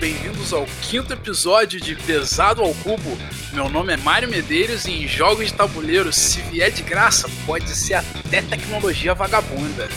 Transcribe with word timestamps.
bem-vindos 0.00 0.54
ao 0.54 0.64
quinto 0.80 1.12
episódio 1.12 1.78
de 1.78 1.94
Pesado 1.94 2.62
ao 2.62 2.72
Cubo. 2.76 3.18
Meu 3.52 3.68
nome 3.68 3.92
é 3.92 3.98
Mário 3.98 4.30
Medeiros 4.30 4.86
e 4.86 4.92
em 4.92 5.06
jogos 5.06 5.48
de 5.48 5.52
tabuleiro, 5.52 6.10
se 6.10 6.40
vier 6.40 6.70
de 6.70 6.82
graça, 6.82 7.28
pode 7.44 7.68
ser 7.68 7.94
até 7.94 8.40
tecnologia 8.40 9.12
vagabunda. 9.12 9.88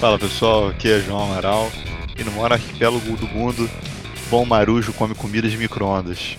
Fala 0.00 0.18
pessoal, 0.18 0.66
aqui 0.66 0.90
é 0.90 0.98
João 0.98 1.30
Amaral 1.30 1.70
e 2.18 2.24
no 2.24 2.32
maior 2.32 2.54
arquipélago 2.54 3.16
do 3.16 3.28
mundo, 3.28 3.70
bom 4.28 4.44
marujo 4.44 4.92
come 4.92 5.14
comida 5.14 5.48
de 5.48 5.56
micro-ondas. 5.56 6.36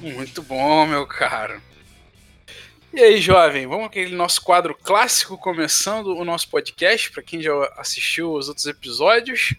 Muito 0.00 0.42
bom, 0.42 0.86
meu 0.86 1.06
caro. 1.06 1.60
E 2.94 3.00
aí, 3.00 3.20
jovem, 3.20 3.66
vamos 3.66 3.86
aquele 3.86 4.16
nosso 4.16 4.40
quadro 4.40 4.74
clássico 4.74 5.36
começando 5.36 6.16
o 6.16 6.24
nosso 6.24 6.48
podcast, 6.48 7.10
para 7.10 7.22
quem 7.22 7.42
já 7.42 7.52
assistiu 7.76 8.32
os 8.32 8.48
outros 8.48 8.64
episódios. 8.64 9.54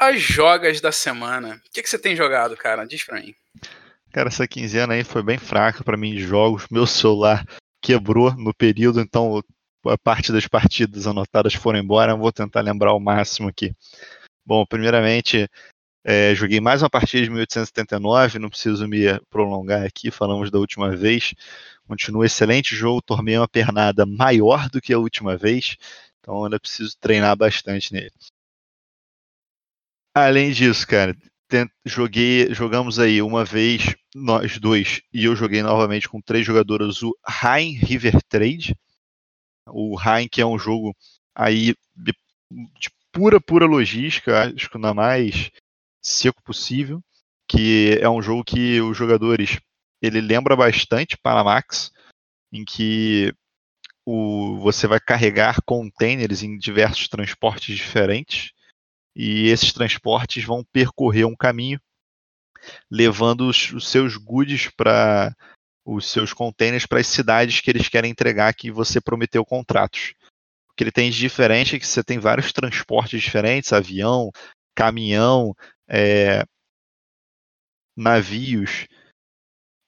As 0.00 0.18
jogas 0.18 0.80
da 0.80 0.90
semana. 0.90 1.56
O 1.56 1.70
que, 1.74 1.82
que 1.82 1.90
você 1.90 1.98
tem 1.98 2.16
jogado, 2.16 2.56
cara? 2.56 2.86
Diz 2.86 3.04
pra 3.04 3.20
mim. 3.20 3.34
Cara, 4.10 4.28
essa 4.28 4.48
quinzena 4.48 4.94
aí 4.94 5.04
foi 5.04 5.22
bem 5.22 5.36
fraca 5.36 5.84
para 5.84 5.94
mim 5.94 6.14
de 6.14 6.22
jogos. 6.22 6.66
Meu 6.70 6.86
celular 6.86 7.44
quebrou 7.82 8.32
no 8.34 8.54
período, 8.54 8.98
então 8.98 9.42
a 9.84 9.98
parte 9.98 10.32
das 10.32 10.46
partidas 10.46 11.06
anotadas 11.06 11.52
foram 11.52 11.78
embora. 11.78 12.16
Vou 12.16 12.32
tentar 12.32 12.62
lembrar 12.62 12.94
o 12.94 12.98
máximo 12.98 13.50
aqui. 13.50 13.74
Bom, 14.42 14.64
primeiramente, 14.64 15.46
é, 16.02 16.34
joguei 16.34 16.62
mais 16.62 16.82
uma 16.82 16.88
partida 16.88 17.22
de 17.22 17.28
1879, 17.28 18.38
não 18.38 18.48
preciso 18.48 18.88
me 18.88 19.20
prolongar 19.28 19.84
aqui, 19.84 20.10
falamos 20.10 20.50
da 20.50 20.58
última 20.58 20.96
vez. 20.96 21.34
Continua 21.86 22.24
excelente 22.24 22.74
jogo, 22.74 23.02
tomei 23.02 23.36
uma 23.36 23.46
pernada 23.46 24.06
maior 24.06 24.70
do 24.70 24.80
que 24.80 24.94
a 24.94 24.98
última 24.98 25.36
vez, 25.36 25.76
então 26.20 26.42
ainda 26.42 26.58
preciso 26.58 26.96
treinar 26.98 27.36
bastante 27.36 27.92
nele. 27.92 28.12
Além 30.14 30.50
disso, 30.50 30.86
cara, 30.86 31.16
joguei, 31.84 32.52
jogamos 32.52 32.98
aí 32.98 33.22
uma 33.22 33.44
vez 33.44 33.94
nós 34.14 34.58
dois 34.58 35.00
e 35.12 35.24
eu 35.24 35.36
joguei 35.36 35.62
novamente 35.62 36.08
com 36.08 36.20
três 36.20 36.44
jogadores 36.44 37.02
o 37.02 37.16
Rhein 37.26 37.76
River 37.76 38.20
Trade. 38.28 38.74
O 39.66 39.96
Rhein 39.96 40.28
que 40.28 40.40
é 40.40 40.46
um 40.46 40.58
jogo 40.58 40.96
aí 41.34 41.74
de 41.96 42.90
pura 43.12 43.40
pura 43.40 43.66
logística, 43.66 44.52
acho 44.54 44.68
que 44.70 44.78
na 44.78 44.92
mais 44.92 45.50
seco 46.02 46.42
possível, 46.42 47.02
que 47.48 47.98
é 48.00 48.08
um 48.08 48.22
jogo 48.22 48.44
que 48.44 48.80
os 48.80 48.96
jogadores 48.96 49.60
ele 50.02 50.20
lembra 50.20 50.56
bastante 50.56 51.16
Panamax, 51.16 51.92
em 52.52 52.64
que 52.64 53.32
o, 54.04 54.58
você 54.58 54.86
vai 54.86 54.98
carregar 54.98 55.62
containers 55.62 56.42
em 56.42 56.56
diversos 56.56 57.06
transportes 57.08 57.76
diferentes 57.76 58.52
e 59.14 59.48
esses 59.48 59.72
transportes 59.72 60.44
vão 60.44 60.64
percorrer 60.72 61.24
um 61.26 61.36
caminho 61.36 61.80
levando 62.90 63.48
os, 63.48 63.72
os 63.72 63.88
seus 63.88 64.16
goods 64.16 64.68
para 64.76 65.34
os 65.84 66.06
seus 66.06 66.32
containers 66.32 66.86
para 66.86 67.00
as 67.00 67.06
cidades 67.06 67.60
que 67.60 67.70
eles 67.70 67.88
querem 67.88 68.10
entregar 68.10 68.54
que 68.54 68.70
você 68.70 69.00
prometeu 69.00 69.44
contratos. 69.44 70.14
O 70.70 70.74
que 70.74 70.84
ele 70.84 70.92
tem 70.92 71.10
de 71.10 71.18
diferente 71.18 71.74
é 71.74 71.78
que 71.78 71.86
você 71.86 72.04
tem 72.04 72.18
vários 72.18 72.52
transportes 72.52 73.20
diferentes, 73.20 73.72
avião, 73.72 74.30
caminhão, 74.74 75.54
é, 75.88 76.44
navios 77.96 78.86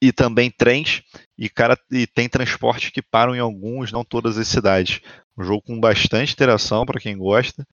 e 0.03 0.13
também 0.13 0.51
trens 0.51 1.03
e 1.39 1.49
cara 1.49 1.79
e 1.91 2.07
tem 2.07 2.29
transportes 2.29 2.91
que 2.91 3.03
param 3.03 3.37
em 3.37 3.39
alguns, 3.39 3.93
não 3.93 4.05
todas 4.05 4.37
as 4.39 4.49
cidades. 4.49 5.01
Um 5.37 5.45
jogo 5.45 5.63
com 5.63 5.79
bastante 5.79 6.33
interação 6.33 6.85
para 6.85 7.01
quem 7.01 7.17
gosta 7.17 7.65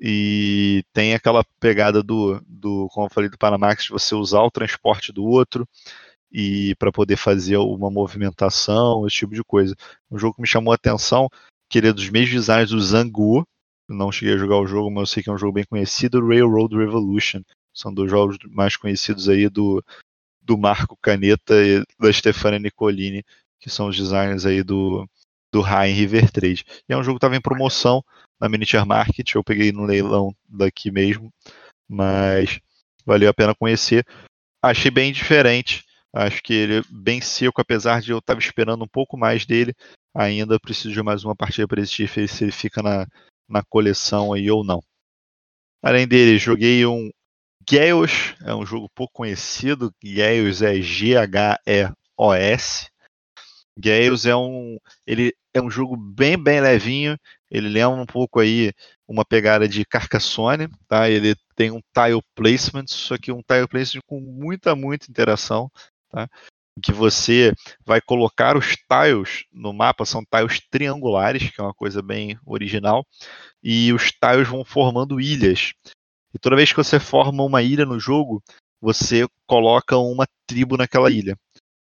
e 0.00 0.84
tem 0.92 1.14
aquela 1.14 1.44
pegada 1.58 2.02
do, 2.02 2.40
do 2.46 2.88
como 2.92 3.06
eu 3.06 3.10
falei 3.10 3.28
do 3.28 3.38
Panamax 3.38 3.84
de 3.84 3.90
você 3.90 4.14
usar 4.14 4.42
o 4.42 4.50
transporte 4.50 5.12
do 5.12 5.24
outro 5.24 5.66
e 6.30 6.74
para 6.76 6.92
poder 6.92 7.16
fazer 7.16 7.56
uma 7.56 7.90
movimentação, 7.90 9.06
esse 9.06 9.16
tipo 9.16 9.34
de 9.34 9.42
coisa. 9.42 9.74
Um 10.10 10.18
jogo 10.18 10.36
que 10.36 10.42
me 10.42 10.48
chamou 10.48 10.72
a 10.72 10.76
atenção, 10.76 11.28
que 11.68 11.78
ele 11.78 11.88
é 11.88 11.92
dos 11.92 12.08
mesmos 12.10 12.30
designs 12.30 12.70
do 12.70 12.80
Zangu, 12.80 13.46
não 13.88 14.12
cheguei 14.12 14.34
a 14.34 14.38
jogar 14.38 14.58
o 14.58 14.66
jogo, 14.66 14.90
mas 14.90 15.00
eu 15.00 15.06
sei 15.06 15.22
que 15.22 15.30
é 15.30 15.32
um 15.32 15.38
jogo 15.38 15.54
bem 15.54 15.64
conhecido, 15.64 16.26
Railroad 16.26 16.76
Revolution. 16.76 17.42
São 17.72 17.92
dois 17.92 18.10
jogos 18.10 18.36
mais 18.50 18.76
conhecidos 18.76 19.28
aí 19.28 19.48
do, 19.48 19.82
do 20.42 20.58
Marco 20.58 20.96
Caneta 21.00 21.54
e 21.54 21.82
da 21.98 22.12
Stefania 22.12 22.58
Nicolini, 22.58 23.24
que 23.58 23.70
são 23.70 23.88
os 23.88 23.96
designers 23.96 24.44
aí 24.44 24.62
do, 24.62 25.08
do 25.52 25.60
High 25.60 25.92
River 25.92 26.30
Trade. 26.30 26.64
E 26.88 26.92
é 26.92 26.96
um 26.96 27.02
jogo 27.02 27.16
que 27.16 27.24
estava 27.24 27.36
em 27.36 27.40
promoção 27.40 28.02
na 28.40 28.48
Miniature 28.48 28.86
Market, 28.86 29.34
eu 29.34 29.42
peguei 29.42 29.72
no 29.72 29.84
leilão 29.84 30.34
daqui 30.48 30.90
mesmo, 30.90 31.32
mas 31.88 32.60
valeu 33.04 33.28
a 33.28 33.34
pena 33.34 33.54
conhecer. 33.54 34.06
Achei 34.62 34.90
bem 34.90 35.12
diferente, 35.12 35.84
acho 36.12 36.42
que 36.42 36.52
ele 36.52 36.78
é 36.78 36.82
bem 36.90 37.20
seco, 37.20 37.60
apesar 37.60 38.00
de 38.00 38.12
eu 38.12 38.18
estar 38.18 38.38
esperando 38.38 38.84
um 38.84 38.88
pouco 38.88 39.16
mais 39.16 39.44
dele, 39.44 39.74
ainda 40.14 40.60
preciso 40.60 40.92
de 40.94 41.02
mais 41.02 41.24
uma 41.24 41.34
partida 41.34 41.66
para 41.66 41.80
decidir 41.80 42.28
se 42.28 42.44
ele 42.44 42.52
fica 42.52 42.82
na, 42.82 43.06
na 43.48 43.62
coleção 43.62 44.32
aí 44.32 44.50
ou 44.50 44.64
não. 44.64 44.80
Além 45.82 46.06
dele, 46.06 46.38
joguei 46.38 46.84
um 46.86 47.10
Gales, 47.70 48.34
é 48.42 48.54
um 48.54 48.64
jogo 48.64 48.88
pouco 48.94 49.12
conhecido. 49.12 49.94
Gales 50.02 50.62
é 50.62 50.80
G-H-E-O-S. 50.80 51.28
Gales 53.78 54.26
é 54.26 54.34
um, 54.34 54.78
ele 55.06 55.34
é 55.54 55.62
um 55.62 55.70
jogo 55.70 55.96
bem 55.96 56.36
bem 56.42 56.60
levinho. 56.60 57.16
Ele 57.50 57.68
lembra 57.68 58.00
um 58.02 58.06
pouco 58.06 58.40
aí 58.40 58.72
uma 59.06 59.24
pegada 59.24 59.68
de 59.68 59.84
Carcassonne, 59.84 60.68
tá? 60.88 61.08
Ele 61.08 61.34
tem 61.54 61.70
um 61.70 61.80
tile 61.94 62.20
placement, 62.34 62.86
só 62.88 63.16
que 63.16 63.32
um 63.32 63.42
tile 63.42 63.68
placement 63.68 64.02
com 64.06 64.20
muita 64.20 64.74
muita 64.74 65.10
interação, 65.10 65.70
tá? 66.10 66.28
que 66.80 66.92
você 66.92 67.52
vai 67.84 68.00
colocar 68.00 68.56
os 68.56 68.76
tiles 68.76 69.44
no 69.52 69.72
mapa, 69.72 70.04
são 70.04 70.24
tiles 70.24 70.60
triangulares, 70.70 71.50
que 71.50 71.60
é 71.60 71.64
uma 71.64 71.74
coisa 71.74 72.00
bem 72.00 72.38
original, 72.46 73.06
e 73.62 73.92
os 73.92 74.10
tiles 74.12 74.48
vão 74.48 74.64
formando 74.64 75.20
ilhas. 75.20 75.72
E 76.34 76.38
toda 76.38 76.56
vez 76.56 76.70
que 76.70 76.76
você 76.76 77.00
forma 77.00 77.42
uma 77.42 77.62
ilha 77.62 77.84
no 77.84 77.98
jogo, 77.98 78.42
você 78.80 79.26
coloca 79.46 79.96
uma 79.96 80.26
tribo 80.46 80.76
naquela 80.76 81.10
ilha. 81.10 81.36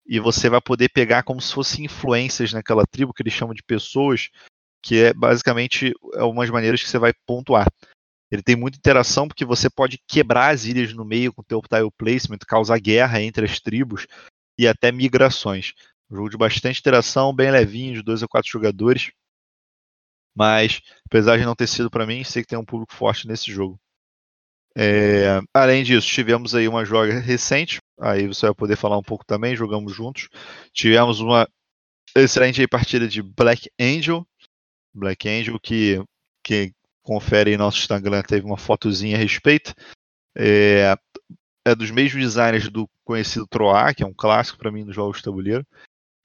E 0.05 0.19
você 0.19 0.49
vai 0.49 0.61
poder 0.61 0.89
pegar 0.89 1.23
como 1.23 1.41
se 1.41 1.53
fossem 1.53 1.85
influências 1.85 2.53
naquela 2.53 2.85
tribo, 2.85 3.13
que 3.13 3.23
eles 3.23 3.33
chamam 3.33 3.55
de 3.55 3.63
pessoas, 3.63 4.29
que 4.83 5.03
é 5.03 5.13
basicamente 5.13 5.93
algumas 6.15 6.49
maneiras 6.49 6.83
que 6.83 6.89
você 6.89 6.99
vai 6.99 7.11
pontuar. 7.25 7.67
Ele 8.31 8.43
tem 8.43 8.55
muita 8.55 8.77
interação 8.77 9.27
porque 9.27 9.45
você 9.45 9.69
pode 9.69 9.99
quebrar 10.07 10.53
as 10.53 10.65
ilhas 10.65 10.93
no 10.93 11.05
meio 11.05 11.33
com 11.33 11.41
o 11.41 11.45
teu 11.45 11.61
tile 11.61 11.89
placement, 11.97 12.39
causar 12.47 12.79
guerra 12.79 13.21
entre 13.21 13.45
as 13.45 13.59
tribos 13.59 14.05
e 14.59 14.67
até 14.67 14.91
migrações. 14.91 15.73
Um 16.09 16.15
jogo 16.15 16.29
de 16.29 16.37
bastante 16.37 16.79
interação, 16.79 17.33
bem 17.33 17.51
levinho, 17.51 17.95
de 17.95 18.03
dois 18.03 18.21
a 18.21 18.27
quatro 18.27 18.49
jogadores. 18.49 19.11
Mas, 20.35 20.81
apesar 21.05 21.37
de 21.37 21.45
não 21.45 21.55
ter 21.55 21.67
sido 21.67 21.89
para 21.89 22.05
mim, 22.05 22.23
sei 22.23 22.41
que 22.43 22.49
tem 22.49 22.59
um 22.59 22.65
público 22.65 22.93
forte 22.93 23.27
nesse 23.27 23.51
jogo. 23.51 23.79
É, 24.77 25.39
além 25.53 25.83
disso, 25.83 26.07
tivemos 26.07 26.53
aí 26.53 26.67
uma 26.67 26.83
joga 26.83 27.19
recente, 27.19 27.79
aí 27.99 28.27
você 28.27 28.47
vai 28.47 28.55
poder 28.55 28.75
falar 28.75 28.97
um 28.97 29.03
pouco 29.03 29.25
também, 29.25 29.55
jogamos 29.55 29.93
juntos. 29.93 30.29
Tivemos 30.73 31.19
uma 31.19 31.47
excelente 32.15 32.65
partida 32.67 33.07
de 33.07 33.21
Black 33.21 33.69
Angel. 33.79 34.25
Black 34.93 35.27
Angel, 35.27 35.59
que, 35.59 36.03
que 36.43 36.73
confere 37.03 37.53
em 37.53 37.57
nosso 37.57 37.79
Instagram, 37.79 38.21
teve 38.23 38.45
uma 38.45 38.57
fotozinha 38.57 39.17
a 39.17 39.19
respeito. 39.19 39.73
É, 40.35 40.95
é 41.65 41.75
dos 41.75 41.91
mesmos 41.91 42.23
designers 42.23 42.69
do 42.69 42.89
conhecido 43.03 43.47
Troar, 43.47 43.95
que 43.95 44.03
é 44.03 44.05
um 44.05 44.13
clássico 44.13 44.57
para 44.57 44.71
mim 44.71 44.85
dos 44.85 44.95
jogos 44.95 45.17
de 45.17 45.23
tabuleiro. 45.23 45.65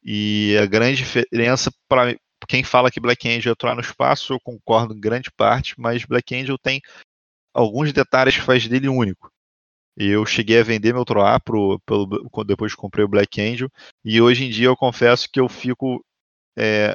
E 0.02 0.56
a 0.60 0.66
grande 0.66 0.96
diferença 0.96 1.72
para 1.88 2.16
quem 2.48 2.64
fala 2.64 2.90
que 2.90 3.00
Black 3.00 3.28
Angel 3.28 3.52
é 3.52 3.54
Troar 3.54 3.74
no 3.74 3.82
espaço, 3.82 4.32
eu 4.32 4.40
concordo 4.40 4.94
em 4.94 5.00
grande 5.00 5.30
parte, 5.30 5.74
mas 5.78 6.04
Black 6.04 6.34
Angel 6.34 6.56
tem 6.58 6.80
alguns 7.52 7.92
detalhes 7.92 8.36
que 8.36 8.42
faz 8.42 8.66
dele 8.66 8.88
único. 8.88 9.30
E 9.96 10.06
eu 10.08 10.24
cheguei 10.24 10.60
a 10.60 10.64
vender 10.64 10.92
meu 10.92 11.04
Troar 11.04 11.42
pro, 11.42 11.80
pelo, 11.80 12.06
depois 12.44 12.74
que 12.74 12.80
comprei 12.80 13.04
o 13.04 13.08
Black 13.08 13.40
Angel, 13.40 13.68
e 14.04 14.20
hoje 14.20 14.44
em 14.44 14.50
dia 14.50 14.66
eu 14.66 14.76
confesso 14.76 15.28
que 15.30 15.40
eu 15.40 15.48
fico. 15.48 16.04
É, 16.56 16.94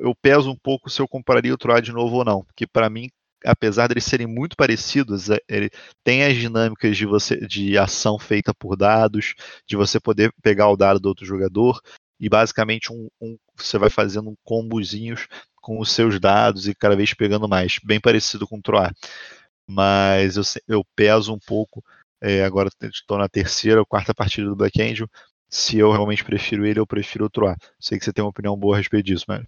eu 0.00 0.14
peso 0.14 0.50
um 0.50 0.56
pouco 0.56 0.88
se 0.90 1.00
eu 1.00 1.08
compraria 1.08 1.52
o 1.52 1.58
Troar 1.58 1.82
de 1.82 1.92
novo 1.92 2.16
ou 2.16 2.24
não, 2.24 2.44
porque 2.44 2.66
para 2.66 2.88
mim 2.88 3.08
apesar 3.44 3.86
de 3.86 3.94
eles 3.94 4.04
serem 4.04 4.26
muito 4.26 4.56
parecidos, 4.56 5.30
é, 5.30 5.38
ele 5.48 5.70
tem 6.04 6.24
as 6.24 6.36
dinâmicas 6.36 6.96
de 6.96 7.06
você 7.06 7.36
de 7.46 7.76
ação 7.76 8.18
feita 8.18 8.54
por 8.54 8.76
dados, 8.76 9.34
de 9.66 9.76
você 9.76 10.00
poder 10.00 10.32
pegar 10.42 10.68
o 10.68 10.76
dado 10.76 11.00
do 11.00 11.08
outro 11.08 11.26
jogador 11.26 11.80
e 12.20 12.28
basicamente 12.28 12.92
um, 12.92 13.08
um 13.20 13.36
você 13.56 13.78
vai 13.78 13.90
fazendo 13.90 14.30
um 14.30 14.36
combozinhos 14.44 15.26
com 15.56 15.80
os 15.80 15.90
seus 15.90 16.18
dados 16.20 16.68
e 16.68 16.74
cada 16.74 16.96
vez 16.96 17.14
pegando 17.14 17.48
mais, 17.48 17.78
bem 17.84 18.00
parecido 18.00 18.46
com 18.46 18.58
o 18.58 18.62
Troar. 18.62 18.94
Mas 19.68 20.36
eu, 20.36 20.42
eu 20.68 20.84
peso 20.96 21.32
um 21.32 21.38
pouco, 21.38 21.84
é, 22.22 22.44
agora 22.44 22.70
estou 22.82 23.18
na 23.18 23.28
terceira 23.28 23.80
ou 23.80 23.86
quarta 23.86 24.14
partida 24.14 24.48
do 24.48 24.56
Black 24.56 24.80
Angel, 24.80 25.08
se 25.50 25.78
eu 25.78 25.90
realmente 25.90 26.24
prefiro 26.24 26.64
ele, 26.64 26.78
eu 26.80 26.86
prefiro 26.86 27.26
o 27.26 27.30
Troar. 27.30 27.58
Sei 27.78 27.98
que 27.98 28.04
você 28.04 28.12
tem 28.12 28.24
uma 28.24 28.30
opinião 28.30 28.56
boa 28.56 28.76
a 28.76 28.78
respeito 28.78 29.04
disso, 29.04 29.24
mas 29.28 29.44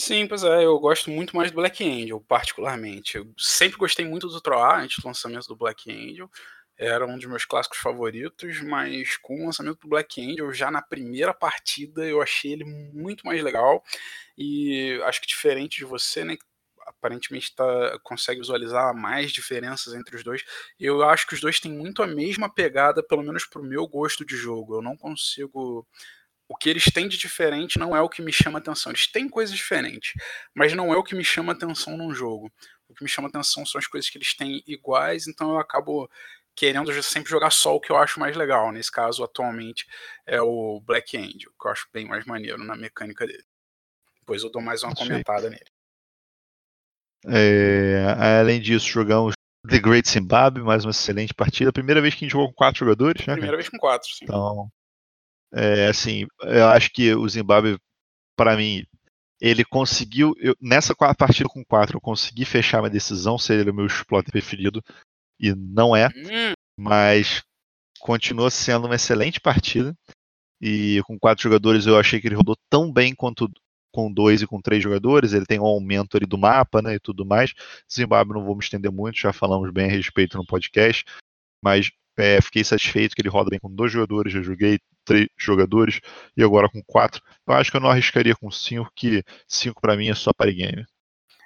Sim, 0.00 0.28
pois 0.28 0.44
é, 0.44 0.64
eu 0.64 0.78
gosto 0.78 1.10
muito 1.10 1.34
mais 1.36 1.50
do 1.50 1.56
Black 1.56 1.82
Angel, 1.84 2.20
particularmente. 2.20 3.16
Eu 3.16 3.26
sempre 3.36 3.76
gostei 3.76 4.06
muito 4.06 4.28
do 4.28 4.40
Troar 4.40 4.80
antes 4.80 5.02
do 5.02 5.06
lançamento 5.08 5.48
do 5.48 5.56
Black 5.56 5.90
Angel. 5.90 6.30
era 6.78 7.04
um 7.04 7.16
dos 7.18 7.26
meus 7.26 7.44
clássicos 7.44 7.78
favoritos, 7.78 8.60
mas 8.62 9.16
com 9.16 9.42
o 9.42 9.46
lançamento 9.46 9.80
do 9.80 9.88
Black 9.88 10.20
Angel, 10.20 10.52
já 10.52 10.70
na 10.70 10.80
primeira 10.80 11.34
partida, 11.34 12.06
eu 12.06 12.22
achei 12.22 12.52
ele 12.52 12.64
muito 12.64 13.26
mais 13.26 13.42
legal. 13.42 13.82
E 14.36 15.00
acho 15.04 15.20
que 15.20 15.26
diferente 15.26 15.78
de 15.78 15.84
você, 15.84 16.24
né? 16.24 16.36
Aparentemente 16.88 17.54
tá, 17.54 17.98
consegue 18.02 18.40
visualizar 18.40 18.94
mais 18.94 19.30
diferenças 19.30 19.94
entre 19.94 20.16
os 20.16 20.24
dois. 20.24 20.44
Eu 20.78 21.02
acho 21.02 21.26
que 21.26 21.34
os 21.34 21.40
dois 21.40 21.60
têm 21.60 21.72
muito 21.72 22.02
a 22.02 22.06
mesma 22.06 22.52
pegada, 22.52 23.02
pelo 23.02 23.22
menos 23.22 23.44
pro 23.44 23.62
meu 23.62 23.86
gosto 23.86 24.24
de 24.24 24.36
jogo. 24.36 24.76
Eu 24.76 24.82
não 24.82 24.96
consigo. 24.96 25.86
O 26.48 26.56
que 26.56 26.70
eles 26.70 26.84
têm 26.84 27.08
de 27.08 27.18
diferente 27.18 27.78
não 27.78 27.94
é 27.94 28.00
o 28.00 28.08
que 28.08 28.22
me 28.22 28.32
chama 28.32 28.58
atenção. 28.58 28.90
Eles 28.90 29.06
têm 29.06 29.28
coisas 29.28 29.54
diferentes, 29.54 30.14
mas 30.54 30.72
não 30.72 30.92
é 30.92 30.96
o 30.96 31.04
que 31.04 31.14
me 31.14 31.24
chama 31.24 31.52
atenção 31.52 31.96
num 31.96 32.14
jogo. 32.14 32.50
O 32.88 32.94
que 32.94 33.04
me 33.04 33.10
chama 33.10 33.28
atenção 33.28 33.66
são 33.66 33.78
as 33.78 33.86
coisas 33.86 34.08
que 34.08 34.16
eles 34.16 34.34
têm 34.34 34.62
iguais, 34.66 35.28
então 35.28 35.50
eu 35.50 35.58
acabo 35.58 36.10
querendo 36.56 36.90
sempre 37.02 37.30
jogar 37.30 37.50
só 37.50 37.76
o 37.76 37.80
que 37.80 37.92
eu 37.92 37.96
acho 37.96 38.18
mais 38.18 38.34
legal. 38.34 38.72
Nesse 38.72 38.90
caso, 38.90 39.22
atualmente, 39.22 39.86
é 40.26 40.40
o 40.40 40.80
Black 40.80 41.16
Angel, 41.16 41.52
que 41.60 41.66
eu 41.66 41.70
acho 41.70 41.86
bem 41.92 42.06
mais 42.06 42.24
maneiro 42.24 42.64
na 42.64 42.74
mecânica 42.74 43.26
dele. 43.26 43.44
Depois 44.20 44.42
eu 44.42 44.50
dou 44.50 44.60
mais 44.60 44.82
uma 44.82 44.94
comentada 44.94 45.48
nele. 45.48 45.77
É, 47.26 48.04
além 48.40 48.60
disso, 48.60 48.86
jogamos 48.86 49.34
The 49.68 49.78
Great 49.78 50.08
Zimbabwe, 50.08 50.62
mais 50.62 50.84
uma 50.84 50.90
excelente 50.90 51.34
partida. 51.34 51.72
Primeira 51.72 52.00
vez 52.00 52.14
que 52.14 52.24
a 52.24 52.26
gente 52.26 52.32
jogou 52.32 52.48
com 52.48 52.54
quatro 52.54 52.80
jogadores, 52.80 53.26
né? 53.26 53.34
Primeira 53.34 53.56
vez 53.56 53.68
com 53.68 53.78
quatro, 53.78 54.08
sim. 54.08 54.24
Então, 54.24 54.68
é, 55.52 55.86
assim, 55.88 56.26
eu 56.42 56.68
acho 56.68 56.90
que 56.90 57.14
o 57.14 57.28
Zimbabwe, 57.28 57.78
para 58.36 58.56
mim, 58.56 58.84
ele 59.40 59.64
conseguiu. 59.64 60.34
Eu, 60.38 60.54
nessa 60.60 60.94
partida 60.94 61.48
com 61.48 61.64
quatro, 61.64 61.96
eu 61.96 62.00
consegui 62.00 62.44
fechar 62.44 62.80
uma 62.80 62.90
decisão 62.90 63.38
se 63.38 63.52
ele 63.52 63.62
era 63.62 63.72
o 63.72 63.74
meu 63.74 63.86
exploit 63.86 64.30
preferido. 64.30 64.82
E 65.40 65.54
não 65.54 65.94
é. 65.94 66.08
Hum. 66.08 66.52
Mas 66.78 67.42
continua 68.00 68.50
sendo 68.50 68.86
uma 68.86 68.96
excelente 68.96 69.40
partida. 69.40 69.94
E 70.60 71.00
com 71.06 71.18
quatro 71.18 71.42
jogadores 71.42 71.86
eu 71.86 71.98
achei 71.98 72.20
que 72.20 72.26
ele 72.26 72.34
rodou 72.34 72.56
tão 72.68 72.92
bem 72.92 73.14
quanto 73.14 73.48
com 73.92 74.12
dois 74.12 74.42
e 74.42 74.46
com 74.46 74.60
três 74.60 74.82
jogadores, 74.82 75.32
ele 75.32 75.46
tem 75.46 75.60
um 75.60 75.66
aumento 75.66 76.16
ali 76.16 76.26
do 76.26 76.38
mapa, 76.38 76.82
né, 76.82 76.94
e 76.94 77.00
tudo 77.00 77.24
mais. 77.24 77.54
Zimbábue 77.92 78.34
não 78.34 78.44
vou 78.44 78.54
me 78.54 78.62
estender 78.62 78.92
muito, 78.92 79.18
já 79.18 79.32
falamos 79.32 79.70
bem 79.72 79.86
a 79.86 79.90
respeito 79.90 80.36
no 80.36 80.46
podcast, 80.46 81.04
mas 81.62 81.90
é, 82.18 82.40
fiquei 82.40 82.64
satisfeito 82.64 83.14
que 83.14 83.22
ele 83.22 83.28
roda 83.28 83.50
bem 83.50 83.60
com 83.60 83.72
dois 83.72 83.92
jogadores, 83.92 84.32
já 84.32 84.42
joguei 84.42 84.78
três 85.04 85.28
jogadores 85.38 86.00
e 86.36 86.42
agora 86.42 86.68
com 86.68 86.82
quatro. 86.82 87.22
Eu 87.46 87.54
acho 87.54 87.70
que 87.70 87.76
eu 87.76 87.80
não 87.80 87.90
arriscaria 87.90 88.34
com 88.34 88.50
cinco, 88.50 88.90
que 88.94 89.22
cinco 89.46 89.80
para 89.80 89.96
mim 89.96 90.08
é 90.08 90.14
só 90.14 90.32
party 90.32 90.54
game. 90.54 90.86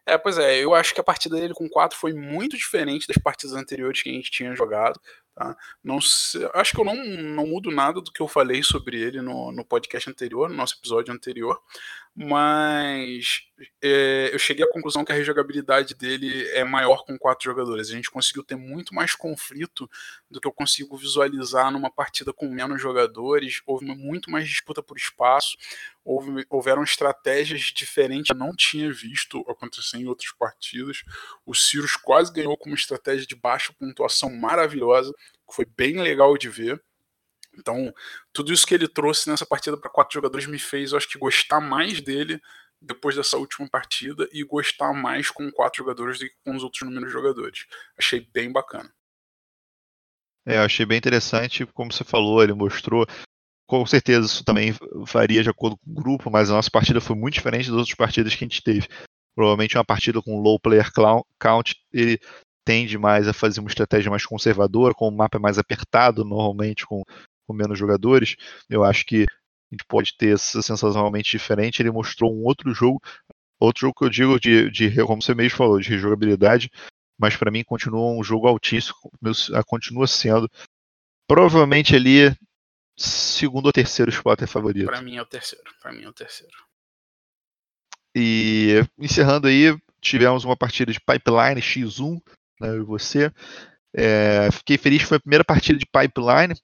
É, 0.04 0.18
pois 0.18 0.36
é, 0.36 0.58
eu 0.58 0.74
acho 0.74 0.92
que 0.92 1.00
a 1.00 1.04
partida 1.04 1.36
dele 1.36 1.54
com 1.54 1.68
4 1.68 1.96
foi 1.96 2.12
muito 2.12 2.56
diferente 2.56 3.06
das 3.06 3.18
partidas 3.18 3.54
anteriores 3.54 4.02
que 4.02 4.10
a 4.10 4.12
gente 4.12 4.32
tinha 4.32 4.54
jogado. 4.54 5.00
Tá? 5.34 5.56
Não 5.82 5.98
sei, 6.00 6.46
acho 6.54 6.72
que 6.72 6.80
eu 6.80 6.84
não, 6.84 6.94
não 6.94 7.46
mudo 7.46 7.70
nada 7.70 8.02
do 8.02 8.12
que 8.12 8.20
eu 8.20 8.28
falei 8.28 8.62
sobre 8.62 9.00
ele 9.00 9.22
no, 9.22 9.50
no 9.50 9.64
podcast 9.64 10.10
anterior, 10.10 10.50
no 10.50 10.56
nosso 10.56 10.76
episódio 10.78 11.12
anterior 11.12 11.58
mas 12.14 13.42
é, 13.82 14.30
eu 14.32 14.38
cheguei 14.38 14.62
à 14.62 14.68
conclusão 14.68 15.02
que 15.02 15.12
a 15.12 15.14
rejogabilidade 15.14 15.94
dele 15.94 16.46
é 16.50 16.62
maior 16.62 17.04
com 17.06 17.18
quatro 17.18 17.44
jogadores. 17.44 17.88
A 17.88 17.92
gente 17.92 18.10
conseguiu 18.10 18.44
ter 18.44 18.54
muito 18.54 18.94
mais 18.94 19.14
conflito 19.14 19.88
do 20.30 20.38
que 20.38 20.46
eu 20.46 20.52
consigo 20.52 20.94
visualizar 20.94 21.70
numa 21.70 21.90
partida 21.90 22.30
com 22.30 22.48
menos 22.48 22.82
jogadores. 22.82 23.62
Houve 23.66 23.86
muito 23.86 24.30
mais 24.30 24.46
disputa 24.46 24.82
por 24.82 24.98
espaço, 24.98 25.56
houve, 26.04 26.44
houveram 26.50 26.82
estratégias 26.82 27.62
diferentes 27.74 28.26
que 28.26 28.32
eu 28.34 28.38
não 28.38 28.54
tinha 28.54 28.92
visto 28.92 29.40
acontecer 29.48 29.96
em 29.96 30.06
outras 30.06 30.32
partidas. 30.32 31.02
O 31.46 31.54
Cirus 31.54 31.96
quase 31.96 32.30
ganhou 32.30 32.58
com 32.58 32.68
uma 32.68 32.76
estratégia 32.76 33.26
de 33.26 33.34
baixa 33.34 33.72
pontuação 33.72 34.28
maravilhosa, 34.30 35.14
foi 35.52 35.64
bem 35.64 36.00
legal 36.00 36.36
de 36.36 36.48
ver. 36.48 36.82
Então, 37.58 37.92
tudo 38.32 38.52
isso 38.52 38.66
que 38.66 38.74
ele 38.74 38.88
trouxe 38.88 39.28
nessa 39.28 39.44
partida 39.44 39.76
para 39.76 39.90
quatro 39.90 40.14
jogadores 40.14 40.46
me 40.46 40.58
fez, 40.58 40.92
eu 40.92 40.98
acho 40.98 41.08
que, 41.08 41.18
gostar 41.18 41.60
mais 41.60 42.00
dele 42.00 42.40
depois 42.80 43.14
dessa 43.14 43.36
última 43.36 43.68
partida 43.68 44.28
e 44.32 44.42
gostar 44.42 44.92
mais 44.92 45.30
com 45.30 45.50
quatro 45.52 45.78
jogadores 45.78 46.18
do 46.18 46.24
que 46.24 46.34
com 46.44 46.56
os 46.56 46.64
outros 46.64 46.82
números 46.82 47.08
de 47.08 47.12
jogadores. 47.12 47.66
Achei 47.96 48.26
bem 48.32 48.50
bacana. 48.50 48.92
É, 50.44 50.56
eu 50.56 50.62
achei 50.62 50.84
bem 50.84 50.98
interessante, 50.98 51.64
como 51.66 51.92
você 51.92 52.02
falou, 52.02 52.42
ele 52.42 52.52
mostrou. 52.52 53.06
Com 53.66 53.86
certeza 53.86 54.26
isso 54.26 54.44
também 54.44 54.74
varia 55.06 55.42
de 55.42 55.48
acordo 55.48 55.78
com 55.78 55.90
o 55.90 55.94
grupo, 55.94 56.30
mas 56.30 56.50
a 56.50 56.54
nossa 56.54 56.70
partida 56.70 57.00
foi 57.00 57.14
muito 57.14 57.34
diferente 57.34 57.68
das 57.68 57.78
outras 57.78 57.94
partidas 57.94 58.34
que 58.34 58.44
a 58.44 58.48
gente 58.48 58.62
teve. 58.62 58.88
Provavelmente 59.34 59.76
uma 59.76 59.84
partida 59.84 60.20
com 60.20 60.40
low 60.40 60.58
player 60.58 60.90
count, 61.38 61.76
ele 61.92 62.18
tende 62.64 62.96
mais 62.98 63.26
a 63.28 63.32
fazer 63.32 63.60
uma 63.60 63.68
estratégia 63.68 64.10
mais 64.10 64.24
conservadora, 64.24 64.94
com 64.94 65.08
o 65.08 65.12
mapa 65.12 65.38
mais 65.38 65.58
apertado, 65.58 66.24
normalmente 66.24 66.86
com 66.86 67.02
com 67.46 67.52
menos 67.52 67.78
jogadores, 67.78 68.36
eu 68.68 68.84
acho 68.84 69.04
que 69.04 69.22
a 69.22 69.74
gente 69.74 69.84
pode 69.86 70.16
ter 70.16 70.34
essa 70.34 70.62
sensação 70.62 70.92
realmente 70.92 71.30
diferente. 71.30 71.80
Ele 71.80 71.90
mostrou 71.90 72.32
um 72.32 72.44
outro 72.44 72.72
jogo, 72.74 73.00
outro 73.60 73.82
jogo 73.82 73.94
que 73.98 74.04
eu 74.04 74.10
digo 74.10 74.40
de, 74.40 74.70
de 74.70 74.94
como 75.04 75.22
você 75.22 75.34
mesmo 75.34 75.58
falou, 75.58 75.80
de 75.80 75.88
rejogabilidade, 75.88 76.70
mas 77.18 77.36
para 77.36 77.50
mim 77.50 77.64
continua 77.64 78.12
um 78.12 78.22
jogo 78.22 78.46
altíssimo, 78.46 78.96
continua 79.66 80.06
sendo 80.06 80.50
provavelmente 81.28 81.94
ali 81.94 82.34
segundo 82.96 83.66
ou 83.66 83.72
terceiro 83.72 84.10
spotter 84.10 84.48
favorito. 84.48 84.86
Para 84.86 85.02
mim 85.02 85.16
é 85.16 85.22
o 85.22 85.26
terceiro, 85.26 85.70
para 85.80 85.92
mim 85.92 86.02
é 86.02 86.08
o 86.08 86.12
terceiro. 86.12 86.56
E 88.14 88.84
encerrando 88.98 89.48
aí, 89.48 89.74
tivemos 90.02 90.44
uma 90.44 90.56
partida 90.56 90.92
de 90.92 91.00
Pipeline 91.00 91.62
X1, 91.62 92.20
né, 92.62 92.70
eu 92.70 92.82
e 92.82 92.84
você. 92.84 93.30
É, 93.94 94.50
fiquei 94.50 94.78
feliz, 94.78 95.02
foi 95.02 95.18
a 95.18 95.20
primeira 95.20 95.44
partida 95.44 95.78
de 95.78 95.86
Pipeline, 95.86 96.54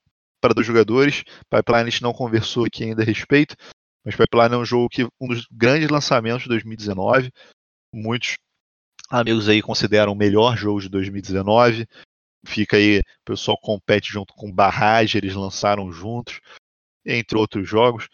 para 0.40 0.54
dois 0.54 0.66
jogadores. 0.66 1.24
Pipeline 1.50 1.88
a 1.88 1.90
gente 1.90 2.02
não 2.02 2.12
conversou 2.12 2.64
aqui 2.64 2.84
ainda 2.84 3.02
a 3.02 3.04
respeito, 3.04 3.56
mas 4.04 4.16
Pipeline 4.16 4.54
é 4.54 4.58
um 4.58 4.64
jogo 4.64 4.88
que 4.88 5.04
um 5.20 5.28
dos 5.28 5.46
grandes 5.50 5.88
lançamentos 5.90 6.42
de 6.44 6.48
2019. 6.48 7.30
Muitos 7.92 8.36
amigos 9.10 9.48
aí 9.48 9.60
consideram 9.60 10.12
o 10.12 10.16
melhor 10.16 10.56
jogo 10.56 10.80
de 10.80 10.88
2019. 10.88 11.86
Fica 12.46 12.76
aí, 12.76 13.00
o 13.00 13.02
pessoal 13.24 13.58
compete 13.60 14.10
junto 14.10 14.32
com 14.34 14.52
Barrage, 14.52 15.18
eles 15.18 15.34
lançaram 15.34 15.92
juntos, 15.92 16.40
entre 17.04 17.36
outros 17.36 17.68
jogos. 17.68 18.08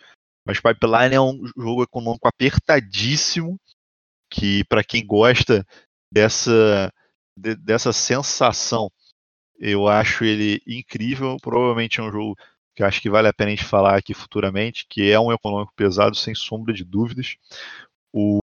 Mas 0.47 0.61
Pipeline 0.61 1.15
é 1.15 1.21
um 1.21 1.47
jogo 1.57 1.83
econômico 1.83 2.27
apertadíssimo, 2.27 3.59
que 4.31 4.65
para 4.65 4.83
quem 4.83 5.07
gosta 5.07 5.65
dessa, 6.13 6.93
de, 7.37 7.55
dessa 7.57 7.93
sensação 7.93 8.91
eu 9.59 9.89
acho 9.89 10.25
ele 10.25 10.61
incrível. 10.67 11.37
Provavelmente 11.41 12.01
é 12.01 12.03
um 12.03 12.11
jogo 12.11 12.37
que 12.75 12.83
acho 12.83 13.01
que 13.01 13.11
vale 13.11 13.29
a 13.29 13.33
pena 13.33 13.51
a 13.51 13.55
gente 13.55 13.65
falar 13.65 13.97
aqui 13.97 14.13
futuramente, 14.13 14.87
que 14.89 15.11
é 15.11 15.19
um 15.19 15.33
econômico 15.33 15.73
pesado, 15.77 16.17
sem 16.17 16.35
sombra 16.35 16.75
de 16.75 16.85
dúvidas. 16.85 17.37
O, 18.13 18.41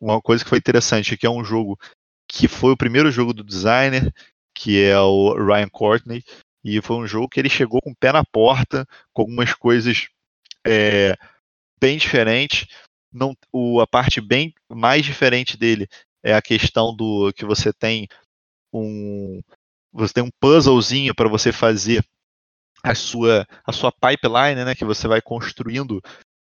uma 0.00 0.20
coisa 0.20 0.42
que 0.42 0.50
foi 0.50 0.58
interessante 0.58 1.14
é 1.14 1.16
que 1.16 1.26
é 1.26 1.30
um 1.30 1.44
jogo 1.44 1.78
que 2.26 2.48
foi 2.48 2.72
o 2.72 2.76
primeiro 2.76 3.10
jogo 3.10 3.32
do 3.32 3.44
designer, 3.44 4.12
que 4.54 4.82
é 4.82 4.98
o 4.98 5.34
Ryan 5.34 5.68
Courtney, 5.68 6.22
e 6.64 6.80
foi 6.82 6.96
um 6.96 7.06
jogo 7.06 7.28
que 7.28 7.40
ele 7.40 7.48
chegou 7.48 7.80
com 7.80 7.90
o 7.90 7.96
pé 7.96 8.12
na 8.12 8.24
porta, 8.24 8.86
com 9.12 9.22
algumas 9.22 9.54
coisas 9.54 10.08
é, 10.66 11.16
bem 11.80 11.96
diferentes. 11.96 12.66
Não, 13.12 13.34
o, 13.52 13.80
a 13.80 13.86
parte 13.86 14.20
bem 14.20 14.54
mais 14.68 15.04
diferente 15.04 15.56
dele 15.56 15.88
é 16.22 16.34
a 16.34 16.42
questão 16.42 16.94
do 16.94 17.32
que 17.32 17.44
você 17.44 17.72
tem 17.72 18.08
um, 18.72 19.40
você 19.92 20.14
tem 20.14 20.24
um 20.24 20.30
puzzlezinho 20.40 21.14
para 21.14 21.28
você 21.28 21.52
fazer 21.52 22.04
a 22.82 22.94
sua, 22.94 23.46
a 23.64 23.72
sua 23.72 23.92
pipeline, 23.92 24.64
né, 24.64 24.74
que 24.74 24.84
você 24.84 25.08
vai 25.08 25.20
construindo 25.20 26.00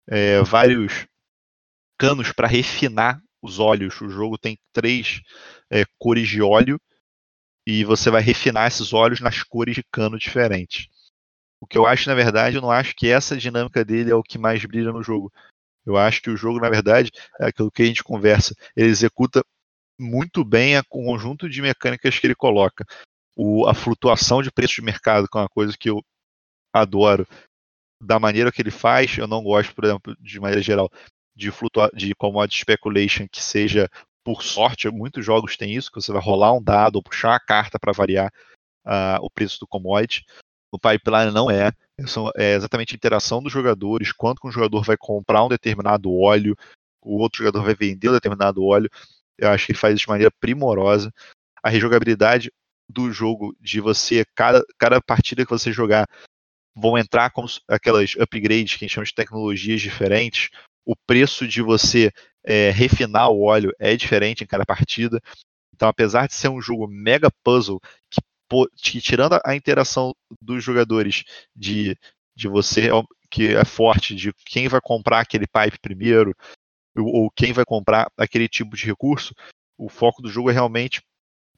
é, 0.08 0.42
vários 0.42 1.06
canos 1.98 2.32
para 2.32 2.46
refinar 2.46 3.20
os 3.42 3.58
óleos. 3.58 4.00
O 4.00 4.08
jogo 4.08 4.38
tem 4.38 4.58
três 4.72 5.20
é, 5.70 5.84
cores 5.98 6.28
de 6.28 6.42
óleo 6.42 6.80
e 7.66 7.84
você 7.84 8.10
vai 8.10 8.22
refinar 8.22 8.68
esses 8.68 8.92
óleos 8.92 9.20
nas 9.20 9.42
cores 9.42 9.74
de 9.74 9.82
cano 9.90 10.18
diferentes. 10.18 10.88
O 11.60 11.66
que 11.66 11.76
eu 11.76 11.86
acho, 11.86 12.08
na 12.08 12.14
verdade, 12.14 12.56
eu 12.56 12.62
não 12.62 12.70
acho 12.70 12.94
que 12.96 13.08
essa 13.08 13.36
dinâmica 13.36 13.84
dele 13.84 14.10
é 14.10 14.14
o 14.14 14.22
que 14.22 14.38
mais 14.38 14.64
brilha 14.64 14.92
no 14.92 15.02
jogo. 15.02 15.30
Eu 15.84 15.96
acho 15.96 16.22
que 16.22 16.30
o 16.30 16.36
jogo, 16.36 16.58
na 16.58 16.70
verdade, 16.70 17.10
é 17.38 17.46
aquilo 17.46 17.70
que 17.70 17.82
a 17.82 17.86
gente 17.86 18.02
conversa. 18.02 18.54
Ele 18.74 18.88
executa 18.88 19.44
muito 20.00 20.44
bem 20.44 20.78
o 20.78 20.84
conjunto 20.88 21.48
de 21.48 21.60
mecânicas 21.60 22.18
que 22.18 22.26
ele 22.26 22.34
coloca 22.34 22.84
o, 23.36 23.66
a 23.66 23.74
flutuação 23.74 24.42
de 24.42 24.50
preço 24.50 24.76
de 24.76 24.82
mercado, 24.82 25.28
que 25.28 25.38
é 25.38 25.40
uma 25.40 25.48
coisa 25.48 25.76
que 25.78 25.90
eu 25.90 26.02
adoro, 26.72 27.26
da 28.00 28.18
maneira 28.18 28.50
que 28.50 28.62
ele 28.62 28.70
faz, 28.70 29.18
eu 29.18 29.26
não 29.26 29.42
gosto, 29.42 29.74
por 29.74 29.84
exemplo, 29.84 30.16
de 30.18 30.40
maneira 30.40 30.62
geral, 30.62 30.90
de, 31.36 31.50
flutua 31.50 31.90
de 31.94 32.14
commodity 32.14 32.60
speculation 32.60 33.26
que 33.30 33.42
seja 33.42 33.88
por 34.24 34.42
sorte, 34.42 34.88
muitos 34.90 35.24
jogos 35.24 35.56
têm 35.56 35.74
isso, 35.74 35.90
que 35.90 36.00
você 36.00 36.12
vai 36.12 36.20
rolar 36.20 36.52
um 36.52 36.62
dado 36.62 36.96
ou 36.96 37.02
puxar 37.02 37.30
uma 37.30 37.40
carta 37.40 37.78
para 37.78 37.92
variar 37.92 38.30
uh, 38.86 39.22
o 39.22 39.30
preço 39.30 39.58
do 39.60 39.66
commodity. 39.66 40.24
No 40.72 40.78
pipeline 40.78 41.32
não 41.32 41.50
é. 41.50 41.72
É 42.36 42.54
exatamente 42.54 42.94
a 42.94 42.96
interação 42.96 43.42
dos 43.42 43.52
jogadores, 43.52 44.12
quanto 44.12 44.40
que 44.40 44.48
um 44.48 44.52
jogador 44.52 44.82
vai 44.84 44.96
comprar 44.98 45.44
um 45.44 45.48
determinado 45.48 46.14
óleo, 46.14 46.56
o 47.02 47.18
outro 47.18 47.38
jogador 47.38 47.62
vai 47.64 47.74
vender 47.74 48.08
um 48.08 48.12
determinado 48.12 48.62
óleo. 48.62 48.90
Eu 49.40 49.48
acho 49.50 49.66
que 49.66 49.72
ele 49.72 49.78
faz 49.78 49.94
isso 49.94 50.04
de 50.04 50.08
maneira 50.08 50.30
primorosa. 50.40 51.12
A 51.62 51.68
rejogabilidade, 51.68 52.52
do 52.88 53.12
jogo 53.12 53.56
de 53.60 53.80
você, 53.80 54.24
cada, 54.34 54.64
cada 54.78 55.00
partida 55.00 55.44
que 55.44 55.50
você 55.50 55.72
jogar, 55.72 56.06
vão 56.74 56.98
entrar 56.98 57.30
com 57.30 57.44
aquelas 57.68 58.14
upgrades 58.16 58.76
que 58.76 58.84
a 58.84 58.86
gente 58.86 58.94
chama 58.94 59.06
de 59.06 59.14
tecnologias 59.14 59.80
diferentes. 59.80 60.50
O 60.84 60.94
preço 61.06 61.46
de 61.46 61.62
você 61.62 62.10
é, 62.44 62.70
refinar 62.70 63.30
o 63.30 63.42
óleo 63.42 63.72
é 63.78 63.96
diferente 63.96 64.42
em 64.42 64.46
cada 64.46 64.64
partida. 64.64 65.20
Então, 65.74 65.88
apesar 65.88 66.26
de 66.26 66.34
ser 66.34 66.48
um 66.48 66.60
jogo 66.60 66.86
mega 66.88 67.30
puzzle, 67.44 67.80
que, 68.10 68.20
que 68.76 69.00
tirando 69.00 69.40
a 69.44 69.54
interação 69.54 70.12
dos 70.40 70.62
jogadores 70.62 71.24
de, 71.54 71.96
de 72.36 72.48
você, 72.48 72.90
que 73.30 73.54
é 73.54 73.64
forte, 73.64 74.14
de 74.14 74.32
quem 74.44 74.68
vai 74.68 74.80
comprar 74.82 75.20
aquele 75.20 75.46
pipe 75.46 75.78
primeiro, 75.80 76.34
ou 76.96 77.30
quem 77.30 77.52
vai 77.52 77.64
comprar 77.64 78.10
aquele 78.16 78.48
tipo 78.48 78.76
de 78.76 78.86
recurso, 78.86 79.34
o 79.78 79.88
foco 79.88 80.22
do 80.22 80.30
jogo 80.30 80.50
é 80.50 80.52
realmente 80.52 81.02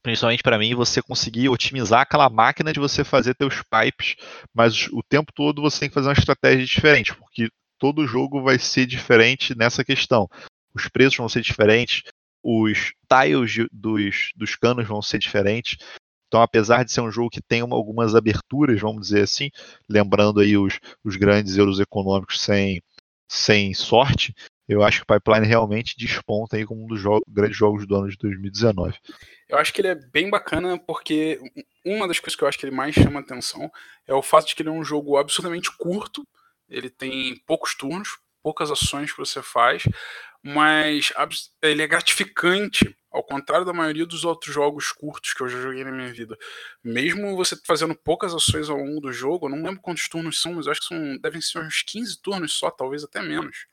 principalmente 0.03 0.43
para 0.43 0.59
mim, 0.59 0.75
você 0.75 1.01
conseguir 1.01 1.49
otimizar 1.49 2.01
aquela 2.01 2.29
máquina 2.29 2.73
de 2.73 2.81
você 2.81 3.05
fazer 3.05 3.35
teus 3.35 3.63
pipes, 3.63 4.17
mas 4.53 4.89
o 4.89 5.01
tempo 5.01 5.33
todo 5.33 5.63
você 5.63 5.81
tem 5.81 5.89
que 5.89 5.95
fazer 5.95 6.09
uma 6.09 6.13
estratégia 6.13 6.67
diferente, 6.67 7.15
porque 7.15 7.49
todo 7.79 8.07
jogo 8.07 8.43
vai 8.43 8.59
ser 8.59 8.85
diferente 8.85 9.57
nessa 9.57 9.85
questão. 9.85 10.29
Os 10.75 10.89
preços 10.89 11.17
vão 11.17 11.29
ser 11.29 11.41
diferentes, 11.41 12.03
os 12.43 12.93
tiles 13.09 13.69
dos, 13.71 14.31
dos 14.35 14.57
canos 14.57 14.87
vão 14.87 15.01
ser 15.01 15.19
diferentes. 15.19 15.77
Então, 16.27 16.43
apesar 16.43 16.85
de 16.85 16.91
ser 16.91 17.03
um 17.03 17.11
jogo 17.11 17.31
que 17.31 17.43
tem 17.43 17.63
uma, 17.63 17.77
algumas 17.77 18.15
aberturas, 18.15 18.81
vamos 18.81 19.03
dizer 19.03 19.23
assim, 19.23 19.51
lembrando 19.89 20.41
aí 20.41 20.57
os, 20.57 20.81
os 21.05 21.17
grandes 21.17 21.57
euros 21.57 21.79
econômicos 21.79 22.41
sem, 22.41 22.83
sem 23.29 23.73
sorte, 23.75 24.35
eu 24.69 24.83
acho 24.83 25.05
que 25.05 25.13
o 25.13 25.15
Pipeline 25.15 25.47
realmente 25.47 25.97
desponta 25.97 26.57
aí 26.57 26.65
como 26.65 26.85
um 26.85 26.87
dos 26.87 27.01
jo 27.01 27.21
grandes 27.29 27.57
jogos 27.57 27.87
do 27.87 27.97
ano 27.97 28.09
de 28.09 28.17
2019. 28.17 28.97
Eu 29.49 29.59
acho 29.59 29.73
que 29.73 29.81
ele 29.81 29.89
é 29.89 29.95
bem 29.95 30.31
bacana 30.31 30.79
porque 30.79 31.39
uma 31.85 32.07
das 32.07 32.21
coisas 32.21 32.37
que 32.37 32.45
eu 32.45 32.49
acho 32.49 32.59
que 32.59 32.67
ele 32.67 32.75
mais 32.75 32.95
chama 32.95 33.21
atenção 33.21 33.71
é 34.07 34.15
o 34.15 34.23
fato 34.23 34.49
de 34.49 34.55
que 34.55 34.63
ele 34.63 34.69
é 34.69 34.73
um 34.73 34.85
jogo 34.85 35.17
absurdamente 35.17 35.71
curto, 35.77 36.27
ele 36.69 36.89
tem 36.89 37.37
poucos 37.47 37.75
turnos, 37.75 38.19
poucas 38.43 38.71
ações 38.71 39.13
que 39.13 39.19
você 39.19 39.43
faz, 39.43 39.85
mas 40.43 41.13
ele 41.61 41.83
é 41.83 41.87
gratificante, 41.87 42.97
ao 43.11 43.23
contrário 43.23 43.67
da 43.67 43.73
maioria 43.73 44.07
dos 44.07 44.25
outros 44.25 44.55
jogos 44.55 44.91
curtos 44.91 45.35
que 45.35 45.43
eu 45.43 45.49
já 45.49 45.61
joguei 45.61 45.85
na 45.85 45.93
minha 45.93 46.13
vida. 46.13 46.37
Mesmo 46.83 47.37
você 47.37 47.57
fazendo 47.65 47.95
poucas 47.95 48.35
ações 48.35 48.71
ao 48.71 48.79
longo 48.79 49.01
do 49.01 49.13
jogo, 49.13 49.47
eu 49.47 49.51
não 49.51 49.63
lembro 49.63 49.83
quantos 49.83 50.09
turnos 50.09 50.41
são, 50.41 50.55
mas 50.55 50.67
acho 50.67 50.81
que 50.81 50.87
são, 50.87 51.19
devem 51.19 51.41
ser 51.41 51.59
uns 51.59 51.83
15 51.83 52.21
turnos 52.23 52.55
só, 52.55 52.71
talvez 52.71 53.05
até 53.05 53.23
menos. 53.23 53.67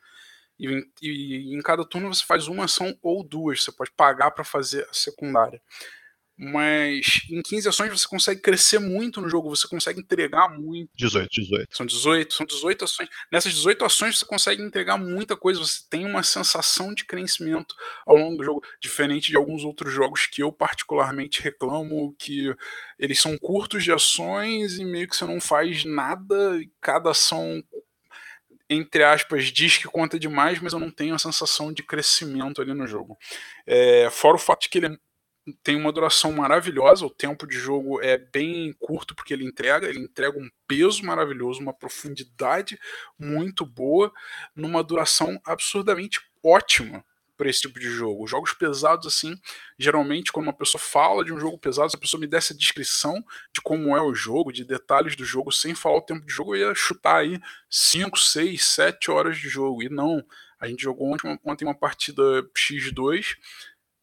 E, 0.59 0.85
e, 1.01 1.55
em 1.55 1.61
cada 1.61 1.85
turno 1.85 2.13
você 2.13 2.25
faz 2.25 2.47
uma 2.47 2.65
ação 2.65 2.97
ou 3.01 3.23
duas, 3.23 3.63
você 3.63 3.71
pode 3.71 3.91
pagar 3.91 4.31
para 4.31 4.43
fazer 4.43 4.87
a 4.89 4.93
secundária. 4.93 5.61
Mas 6.41 7.21
em 7.29 7.41
15 7.41 7.67
ações 7.67 7.89
você 7.89 8.07
consegue 8.07 8.39
crescer 8.39 8.79
muito 8.79 9.19
no 9.19 9.27
jogo, 9.27 9.49
você 9.49 9.67
consegue 9.67 9.99
entregar 9.99 10.47
muito. 10.47 10.89
18, 10.95 11.27
18. 11.29 11.75
São 11.75 11.85
18, 11.85 12.33
são 12.33 12.45
18 12.45 12.85
ações. 12.85 13.09
Nessas 13.29 13.53
18 13.53 13.83
ações 13.83 14.17
você 14.17 14.25
consegue 14.25 14.63
entregar 14.63 14.97
muita 14.97 15.35
coisa, 15.35 15.59
você 15.59 15.81
tem 15.89 16.05
uma 16.05 16.23
sensação 16.23 16.93
de 16.93 17.03
crescimento 17.03 17.75
ao 18.05 18.15
longo 18.15 18.37
do 18.37 18.45
jogo, 18.45 18.63
diferente 18.81 19.29
de 19.29 19.35
alguns 19.35 19.65
outros 19.65 19.91
jogos 19.91 20.27
que 20.27 20.41
eu 20.41 20.49
particularmente 20.49 21.41
reclamo 21.41 22.15
que 22.17 22.55
eles 22.97 23.19
são 23.19 23.37
curtos 23.37 23.83
de 23.83 23.91
ações 23.91 24.79
e 24.79 24.85
meio 24.85 25.09
que 25.09 25.17
você 25.17 25.25
não 25.25 25.41
faz 25.41 25.83
nada, 25.83 26.57
cada 26.79 27.09
ação 27.11 27.61
entre 28.69 29.03
aspas, 29.03 29.45
diz 29.45 29.77
que 29.77 29.87
conta 29.87 30.19
demais, 30.19 30.59
mas 30.59 30.73
eu 30.73 30.79
não 30.79 30.91
tenho 30.91 31.15
a 31.15 31.19
sensação 31.19 31.73
de 31.73 31.83
crescimento 31.83 32.61
ali 32.61 32.73
no 32.73 32.85
jogo. 32.85 33.17
É, 33.65 34.09
fora 34.11 34.35
o 34.35 34.39
fato 34.39 34.61
de 34.63 34.69
que 34.69 34.77
ele 34.77 34.99
tem 35.63 35.75
uma 35.75 35.91
duração 35.91 36.31
maravilhosa, 36.31 37.05
o 37.05 37.09
tempo 37.09 37.47
de 37.47 37.57
jogo 37.57 38.01
é 38.01 38.17
bem 38.17 38.73
curto 38.79 39.15
porque 39.15 39.33
ele 39.33 39.45
entrega, 39.45 39.87
ele 39.87 39.99
entrega 39.99 40.37
um 40.37 40.49
peso 40.67 41.03
maravilhoso, 41.03 41.61
uma 41.61 41.73
profundidade 41.73 42.79
muito 43.17 43.65
boa, 43.65 44.11
numa 44.55 44.83
duração 44.83 45.39
absurdamente 45.43 46.21
ótima 46.43 47.03
para 47.39 47.49
esse 47.49 47.61
tipo 47.61 47.79
de 47.79 47.89
jogo. 47.89 48.27
Jogos 48.27 48.51
pesados, 48.51 49.07
assim, 49.07 49.39
geralmente, 49.77 50.29
quando 50.29 50.47
uma 50.47 50.53
pessoa 50.53 50.81
fala 50.81 51.23
de 51.23 51.31
um 51.31 51.39
jogo 51.39 51.57
pesado, 51.57 51.89
se 51.89 51.95
a 51.95 51.99
pessoa 51.99 52.19
me 52.19 52.27
desse 52.27 52.51
a 52.51 52.55
descrição 52.55 53.23
de 53.53 53.61
como 53.61 53.95
é 53.95 54.01
o 54.01 54.13
jogo, 54.13 54.51
de 54.51 54.65
detalhes 54.65 55.15
do 55.15 55.23
jogo, 55.23 55.49
sem 55.49 55.73
falar 55.73 55.99
o 55.99 56.01
tempo 56.01 56.25
de 56.25 56.33
jogo, 56.33 56.53
eu 56.53 56.67
ia 56.67 56.75
chutar 56.75 57.21
aí 57.21 57.39
5, 57.69 58.19
6, 58.19 58.61
7 58.61 59.09
horas 59.09 59.37
de 59.37 59.47
jogo. 59.47 59.81
E 59.81 59.87
não, 59.87 60.21
a 60.59 60.67
gente 60.67 60.83
jogou 60.83 61.13
ontem, 61.13 61.39
ontem 61.45 61.63
uma 61.63 61.73
partida 61.73 62.21
X2 62.53 63.37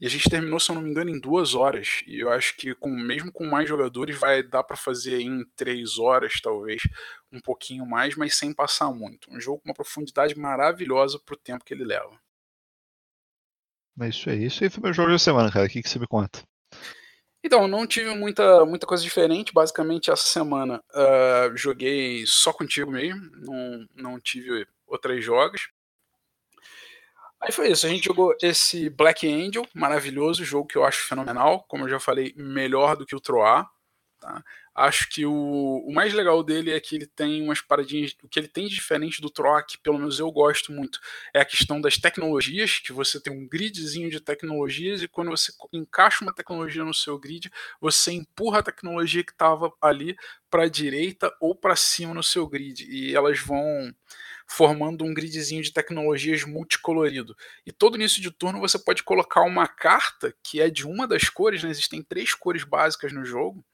e 0.00 0.07
a 0.07 0.11
gente 0.11 0.31
terminou, 0.31 0.59
se 0.59 0.71
eu 0.71 0.75
não 0.75 0.83
me 0.83 0.90
engano, 0.90 1.11
em 1.11 1.21
duas 1.21 1.55
horas. 1.55 2.02
E 2.07 2.21
eu 2.21 2.31
acho 2.31 2.57
que 2.57 2.75
com 2.75 2.88
mesmo 2.88 3.31
com 3.31 3.45
mais 3.45 3.69
jogadores 3.69 4.19
vai 4.19 4.43
dar 4.43 4.64
para 4.64 4.78
fazer 4.78 5.21
em 5.21 5.45
três 5.55 5.99
horas, 5.99 6.40
talvez, 6.43 6.83
um 7.31 7.40
pouquinho 7.40 7.85
mais, 7.85 8.16
mas 8.16 8.35
sem 8.35 8.55
passar 8.55 8.90
muito. 8.93 9.31
Um 9.31 9.38
jogo 9.38 9.61
com 9.61 9.69
uma 9.69 9.75
profundidade 9.75 10.38
maravilhosa 10.38 11.19
pro 11.19 11.37
tempo 11.37 11.64
que 11.64 11.75
ele 11.75 11.85
leva. 11.85 12.19
É 14.00 14.08
isso 14.08 14.28
aí. 14.28 14.44
Isso 14.44 14.62
aí 14.62 14.70
foi 14.70 14.82
meu 14.82 14.92
jogo 14.92 15.10
da 15.10 15.18
semana, 15.18 15.50
cara. 15.50 15.66
O 15.66 15.68
que, 15.68 15.82
que 15.82 15.88
você 15.88 15.98
me 15.98 16.06
conta? 16.06 16.42
Então, 17.42 17.68
não 17.68 17.86
tive 17.86 18.14
muita, 18.14 18.64
muita 18.66 18.86
coisa 18.86 19.02
diferente. 19.02 19.52
Basicamente, 19.52 20.10
essa 20.10 20.24
semana 20.24 20.82
uh, 20.92 21.56
joguei 21.56 22.24
só 22.26 22.52
contigo 22.52 22.90
mesmo. 22.90 23.20
Não, 23.36 23.86
não 23.94 24.20
tive 24.20 24.66
outras 24.86 25.24
jogos. 25.24 25.68
Aí 27.40 27.52
foi 27.52 27.70
isso. 27.70 27.86
A 27.86 27.88
gente 27.88 28.04
jogou 28.04 28.34
esse 28.42 28.90
Black 28.90 29.26
Angel, 29.26 29.66
maravilhoso 29.74 30.44
jogo 30.44 30.66
que 30.66 30.76
eu 30.76 30.84
acho 30.84 31.06
fenomenal. 31.06 31.64
Como 31.68 31.84
eu 31.84 31.88
já 31.88 32.00
falei, 32.00 32.34
melhor 32.36 32.96
do 32.96 33.06
que 33.06 33.14
o 33.14 33.20
Troar. 33.20 33.70
Tá? 34.20 34.42
Acho 34.78 35.09
que 35.09 35.25
o, 35.25 35.33
o 35.87 35.90
mais 35.90 36.12
legal 36.12 36.42
dele 36.45 36.71
é 36.71 36.78
que 36.78 36.95
ele 36.95 37.06
tem 37.06 37.42
umas 37.42 37.62
paradinhas. 37.62 38.14
O 38.23 38.28
que 38.28 38.38
ele 38.38 38.47
tem 38.47 38.68
de 38.68 38.75
diferente 38.75 39.23
do 39.23 39.30
Troc, 39.30 39.71
pelo 39.83 39.99
menos 39.99 40.18
eu 40.18 40.30
gosto 40.30 40.71
muito, 40.71 41.00
é 41.33 41.40
a 41.40 41.47
questão 41.47 41.80
das 41.80 41.97
tecnologias, 41.97 42.78
que 42.78 42.92
você 42.92 43.18
tem 43.18 43.33
um 43.33 43.49
gridzinho 43.49 44.11
de 44.11 44.21
tecnologias 44.21 45.00
e 45.02 45.09
quando 45.09 45.30
você 45.30 45.50
encaixa 45.73 46.23
uma 46.23 46.35
tecnologia 46.35 46.85
no 46.85 46.92
seu 46.92 47.18
grid, 47.18 47.50
você 47.80 48.12
empurra 48.12 48.59
a 48.59 48.62
tecnologia 48.62 49.25
que 49.25 49.33
estava 49.33 49.73
ali 49.80 50.14
para 50.50 50.64
a 50.64 50.68
direita 50.68 51.35
ou 51.40 51.54
para 51.54 51.75
cima 51.75 52.12
no 52.12 52.23
seu 52.23 52.47
grid. 52.47 52.85
E 52.87 53.16
elas 53.16 53.40
vão 53.40 53.90
formando 54.47 55.04
um 55.04 55.14
gridzinho 55.14 55.62
de 55.62 55.73
tecnologias 55.73 56.45
multicolorido. 56.45 57.35
E 57.64 57.73
todo 57.73 57.97
início 57.97 58.21
de 58.21 58.30
turno 58.30 58.61
você 58.61 58.78
pode 58.78 59.02
colocar 59.02 59.40
uma 59.40 59.66
carta 59.66 60.35
que 60.42 60.61
é 60.61 60.68
de 60.71 60.87
uma 60.87 61.09
das 61.09 61.28
cores, 61.30 61.62
né? 61.62 61.71
existem 61.71 62.02
três 62.02 62.35
cores 62.35 62.62
básicas 62.62 63.12
no 63.12 63.25
jogo 63.25 63.64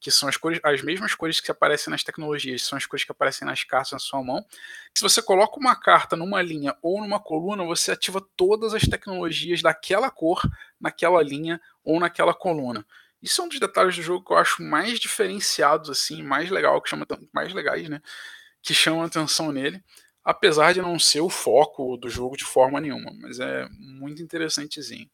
que 0.00 0.10
são 0.10 0.28
as 0.28 0.36
cores, 0.36 0.60
as 0.62 0.82
mesmas 0.82 1.14
cores 1.14 1.40
que 1.40 1.50
aparecem 1.50 1.90
nas 1.90 2.04
tecnologias, 2.04 2.62
são 2.62 2.76
as 2.76 2.86
cores 2.86 3.04
que 3.04 3.12
aparecem 3.12 3.46
nas 3.46 3.64
cartas 3.64 3.92
na 3.92 3.98
sua 3.98 4.22
mão. 4.22 4.44
Se 4.94 5.02
você 5.02 5.22
coloca 5.22 5.58
uma 5.58 5.74
carta 5.74 6.16
numa 6.16 6.42
linha 6.42 6.76
ou 6.82 7.00
numa 7.00 7.18
coluna, 7.18 7.64
você 7.64 7.92
ativa 7.92 8.20
todas 8.36 8.74
as 8.74 8.82
tecnologias 8.82 9.62
daquela 9.62 10.10
cor 10.10 10.40
naquela 10.80 11.22
linha 11.22 11.60
ou 11.84 11.98
naquela 11.98 12.34
coluna. 12.34 12.86
Isso 13.22 13.40
é 13.40 13.44
um 13.44 13.48
dos 13.48 13.58
detalhes 13.58 13.96
do 13.96 14.02
jogo 14.02 14.24
que 14.24 14.32
eu 14.32 14.36
acho 14.36 14.62
mais 14.62 15.00
diferenciados, 15.00 15.90
assim, 15.90 16.22
mais 16.22 16.50
legal, 16.50 16.80
que 16.80 16.88
chama 16.88 17.06
mais 17.32 17.52
legais, 17.52 17.88
né? 17.88 18.00
Que 18.62 18.74
chamam 18.74 19.02
atenção 19.02 19.50
nele, 19.50 19.82
apesar 20.24 20.74
de 20.74 20.82
não 20.82 20.98
ser 20.98 21.20
o 21.20 21.30
foco 21.30 21.96
do 21.96 22.08
jogo 22.10 22.36
de 22.36 22.44
forma 22.44 22.80
nenhuma, 22.80 23.12
mas 23.20 23.40
é 23.40 23.66
muito 23.70 24.22
interessantezinho. 24.22 25.08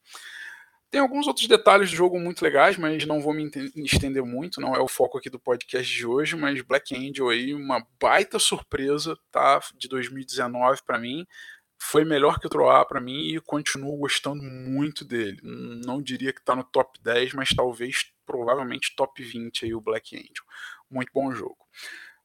Tem 0.93 1.01
alguns 1.01 1.25
outros 1.25 1.47
detalhes 1.47 1.89
do 1.89 1.95
jogo 1.95 2.19
muito 2.19 2.43
legais, 2.43 2.77
mas 2.77 3.03
não 3.07 3.19
vou 3.19 3.33
me 3.33 3.49
estender 3.77 4.23
muito, 4.23 4.61
não 4.61 4.75
é 4.75 4.79
o 4.79 4.87
foco 4.87 5.17
aqui 5.17 5.27
do 5.27 5.39
podcast 5.39 5.91
de 5.91 6.05
hoje, 6.05 6.35
mas 6.35 6.61
Black 6.61 6.95
Angel 6.95 7.29
aí, 7.29 7.51
uma 7.51 7.83
baita 7.99 8.37
surpresa, 8.37 9.17
tá? 9.31 9.59
De 9.75 9.87
2019 9.87 10.83
para 10.85 10.99
mim. 10.99 11.25
Foi 11.79 12.05
melhor 12.05 12.39
que 12.39 12.45
o 12.45 12.49
Troar 12.49 12.85
para 12.85 13.01
mim 13.01 13.33
e 13.33 13.41
continuo 13.41 13.97
gostando 13.97 14.43
muito 14.43 15.03
dele. 15.03 15.39
Não 15.83 15.99
diria 15.99 16.31
que 16.31 16.45
tá 16.45 16.55
no 16.55 16.63
top 16.63 16.99
10, 17.01 17.33
mas 17.33 17.49
talvez, 17.49 18.13
provavelmente, 18.23 18.93
top 18.95 19.23
20 19.23 19.65
aí 19.65 19.73
o 19.73 19.81
Black 19.81 20.15
Angel. 20.15 20.45
Muito 20.91 21.09
bom 21.11 21.31
jogo. 21.31 21.57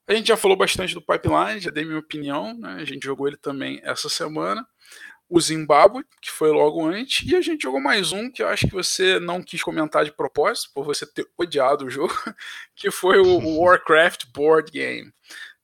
A 0.07 0.13
gente 0.13 0.29
já 0.29 0.37
falou 0.37 0.59
bastante 0.59 0.93
do 0.93 1.01
Pipeline, 1.01 1.59
já 1.59 1.71
dei 1.71 1.87
minha 1.87 2.01
opinião, 2.01 2.53
né? 2.53 2.75
A 2.75 2.85
gente 2.85 3.05
jogou 3.05 3.29
ele 3.29 3.39
também 3.39 3.81
essa 3.83 4.11
semana 4.11 4.69
o 5.29 5.41
Zimbábue, 5.41 6.05
que 6.21 6.31
foi 6.31 6.51
logo 6.51 6.87
antes, 6.87 7.27
e 7.29 7.37
a 7.37 7.41
gente 7.41 7.63
jogou 7.63 7.81
mais 7.81 8.13
um 8.13 8.31
que 8.31 8.43
eu 8.43 8.49
acho 8.49 8.67
que 8.67 8.73
você 8.73 9.21
não 9.21 9.43
quis 9.43 9.63
comentar 9.63 10.05
de 10.05 10.13
propósito, 10.13 10.71
por 10.73 10.85
você 10.85 11.05
ter 11.07 11.29
odiado 11.37 11.85
o 11.85 11.91
jogo, 11.91 12.15
que 12.75 12.91
foi 12.91 13.19
o 13.19 13.61
Warcraft 13.61 14.27
Board 14.33 14.71
Game. 14.71 15.13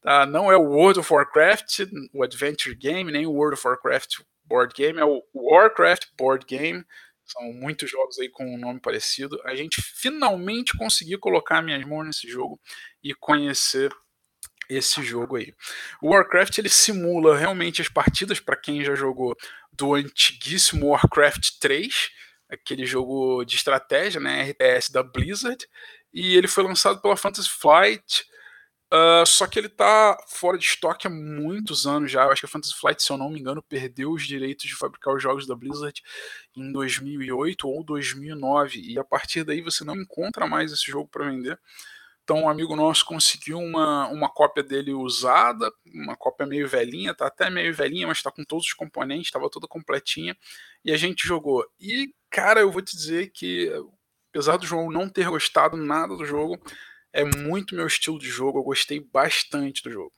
Tá? 0.03 0.27
Não 0.27 0.53
é 0.53 0.57
o 0.57 0.65
World 0.65 1.01
of 1.01 1.13
Warcraft, 1.13 1.81
o 2.13 2.23
Adventure 2.23 2.75
Game, 2.75 3.11
nem 3.11 3.27
o 3.27 3.33
World 3.33 3.55
of 3.55 3.67
Warcraft 3.67 4.21
Board 4.45 4.75
Game, 4.75 5.01
é 5.01 5.05
o 5.05 5.23
Warcraft 5.35 6.09
Board 6.17 6.45
Game. 6.45 6.85
São 7.25 7.55
muitos 7.55 7.91
jogos 7.91 8.19
aí 8.19 8.29
com 8.29 8.45
um 8.45 8.59
nome 8.59 8.81
parecido. 8.81 9.41
A 9.45 9.55
gente 9.55 9.81
finalmente 9.81 10.77
conseguiu 10.77 11.19
colocar 11.19 11.63
minhas 11.63 11.83
mãos 11.87 12.05
nesse 12.05 12.29
jogo 12.29 12.61
e 13.03 13.15
conhecer 13.15 13.91
esse 14.69 15.03
jogo 15.03 15.37
aí. 15.37 15.55
O 16.01 16.11
Warcraft 16.11 16.59
ele 16.59 16.69
simula 16.69 17.37
realmente 17.37 17.83
as 17.83 17.89
partidas 17.89 18.41
para 18.41 18.57
quem 18.57 18.85
já 18.85 18.95
jogou 18.95 19.37
do 19.73 19.95
antiguíssimo 19.95 20.89
Warcraft 20.89 21.59
3, 21.61 22.11
aquele 22.49 22.87
jogo 22.87 23.45
de 23.45 23.57
estratégia, 23.57 24.21
né, 24.21 24.51
RTS 24.51 24.93
da 24.93 25.03
Blizzard. 25.03 25.67
e 26.13 26.37
ele 26.37 26.47
foi 26.47 26.63
lançado 26.63 27.01
pela 27.01 27.17
Fantasy 27.17 27.49
Flight. 27.49 28.25
Uh, 28.93 29.27
só 29.27 29.49
que 29.49 29.59
ele 29.59 29.69
tá 29.69 30.17
fora 30.29 30.57
de 30.57 30.65
estoque 30.65 31.09
há 31.09 31.11
muitos 31.11 31.85
anos 31.85 32.13
já. 32.13 32.23
Eu 32.23 32.31
acho 32.31 32.43
que 32.43 32.47
a 32.47 32.49
Fantasy 32.49 32.75
Flight, 32.79 33.03
se 33.03 33.11
eu 33.11 33.17
não 33.19 33.29
me 33.29 33.41
engano, 33.41 33.61
perdeu 33.61 34.13
os 34.13 34.25
direitos 34.25 34.67
de 34.67 34.77
fabricar 34.77 35.13
os 35.13 35.21
jogos 35.21 35.49
da 35.49 35.57
Blizzard 35.57 36.01
em 36.57 36.71
2008 36.71 37.69
ou 37.69 37.83
2009. 37.83 38.81
E 38.81 38.97
a 38.97 39.03
partir 39.03 39.43
daí 39.43 39.61
você 39.61 39.83
não 39.83 39.97
encontra 39.97 40.47
mais 40.47 40.71
esse 40.71 40.89
jogo 40.89 41.09
para 41.09 41.29
vender. 41.29 41.59
Então 42.25 42.45
um 42.45 42.49
amigo 42.49 42.75
nosso 42.75 43.05
conseguiu 43.05 43.59
uma, 43.59 44.09
uma 44.09 44.31
cópia 44.31 44.63
dele 44.63 44.93
usada, 44.93 45.71
uma 45.87 46.17
cópia 46.17 46.47
meio 46.47 46.67
velhinha, 46.67 47.15
tá 47.15 47.27
até 47.27 47.51
meio 47.51 47.73
velhinha, 47.75 48.07
mas 48.07 48.23
tá 48.23 48.31
com 48.31 48.43
todos 48.43 48.67
os 48.67 48.73
componentes, 48.73 49.27
estava 49.27 49.51
toda 49.51 49.69
completinha, 49.69 50.35
e 50.83 50.91
a 50.91 50.97
gente 50.97 51.27
jogou. 51.27 51.65
E, 51.79 52.15
cara, 52.31 52.61
eu 52.61 52.73
vou 52.73 52.81
te 52.81 52.97
dizer 52.97 53.31
que, 53.31 53.71
apesar 54.31 54.57
do 54.57 54.67
João 54.67 54.91
não 54.91 55.09
ter 55.09 55.29
gostado 55.29 55.77
nada 55.77 56.17
do 56.17 56.25
jogo, 56.25 56.59
é 57.13 57.25
muito 57.25 57.75
meu 57.77 57.87
estilo 57.87 58.19
de 58.19 58.29
jogo, 58.29 58.59
eu 58.59 58.65
gostei 58.65 59.01
bastante 59.01 59.83
do 59.83 59.91
jogo. 59.91 60.13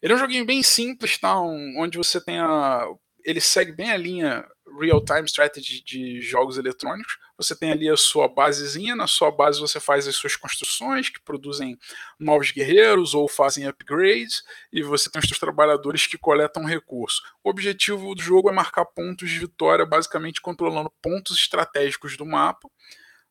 Ele 0.00 0.12
é 0.12 0.16
um 0.16 0.18
joguinho 0.18 0.46
bem 0.46 0.62
simples, 0.62 1.18
tá? 1.18 1.38
onde 1.40 1.98
você 1.98 2.20
tem 2.20 2.38
a. 2.38 2.86
Ele 3.24 3.40
segue 3.40 3.72
bem 3.72 3.90
a 3.90 3.96
linha 3.96 4.48
real-time 4.80 5.26
strategy 5.26 5.82
de 5.84 6.20
jogos 6.20 6.56
eletrônicos. 6.56 7.18
Você 7.38 7.54
tem 7.54 7.70
ali 7.70 7.88
a 7.88 7.96
sua 7.96 8.26
basezinha, 8.26 8.96
na 8.96 9.06
sua 9.06 9.30
base 9.30 9.60
você 9.60 9.78
faz 9.78 10.08
as 10.08 10.16
suas 10.16 10.34
construções 10.34 11.08
que 11.08 11.20
produzem 11.20 11.78
novos 12.18 12.50
guerreiros 12.50 13.14
ou 13.14 13.28
fazem 13.28 13.66
upgrades, 13.66 14.42
e 14.72 14.82
você 14.82 15.08
tem 15.08 15.20
os 15.20 15.28
seus 15.28 15.38
trabalhadores 15.38 16.06
que 16.06 16.18
coletam 16.18 16.64
recursos. 16.64 17.22
O 17.44 17.48
objetivo 17.48 18.12
do 18.14 18.20
jogo 18.20 18.50
é 18.50 18.52
marcar 18.52 18.84
pontos 18.84 19.30
de 19.30 19.38
vitória, 19.38 19.86
basicamente 19.86 20.40
controlando 20.40 20.92
pontos 21.00 21.36
estratégicos 21.36 22.16
do 22.16 22.26
mapa. 22.26 22.68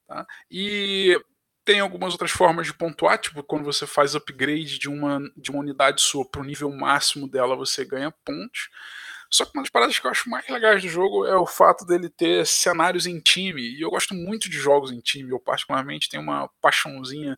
Tá? 0.08 0.26
E 0.50 1.22
tem 1.66 1.82
algumas 1.82 2.14
outras 2.14 2.32
formas 2.32 2.66
de 2.66 2.74
pontuar, 2.74 3.18
tipo 3.18 3.44
quando 3.44 3.66
você 3.66 3.86
faz 3.86 4.16
upgrade 4.16 4.80
de 4.80 4.88
uma, 4.88 5.20
de 5.36 5.52
uma 5.52 5.60
unidade 5.60 6.02
sua 6.02 6.24
para 6.26 6.40
o 6.40 6.46
nível 6.46 6.72
máximo 6.72 7.28
dela, 7.30 7.58
você 7.58 7.84
ganha 7.84 8.10
pontos. 8.24 8.70
Só 9.30 9.46
que 9.46 9.52
uma 9.54 9.64
das 9.64 9.70
paradas 9.70 10.00
que 10.00 10.06
eu 10.06 10.12
acho 10.12 10.30
mais 10.30 10.48
legais 10.48 10.82
do 10.82 10.90
jogo 10.90 11.26
é 11.26 11.36
o 11.36 11.46
fato 11.46 11.86
dele 11.86 12.10
ter 12.10 12.46
cenários 12.46 13.06
em 13.06 13.20
time. 13.20 13.62
E 13.62 13.82
eu 13.82 13.90
gosto 13.90 14.14
muito 14.14 14.50
de 14.50 14.58
jogos 14.58 14.92
em 14.92 15.00
time. 15.00 15.32
Eu, 15.32 15.40
particularmente, 15.40 16.10
tenho 16.10 16.24
uma 16.24 16.50
paixãozinha 16.62 17.38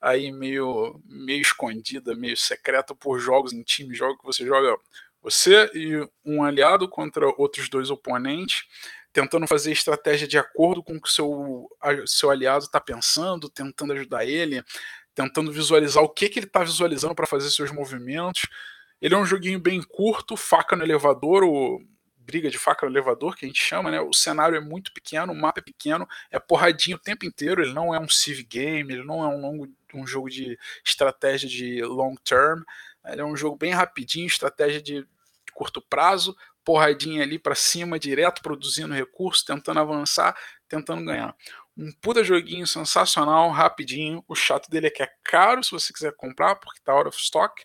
aí 0.00 0.30
meio, 0.32 1.00
meio 1.04 1.40
escondida, 1.40 2.14
meio 2.14 2.36
secreta 2.36 2.94
por 2.94 3.18
jogos 3.18 3.52
em 3.52 3.62
time. 3.62 3.94
Jogo 3.94 4.18
que 4.18 4.24
você 4.24 4.46
joga 4.46 4.76
você 5.22 5.70
e 5.74 6.08
um 6.24 6.44
aliado 6.44 6.88
contra 6.88 7.26
outros 7.36 7.68
dois 7.68 7.90
oponentes, 7.90 8.64
tentando 9.12 9.46
fazer 9.46 9.72
estratégia 9.72 10.28
de 10.28 10.38
acordo 10.38 10.82
com 10.82 10.96
o 10.96 11.00
que 11.00 11.10
seu, 11.10 11.68
seu 12.06 12.30
aliado 12.30 12.64
está 12.64 12.80
pensando, 12.80 13.48
tentando 13.48 13.92
ajudar 13.92 14.24
ele, 14.24 14.62
tentando 15.14 15.50
visualizar 15.50 16.02
o 16.04 16.08
que, 16.08 16.28
que 16.28 16.38
ele 16.38 16.46
está 16.46 16.62
visualizando 16.62 17.14
para 17.14 17.26
fazer 17.26 17.50
seus 17.50 17.72
movimentos. 17.72 18.42
Ele 19.00 19.14
é 19.14 19.18
um 19.18 19.26
joguinho 19.26 19.60
bem 19.60 19.82
curto, 19.82 20.36
faca 20.36 20.74
no 20.76 20.82
elevador, 20.82 21.42
ou 21.44 21.80
briga 22.18 22.50
de 22.50 22.58
faca 22.58 22.86
no 22.86 22.92
elevador, 22.92 23.36
que 23.36 23.44
a 23.44 23.48
gente 23.48 23.62
chama, 23.62 23.90
né? 23.90 24.00
O 24.00 24.12
cenário 24.12 24.56
é 24.56 24.60
muito 24.60 24.92
pequeno, 24.92 25.32
o 25.32 25.36
mapa 25.36 25.60
é 25.60 25.62
pequeno, 25.62 26.08
é 26.30 26.38
porradinho 26.38 26.96
o 26.96 27.00
tempo 27.00 27.24
inteiro, 27.24 27.62
ele 27.62 27.72
não 27.72 27.94
é 27.94 28.00
um 28.00 28.08
civ 28.08 28.42
game, 28.42 28.92
ele 28.92 29.04
não 29.04 29.22
é 29.22 29.28
um, 29.28 29.40
longo, 29.40 29.68
um 29.94 30.06
jogo 30.06 30.28
de 30.28 30.58
estratégia 30.84 31.48
de 31.48 31.82
long 31.82 32.16
term, 32.16 32.62
ele 33.06 33.20
é 33.20 33.24
um 33.24 33.36
jogo 33.36 33.56
bem 33.56 33.72
rapidinho, 33.72 34.26
estratégia 34.26 34.82
de, 34.82 35.06
curto 35.56 35.80
prazo, 35.80 36.36
porradinha 36.62 37.22
ali 37.22 37.38
para 37.38 37.54
cima, 37.54 37.98
direto 37.98 38.42
produzindo 38.42 38.92
recursos, 38.92 39.42
tentando 39.42 39.80
avançar, 39.80 40.36
tentando 40.68 41.04
ganhar. 41.04 41.34
Um 41.76 41.90
puta 42.00 42.22
joguinho 42.22 42.66
sensacional, 42.66 43.50
rapidinho. 43.50 44.22
O 44.28 44.34
chato 44.34 44.68
dele 44.70 44.86
é 44.86 44.90
que 44.90 45.02
é 45.02 45.08
caro 45.22 45.62
se 45.64 45.70
você 45.70 45.92
quiser 45.92 46.12
comprar, 46.14 46.56
porque 46.56 46.80
tá 46.80 46.92
out 46.92 47.08
of 47.08 47.18
stock. 47.18 47.64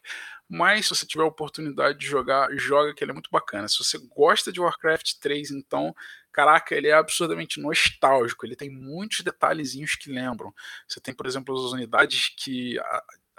Mas 0.53 0.87
se 0.87 0.93
você 0.93 1.05
tiver 1.05 1.23
a 1.23 1.27
oportunidade 1.27 1.97
de 1.97 2.05
jogar, 2.05 2.49
joga 2.57 2.93
que 2.93 3.01
ele 3.01 3.11
é 3.11 3.13
muito 3.13 3.29
bacana. 3.31 3.69
Se 3.69 3.77
você 3.77 3.97
gosta 4.13 4.51
de 4.51 4.59
Warcraft 4.59 5.13
3, 5.21 5.49
então, 5.51 5.95
caraca, 6.29 6.75
ele 6.75 6.89
é 6.89 6.93
absurdamente 6.93 7.57
nostálgico. 7.57 8.45
Ele 8.45 8.57
tem 8.57 8.69
muitos 8.69 9.21
detalhezinhos 9.21 9.95
que 9.95 10.11
lembram. 10.11 10.53
Você 10.85 10.99
tem, 10.99 11.13
por 11.13 11.25
exemplo, 11.25 11.55
as 11.55 11.71
unidades 11.71 12.33
que 12.35 12.77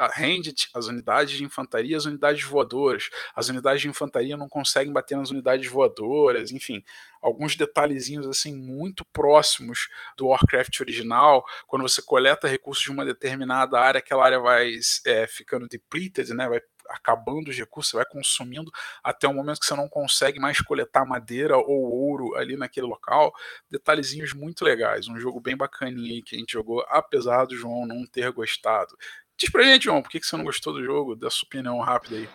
a 0.03 0.07
Ranged, 0.09 0.69
as 0.75 0.87
unidades 0.87 1.37
de 1.37 1.45
infantaria, 1.45 1.97
as 1.97 2.05
unidades 2.05 2.43
voadoras. 2.45 3.09
As 3.35 3.49
unidades 3.49 3.83
de 3.83 3.89
infantaria 3.89 4.37
não 4.37 4.49
conseguem 4.49 4.93
bater 4.93 5.17
nas 5.17 5.31
unidades 5.31 5.71
voadoras, 5.71 6.51
enfim, 6.51 6.83
alguns 7.21 7.55
detalhezinhos 7.55 8.27
assim 8.27 8.55
muito 8.55 9.05
próximos 9.07 9.89
do 10.17 10.29
Warcraft 10.29 10.81
original. 10.81 11.45
Quando 11.67 11.83
você 11.83 12.03
coleta 12.03 12.49
recursos 12.49 12.83
de 12.83 12.91
uma 12.91 13.05
determinada 13.05 13.79
área, 13.79 13.99
aquela 13.99 14.25
área 14.25 14.41
vai 14.41 14.73
é, 15.07 15.27
ficando 15.27 15.69
depleted, 15.69 16.33
né, 16.35 16.49
vai 16.49 16.61
acabando 16.93 17.49
os 17.49 17.57
recursos, 17.57 17.91
você 17.91 17.97
vai 17.97 18.07
consumindo 18.07 18.71
até 19.03 19.27
o 19.27 19.35
momento 19.35 19.61
que 19.61 19.67
você 19.67 19.75
não 19.75 19.89
consegue 19.89 20.39
mais 20.39 20.61
coletar 20.61 21.05
madeira 21.05 21.57
ou 21.57 21.69
ouro 21.69 22.35
ali 22.37 22.57
naquele 22.57 22.87
local. 22.87 23.33
Detalhezinhos 23.71 24.33
muito 24.33 24.65
legais, 24.65 25.09
um 25.09 25.19
jogo 25.19 25.41
bem 25.41 25.57
bacaninho 25.57 26.15
aí 26.15 26.23
que 26.23 26.37
a 26.37 26.39
gente 26.39 26.53
jogou, 26.53 26.85
apesar 26.89 27.47
do 27.47 27.57
João 27.57 27.87
não 27.87 28.07
ter 28.07 28.31
gostado. 28.33 28.97
Diz 29.37 29.51
pra 29.51 29.65
gente, 29.65 29.85
João, 29.85 30.03
por 30.03 30.11
que 30.11 30.23
você 30.23 30.37
não 30.37 30.45
gostou 30.45 30.73
do 30.73 30.85
jogo? 30.85 31.17
Dá 31.17 31.31
sua 31.31 31.47
opinião 31.47 31.81
rápida 31.81 32.17
aí. 32.17 32.29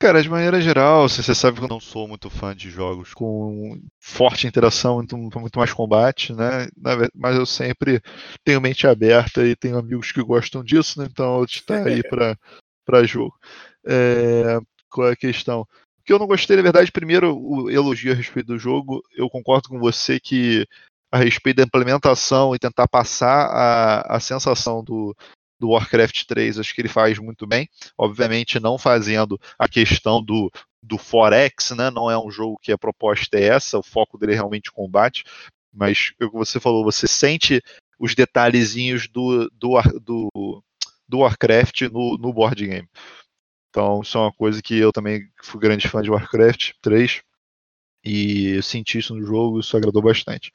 Cara, 0.00 0.22
de 0.22 0.30
maneira 0.30 0.60
geral, 0.60 1.08
você 1.08 1.34
sabe 1.34 1.58
que 1.58 1.64
eu 1.64 1.68
não 1.68 1.80
sou 1.80 2.06
muito 2.06 2.30
fã 2.30 2.54
de 2.54 2.70
jogos 2.70 3.12
com 3.12 3.80
forte 3.98 4.46
interação, 4.46 4.96
muito, 4.96 5.16
muito 5.16 5.58
mais 5.58 5.72
combate, 5.72 6.32
né? 6.32 6.68
Mas 7.12 7.36
eu 7.36 7.44
sempre 7.44 8.00
tenho 8.44 8.60
mente 8.60 8.86
aberta 8.86 9.44
e 9.44 9.56
tenho 9.56 9.76
amigos 9.76 10.12
que 10.12 10.22
gostam 10.22 10.62
disso, 10.62 11.00
né? 11.00 11.08
Então 11.10 11.38
eu 11.38 11.44
estar 11.44 11.82
aí 11.84 12.00
para 12.04 12.38
jogo. 13.04 13.34
É, 13.86 14.58
qual 14.90 15.08
é 15.08 15.12
a 15.12 15.16
questão? 15.16 15.62
O 15.62 15.66
que 16.04 16.12
eu 16.12 16.18
não 16.18 16.26
gostei, 16.26 16.56
na 16.56 16.62
verdade, 16.62 16.90
primeiro, 16.90 17.36
o 17.36 17.70
elogio 17.70 18.12
a 18.12 18.14
respeito 18.14 18.46
do 18.46 18.58
jogo, 18.58 19.02
eu 19.16 19.28
concordo 19.28 19.68
com 19.68 19.78
você 19.78 20.18
que 20.18 20.66
a 21.10 21.18
respeito 21.18 21.58
da 21.58 21.62
implementação 21.62 22.54
e 22.54 22.58
tentar 22.58 22.86
passar 22.88 23.46
a, 23.46 24.16
a 24.16 24.20
sensação 24.20 24.82
do, 24.82 25.14
do 25.58 25.70
Warcraft 25.70 26.24
3, 26.24 26.58
acho 26.58 26.74
que 26.74 26.80
ele 26.80 26.88
faz 26.88 27.18
muito 27.18 27.46
bem. 27.46 27.68
Obviamente, 27.96 28.60
não 28.60 28.78
fazendo 28.78 29.40
a 29.58 29.68
questão 29.68 30.22
do, 30.22 30.50
do 30.82 30.98
Forex, 30.98 31.70
né? 31.70 31.90
Não 31.90 32.10
é 32.10 32.18
um 32.18 32.30
jogo 32.30 32.58
que 32.60 32.72
a 32.72 32.78
proposta 32.78 33.38
é 33.38 33.44
essa, 33.44 33.78
o 33.78 33.82
foco 33.82 34.18
dele 34.18 34.32
é 34.32 34.36
realmente 34.36 34.70
combate. 34.70 35.24
Mas 35.72 36.12
o 36.20 36.30
que 36.30 36.36
você 36.36 36.60
falou, 36.60 36.84
você 36.84 37.06
sente 37.06 37.62
os 37.98 38.14
detalhezinhos 38.14 39.08
do, 39.08 39.50
do, 39.50 39.80
do, 40.00 40.62
do 41.08 41.18
Warcraft 41.18 41.82
no, 41.92 42.18
no 42.18 42.32
board 42.32 42.66
game. 42.66 42.88
Então, 43.70 44.00
isso 44.02 44.18
é 44.18 44.20
uma 44.20 44.32
coisa 44.32 44.60
que 44.62 44.76
eu 44.76 44.92
também 44.92 45.30
fui 45.42 45.60
grande 45.60 45.88
fã 45.88 46.02
de 46.02 46.10
Warcraft 46.10 46.72
3 46.80 47.22
e 48.04 48.56
eu 48.56 48.62
senti 48.62 48.98
isso 48.98 49.14
no 49.14 49.24
jogo, 49.24 49.60
isso 49.60 49.76
agradou 49.76 50.02
bastante. 50.02 50.52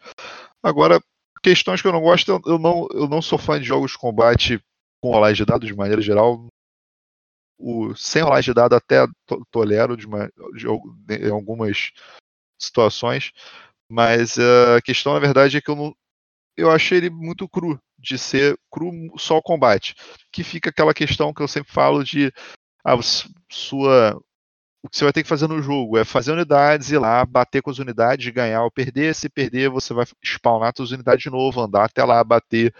Agora, 0.62 1.02
questões 1.42 1.82
que 1.82 1.88
eu 1.88 1.92
não 1.92 2.02
gosto, 2.02 2.42
eu 2.46 2.58
não, 2.58 2.88
eu 2.92 3.08
não 3.08 3.22
sou 3.22 3.38
fã 3.38 3.60
de 3.60 3.66
jogos 3.66 3.92
de 3.92 3.98
combate 3.98 4.63
com 5.02 5.12
rolagem 5.12 5.38
de 5.38 5.46
dados 5.46 5.68
de 5.68 5.76
maneira 5.76 6.02
geral. 6.02 6.48
O, 7.58 7.96
sem 7.96 8.24
rolagem 8.24 8.52
de 8.52 8.56
dados 8.56 8.78
até 8.78 9.06
tolero 9.52 9.96
de, 9.96 10.08
de, 10.08 11.16
em 11.16 11.32
algumas 11.32 11.92
situações, 12.60 13.32
mas 13.89 14.38
a 14.39 14.82
questão 14.82 15.13
na 15.13 15.20
verdade 15.20 15.58
é 15.58 15.62
que 15.62 15.70
eu 15.70 15.76
não, 15.76 15.96
eu 16.58 16.70
achei 16.72 16.98
ele 17.00 17.10
muito 17.10 17.48
cru, 17.48 17.80
de 17.98 18.18
ser 18.18 18.58
cru 18.72 18.92
só 19.18 19.38
o 19.38 19.42
combate. 19.42 19.96
Que 20.32 20.44
fica 20.44 20.70
aquela 20.70 20.94
questão 20.94 21.34
que 21.34 21.42
eu 21.42 21.48
sempre 21.48 21.72
falo 21.72 22.04
de 22.04 22.32
a 22.86 22.98
sua 23.52 24.20
o 24.86 24.89
que 24.89 24.98
você 24.98 25.06
vai 25.06 25.13
ter 25.13 25.24
que 25.24 25.30
fazer 25.30 25.48
no 25.48 25.62
jogo 25.62 25.98
é 25.98 26.04
fazer 26.04 26.34
unidades, 26.34 26.92
ir 26.92 26.98
lá, 26.98 27.26
bater 27.26 27.62
com 27.62 27.70
as 27.72 27.80
unidades, 27.80 28.34
ganhar 28.34 28.63
ou 28.63 28.72
perder. 28.72 29.16
Se 29.16 29.30
perder, 29.30 29.70
você 29.70 29.94
vai 29.94 30.06
spawnar 30.22 30.74
suas 30.76 30.92
unidades 30.92 31.24
de 31.24 31.30
novo, 31.30 31.62
andar 31.62 31.86
até 31.86 32.04
lá, 32.04 32.22
bater, 32.22 32.74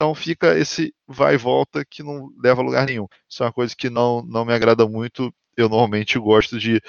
então 0.00 0.14
fica 0.14 0.56
esse 0.56 0.94
vai 1.08 1.34
e 1.34 1.36
volta 1.36 1.84
que 1.84 2.04
não 2.04 2.32
leva 2.40 2.62
a 2.62 2.64
lugar 2.64 2.86
nenhum. 2.86 3.08
Isso 3.28 3.42
é 3.42 3.46
uma 3.46 3.52
coisa 3.52 3.74
que 3.76 3.90
não, 3.90 4.22
não 4.22 4.44
me 4.44 4.52
agrada 4.52 4.86
muito. 4.86 5.34
Eu 5.56 5.68
normalmente 5.68 6.16
gosto 6.20 6.56
de 6.56 6.80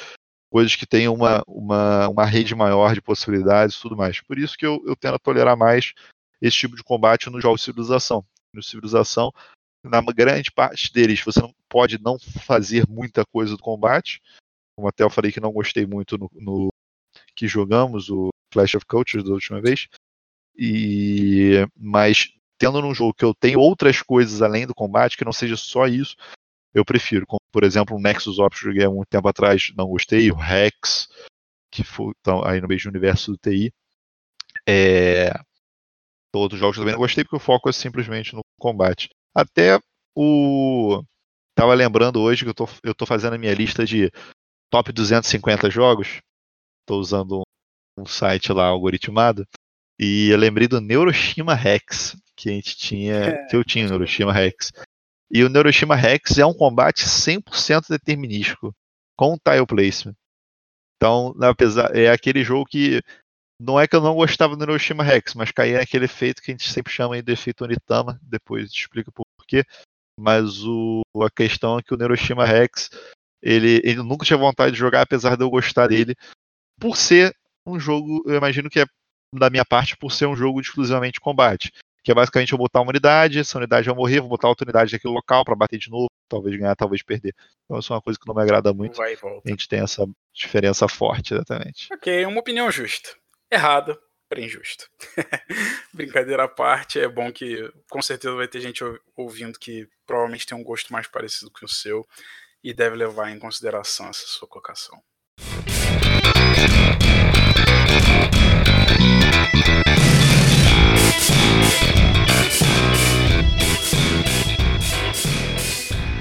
coisas 0.50 0.76
que 0.76 0.86
tenham 0.86 1.14
uma, 1.14 1.44
uma, 1.48 2.10
uma 2.10 2.26
rede 2.26 2.56
maior 2.56 2.94
de 2.94 3.02
possibilidades 3.02 3.76
e 3.76 3.82
tudo 3.82 3.96
mais. 3.96 4.20
Por 4.22 4.38
isso 4.38 4.58
que 4.58 4.66
eu, 4.66 4.82
eu 4.86 4.96
tendo 4.96 5.16
a 5.16 5.20
tolerar 5.20 5.56
mais 5.56 5.94
esse 6.42 6.58
tipo 6.58 6.76
de 6.76 6.84
combate 6.84 7.30
nos 7.30 7.42
jogos 7.42 7.62
de 7.62 7.66
civilização. 7.66 8.26
No 8.54 8.64
civilização, 8.64 9.32
na 9.84 10.02
grande 10.02 10.52
parte 10.52 10.92
deles, 10.92 11.22
você 11.22 11.40
não 11.42 11.54
pode 11.70 12.02
não 12.02 12.18
fazer 12.46 12.88
muita 12.88 13.24
coisa 13.26 13.56
do 13.56 13.62
combate. 13.62 14.22
Como 14.76 14.88
até 14.88 15.04
eu 15.04 15.10
falei 15.10 15.32
que 15.32 15.40
não 15.40 15.52
gostei 15.52 15.86
muito 15.86 16.18
no, 16.18 16.30
no 16.34 16.70
que 17.36 17.48
jogamos, 17.48 18.10
o 18.10 18.30
Clash 18.52 18.76
of 18.76 18.86
Cultures 18.86 19.24
da 19.24 19.32
última 19.32 19.62
vez. 19.62 19.88
E 20.58 21.66
mas 21.76 22.34
tendo 22.58 22.82
num 22.82 22.94
jogo 22.94 23.14
que 23.14 23.24
eu 23.24 23.34
tenho 23.34 23.60
outras 23.60 24.02
coisas 24.02 24.42
além 24.42 24.68
do 24.68 24.76
combate, 24.76 25.18
que 25.18 25.24
não 25.24 25.32
seja 25.32 25.56
só 25.56 25.88
isso, 25.88 26.16
eu 26.74 26.86
prefiro. 26.86 27.26
Como, 27.26 27.42
por 27.52 27.64
exemplo, 27.64 27.96
o 27.96 28.02
Nexus 28.02 28.40
Ops 28.40 28.60
que 28.60 28.66
joguei 28.66 28.86
há 28.86 28.90
muito 28.90 29.08
tempo 29.10 29.28
atrás, 29.28 29.72
não 29.76 29.88
gostei, 29.88 30.32
o 30.32 30.36
Rex, 30.36 31.08
que 31.72 31.84
foi 31.84 32.14
então, 32.20 32.44
aí 32.46 32.62
no 32.62 32.68
mesmo 32.68 32.90
universo 32.90 33.32
do 33.32 33.38
TI. 33.38 33.74
É... 34.68 35.32
Outros 36.34 36.60
jogos 36.60 36.78
também 36.78 36.94
não 36.94 37.00
gostei 37.00 37.24
porque 37.24 37.38
o 37.38 37.40
foco 37.40 37.70
é 37.70 37.74
simplesmente 37.74 38.36
no 38.36 38.42
combate. 38.60 39.10
Até 39.34 39.80
o. 40.16 41.04
Tava 41.56 41.74
lembrando 41.74 42.22
hoje 42.22 42.44
que 42.44 42.50
eu 42.50 42.54
tô, 42.54 42.70
eu 42.84 42.94
tô 42.94 43.06
fazendo 43.06 43.34
a 43.34 43.38
minha 43.38 43.54
lista 43.54 43.86
de 43.86 44.12
top 44.70 44.92
250 44.92 45.70
jogos. 45.70 46.20
Tô 46.86 47.00
usando 47.00 47.40
um, 47.40 48.04
um 48.04 48.06
site 48.06 48.54
lá 48.54 48.68
algoritmado. 48.68 49.46
E 50.00 50.30
eu 50.30 50.38
lembrei 50.38 50.68
do 50.68 50.80
Neuroshima 50.80 51.54
Rex, 51.54 52.16
que 52.36 52.50
a 52.50 52.54
gente 52.54 52.78
tinha. 52.78 53.16
É, 53.16 53.46
que 53.48 53.56
eu 53.56 53.64
tinha 53.64 53.88
Neuroshima 53.88 54.32
Rex. 54.32 54.72
E 55.32 55.44
o 55.44 55.50
Neuroshima 55.50 55.96
Rex 55.96 56.38
é 56.38 56.46
um 56.46 56.54
combate 56.54 57.06
100% 57.06 57.90
determinístico, 57.90 58.74
com 59.18 59.38
tile 59.38 59.66
placement. 59.66 60.16
Então, 60.98 61.34
apesar, 61.42 61.96
é 61.96 62.10
aquele 62.10 62.44
jogo 62.44 62.66
que 62.66 63.02
não 63.62 63.80
é 63.80 63.88
que 63.88 63.96
eu 63.96 64.02
não 64.02 64.16
gostava 64.16 64.56
do 64.56 64.66
Neuroshima 64.66 65.04
Rex, 65.04 65.34
mas 65.34 65.52
caía 65.52 65.80
naquele 65.80 66.06
efeito 66.06 66.42
que 66.42 66.52
a 66.52 66.54
gente 66.54 66.70
sempre 66.70 66.92
chama 66.92 67.22
de 67.22 67.32
efeito 67.32 67.64
Onitama, 67.64 68.20
depois 68.24 68.72
explica 68.72 69.12
por 69.12 69.26
quê. 69.48 69.64
Mas 70.20 70.64
o, 70.66 71.02
a 71.22 71.30
questão 71.30 71.78
é 71.78 71.84
que 71.84 71.94
o 71.94 71.98
Neuroshima 71.98 72.46
Rex, 72.46 72.90
ele, 73.42 73.82
ele 73.84 74.02
nunca 74.04 74.26
tinha 74.26 74.38
vontade 74.38 74.74
de 74.74 74.80
jogar, 74.80 75.02
apesar 75.02 75.36
de 75.36 75.44
eu 75.44 75.50
gostar 75.50 75.88
dele, 75.88 76.16
por 76.80 76.98
ser 76.98 77.34
um 77.66 77.80
jogo, 77.80 78.24
eu 78.26 78.36
imagino 78.36 78.70
que 78.70 78.80
é 78.80 78.86
da 79.36 79.50
minha 79.50 79.66
parte, 79.66 79.96
por 79.96 80.12
ser 80.12 80.26
um 80.26 80.36
jogo 80.36 80.62
de 80.62 80.68
exclusivamente 80.68 81.20
combate. 81.20 81.72
Que 82.10 82.14
é 82.14 82.16
basicamente 82.16 82.54
eu 82.54 82.58
botar 82.58 82.82
uma 82.82 82.90
unidade, 82.90 83.38
essa 83.38 83.56
unidade 83.60 83.86
vai 83.86 83.96
morrer, 83.96 84.20
vou 84.20 84.30
botar 84.30 84.48
outra 84.48 84.66
unidade 84.66 84.92
naquele 84.92 85.14
local 85.14 85.46
para 85.46 85.56
bater 85.56 85.78
de 85.78 85.92
novo, 85.92 86.10
talvez 86.28 86.58
ganhar, 86.58 86.76
talvez 86.76 87.04
perder. 87.04 87.36
Então 87.66 87.78
isso 87.78 87.94
é 87.94 87.96
uma 87.96 88.02
coisa 88.02 88.18
que 88.20 88.28
não 88.28 88.34
me 88.34 88.42
agrada 88.42 88.74
muito. 88.74 88.98
Vai 88.98 89.14
e 89.14 89.16
volta. 89.16 89.44
A 89.46 89.52
gente 89.52 89.68
tem 89.68 89.80
essa 89.80 90.08
diferença 90.34 90.88
forte, 90.88 91.36
exatamente. 91.36 91.88
Ok, 91.94 92.26
uma 92.26 92.40
opinião 92.40 92.72
justa. 92.72 93.12
Errada, 93.52 93.96
porém 94.28 94.50
justa. 94.50 94.86
Brincadeira 95.94 96.46
à 96.46 96.48
parte, 96.48 97.00
é 97.00 97.08
bom 97.08 97.32
que 97.32 97.72
com 97.88 98.02
certeza 98.02 98.34
vai 98.34 98.48
ter 98.48 98.60
gente 98.60 98.84
ouvindo 99.16 99.60
que 99.60 99.88
provavelmente 100.08 100.48
tem 100.48 100.58
um 100.58 100.64
gosto 100.64 100.92
mais 100.92 101.06
parecido 101.06 101.52
que 101.52 101.64
o 101.64 101.70
seu 101.70 102.04
e 102.64 102.74
deve 102.74 102.96
levar 102.96 103.30
em 103.30 103.38
consideração 103.38 104.10
essa 104.10 104.26
sua 104.26 104.48
colocação. 104.48 105.00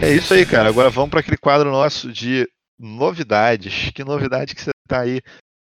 É 0.01 0.13
isso 0.13 0.33
aí, 0.33 0.47
cara. 0.47 0.69
Agora 0.69 0.89
vamos 0.91 1.11
para 1.11 1.21
aquele 1.21 1.37
quadro 1.37 1.73
nosso 1.73 2.13
de 2.13 2.49
novidades. 2.79 3.91
Que 3.91 4.05
novidade 4.05 4.55
que 4.55 4.63
você 4.63 4.71
está 4.85 5.01
aí 5.01 5.21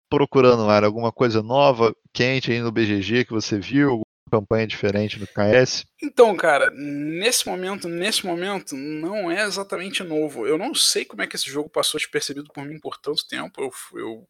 procurando, 0.09 0.65
Mara? 0.65 0.87
Alguma 0.87 1.11
coisa 1.11 1.43
nova, 1.43 1.95
quente 2.11 2.51
aí 2.51 2.59
no 2.59 2.71
BGG 2.71 3.25
que 3.25 3.31
você 3.31 3.59
viu? 3.59 3.89
Alguma 3.89 4.05
campanha 4.31 4.65
diferente 4.65 5.19
no 5.19 5.27
KS? 5.27 5.85
Então, 6.01 6.35
cara, 6.35 6.71
nesse 6.71 7.47
momento, 7.47 7.87
nesse 7.87 8.25
momento, 8.25 8.75
não 8.75 9.29
é 9.29 9.43
exatamente 9.43 10.03
novo. 10.03 10.47
Eu 10.47 10.57
não 10.57 10.73
sei 10.73 11.05
como 11.05 11.21
é 11.21 11.27
que 11.27 11.35
esse 11.35 11.49
jogo 11.49 11.69
passou 11.69 11.99
despercebido 11.99 12.51
por 12.51 12.65
mim 12.65 12.79
por 12.79 12.97
tanto 12.97 13.27
tempo. 13.27 13.61
Eu, 13.61 13.71
eu 13.99 14.27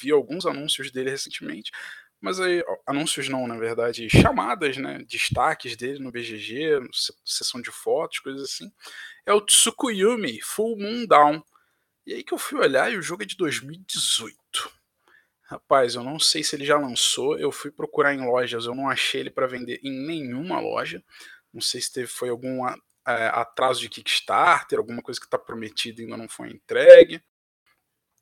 vi 0.00 0.12
alguns 0.12 0.44
anúncios 0.44 0.90
dele 0.90 1.10
recentemente, 1.10 1.72
mas 2.20 2.40
aí, 2.40 2.64
anúncios 2.86 3.28
não, 3.28 3.46
na 3.46 3.56
verdade, 3.56 4.08
chamadas, 4.10 4.76
né, 4.76 5.04
destaques 5.06 5.76
dele 5.76 6.00
no 6.00 6.10
BGG, 6.10 6.80
sessão 7.24 7.60
de 7.60 7.70
fotos, 7.70 8.18
coisas 8.18 8.42
assim, 8.42 8.72
é 9.24 9.32
o 9.32 9.40
Tsukuyumi 9.40 10.40
Full 10.40 10.76
Moon 10.78 11.06
Down. 11.06 11.42
E 12.06 12.14
aí 12.14 12.24
que 12.24 12.32
eu 12.32 12.38
fui 12.38 12.58
olhar 12.58 12.90
e 12.90 12.96
o 12.96 13.02
jogo 13.02 13.22
é 13.22 13.26
de 13.26 13.36
2018. 13.36 14.38
Rapaz, 15.42 15.94
eu 15.94 16.02
não 16.02 16.18
sei 16.18 16.42
se 16.42 16.56
ele 16.56 16.64
já 16.64 16.78
lançou, 16.78 17.38
eu 17.38 17.50
fui 17.52 17.70
procurar 17.70 18.14
em 18.14 18.26
lojas, 18.26 18.66
eu 18.66 18.74
não 18.74 18.88
achei 18.88 19.20
ele 19.20 19.30
para 19.30 19.46
vender 19.46 19.80
em 19.82 19.90
nenhuma 19.90 20.60
loja. 20.60 21.02
Não 21.52 21.60
sei 21.60 21.80
se 21.80 21.92
teve, 21.92 22.06
foi 22.06 22.28
algum 22.28 22.66
é, 22.66 22.74
atraso 23.06 23.80
de 23.80 23.88
Kickstarter, 23.88 24.78
alguma 24.78 25.02
coisa 25.02 25.18
que 25.18 25.26
está 25.26 25.38
prometida 25.38 26.00
e 26.00 26.04
ainda 26.04 26.16
não 26.16 26.28
foi 26.28 26.50
entregue. 26.50 27.22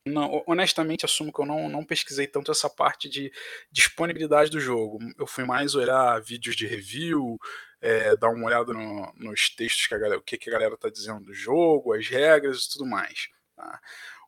Não, 0.07 0.43
honestamente, 0.47 1.05
assumo 1.05 1.33
que 1.33 1.41
eu 1.41 1.47
não, 1.47 1.69
não 1.69 1.85
pesquisei 1.85 2.29
tanto 2.29 2.53
essa 2.53 2.71
parte 2.71 3.09
de 3.09 3.33
disponibilidade 3.73 4.51
do 4.51 4.61
jogo. 4.61 5.01
Eu 5.19 5.27
fui 5.27 5.45
mais 5.45 5.75
olhar 5.75 6.21
vídeos 6.21 6.55
de 6.55 6.65
review, 6.65 7.37
é, 7.81 8.17
dar 8.17 8.29
uma 8.29 8.47
olhada 8.47 8.73
no, 8.73 9.13
nos 9.17 9.51
textos 9.51 9.89
que 9.89 9.95
a 9.95 9.99
galera, 9.99 10.21
o 10.21 10.23
que, 10.23 10.39
que 10.39 10.49
a 10.49 10.53
galera 10.53 10.75
está 10.75 10.89
dizendo 10.89 11.25
do 11.25 11.35
jogo, 11.35 11.93
as 11.93 12.07
regras 12.07 12.65
e 12.65 12.71
tudo 12.71 12.87
mais. 12.87 13.29
Tá? 13.57 13.81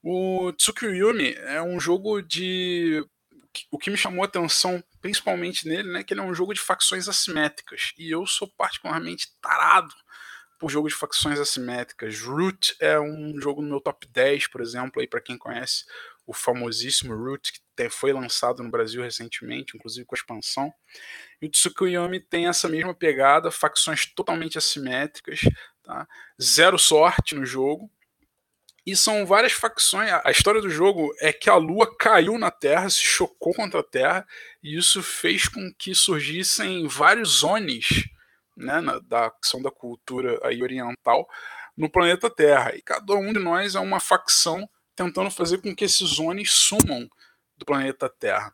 O 0.03 0.53
Tsukuyomi 0.53 1.35
é 1.35 1.63
um 1.63 1.79
jogo 1.79 2.21
de. 2.23 3.05
O 3.71 3.79
que 3.79 3.91
me 3.91 3.97
chamou 3.97 4.23
a 4.23 4.27
atenção, 4.27 4.83
principalmente 5.01 5.67
nele, 5.67 5.91
né, 5.93 6.03
que 6.03 6.13
ele 6.13 6.21
é 6.21 6.25
um 6.25 6.35
jogo 6.35 6.53
de 6.55 6.61
facções 6.61 7.09
assimétricas. 7.09 7.93
E 7.97 8.11
eu 8.11 8.27
sou 8.27 8.49
particularmente 8.57 9.29
tarado 9.41 9.95
por 10.59 10.71
jogo 10.71 10.89
de 10.89 10.95
facções 10.95 11.39
assimétricas. 11.39 12.21
Root 12.21 12.75
é 12.81 12.99
um 12.99 13.41
jogo 13.41 13.63
no 13.63 13.69
meu 13.69 13.81
top 13.81 14.07
10, 14.09 14.49
por 14.49 14.61
exemplo, 14.61 15.01
aí 15.01 15.07
para 15.07 15.21
quem 15.21 15.39
conhece 15.39 15.85
o 16.27 16.33
famosíssimo 16.35 17.17
Root, 17.17 17.53
que 17.53 17.89
foi 17.89 18.13
lançado 18.13 18.63
no 18.63 18.71
Brasil 18.71 19.03
recentemente, 19.03 19.77
inclusive 19.77 20.05
com 20.05 20.15
a 20.15 20.19
expansão. 20.19 20.73
E 21.41 21.47
o 21.47 21.51
Tsukuyomi 21.51 22.21
tem 22.21 22.49
essa 22.49 22.69
mesma 22.69 22.93
pegada, 22.93 23.51
facções 23.51 24.05
totalmente 24.15 24.59
assimétricas, 24.59 25.41
tá? 25.83 26.07
zero 26.41 26.79
sorte 26.79 27.35
no 27.35 27.47
jogo. 27.47 27.91
E 28.85 28.97
são 28.97 29.25
várias 29.27 29.53
facções. 29.53 30.11
A 30.25 30.31
história 30.31 30.61
do 30.61 30.71
jogo 30.71 31.15
é 31.21 31.33
que 31.33 31.49
a 31.49 31.57
Lua 31.57 31.95
caiu 31.97 32.39
na 32.39 32.51
Terra, 32.51 32.91
se 32.91 33.03
chocou 33.03 33.55
contra 33.55 33.81
a 33.81 33.85
Terra, 33.85 34.27
e 34.63 34.77
isso 34.77 35.03
fez 35.03 35.47
com 35.47 35.73
que 35.79 35.95
surgissem 35.95 36.87
vários 36.89 37.41
zones 37.41 38.09
né, 38.59 38.81
na, 38.81 38.99
da 38.99 39.31
questão 39.31 39.63
da 39.63 39.71
cultura 39.71 40.39
aí 40.43 40.63
oriental 40.63 41.29
no 41.77 41.91
planeta 41.91 42.29
Terra. 42.29 42.75
E 42.75 42.83
cada 42.83 43.15
um 43.15 43.33
de 43.33 43.39
nós 43.39 43.75
é 43.75 43.81
uma 43.81 44.01
facção 44.01 44.69
tentando 44.95 45.31
fazer 45.31 45.59
com 45.59 45.75
que 45.75 45.85
esses 45.85 46.09
zones 46.09 46.51
sumam 46.51 47.09
do 47.57 47.65
planeta 47.65 48.09
Terra. 48.09 48.53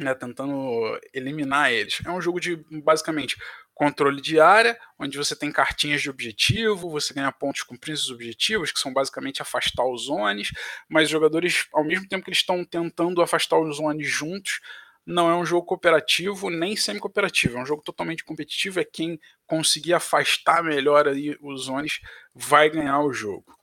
Né, 0.00 0.14
tentando 0.14 0.96
eliminar 1.12 1.72
eles. 1.72 2.00
É 2.06 2.10
um 2.10 2.20
jogo 2.20 2.38
de 2.38 2.54
basicamente 2.70 3.36
controle 3.74 4.20
de 4.20 4.38
área, 4.40 4.78
onde 4.98 5.16
você 5.16 5.36
tem 5.36 5.50
cartinhas 5.50 6.02
de 6.02 6.08
objetivo, 6.08 6.88
você 6.88 7.14
ganha 7.14 7.30
pontos 7.32 7.62
cumprindo 7.62 7.98
os 7.98 8.10
objetivos, 8.10 8.70
que 8.70 8.78
são 8.78 8.92
basicamente 8.92 9.42
afastar 9.42 9.84
os 9.84 10.06
zones, 10.06 10.52
mas 10.88 11.04
os 11.04 11.10
jogadores, 11.10 11.66
ao 11.72 11.84
mesmo 11.84 12.08
tempo 12.08 12.24
que 12.24 12.30
eles 12.30 12.38
estão 12.38 12.64
tentando 12.64 13.22
afastar 13.22 13.58
os 13.58 13.76
zones 13.76 14.08
juntos, 14.08 14.60
não 15.08 15.30
é 15.30 15.34
um 15.34 15.46
jogo 15.46 15.64
cooperativo 15.64 16.50
nem 16.50 16.76
semi-cooperativo, 16.76 17.56
é 17.56 17.62
um 17.62 17.66
jogo 17.66 17.82
totalmente 17.82 18.22
competitivo. 18.22 18.78
É 18.78 18.84
quem 18.84 19.18
conseguir 19.46 19.94
afastar 19.94 20.62
melhor 20.62 21.08
aí 21.08 21.34
os 21.40 21.64
zones 21.64 21.98
vai 22.34 22.68
ganhar 22.68 23.00
o 23.00 23.10
jogo. 23.10 23.56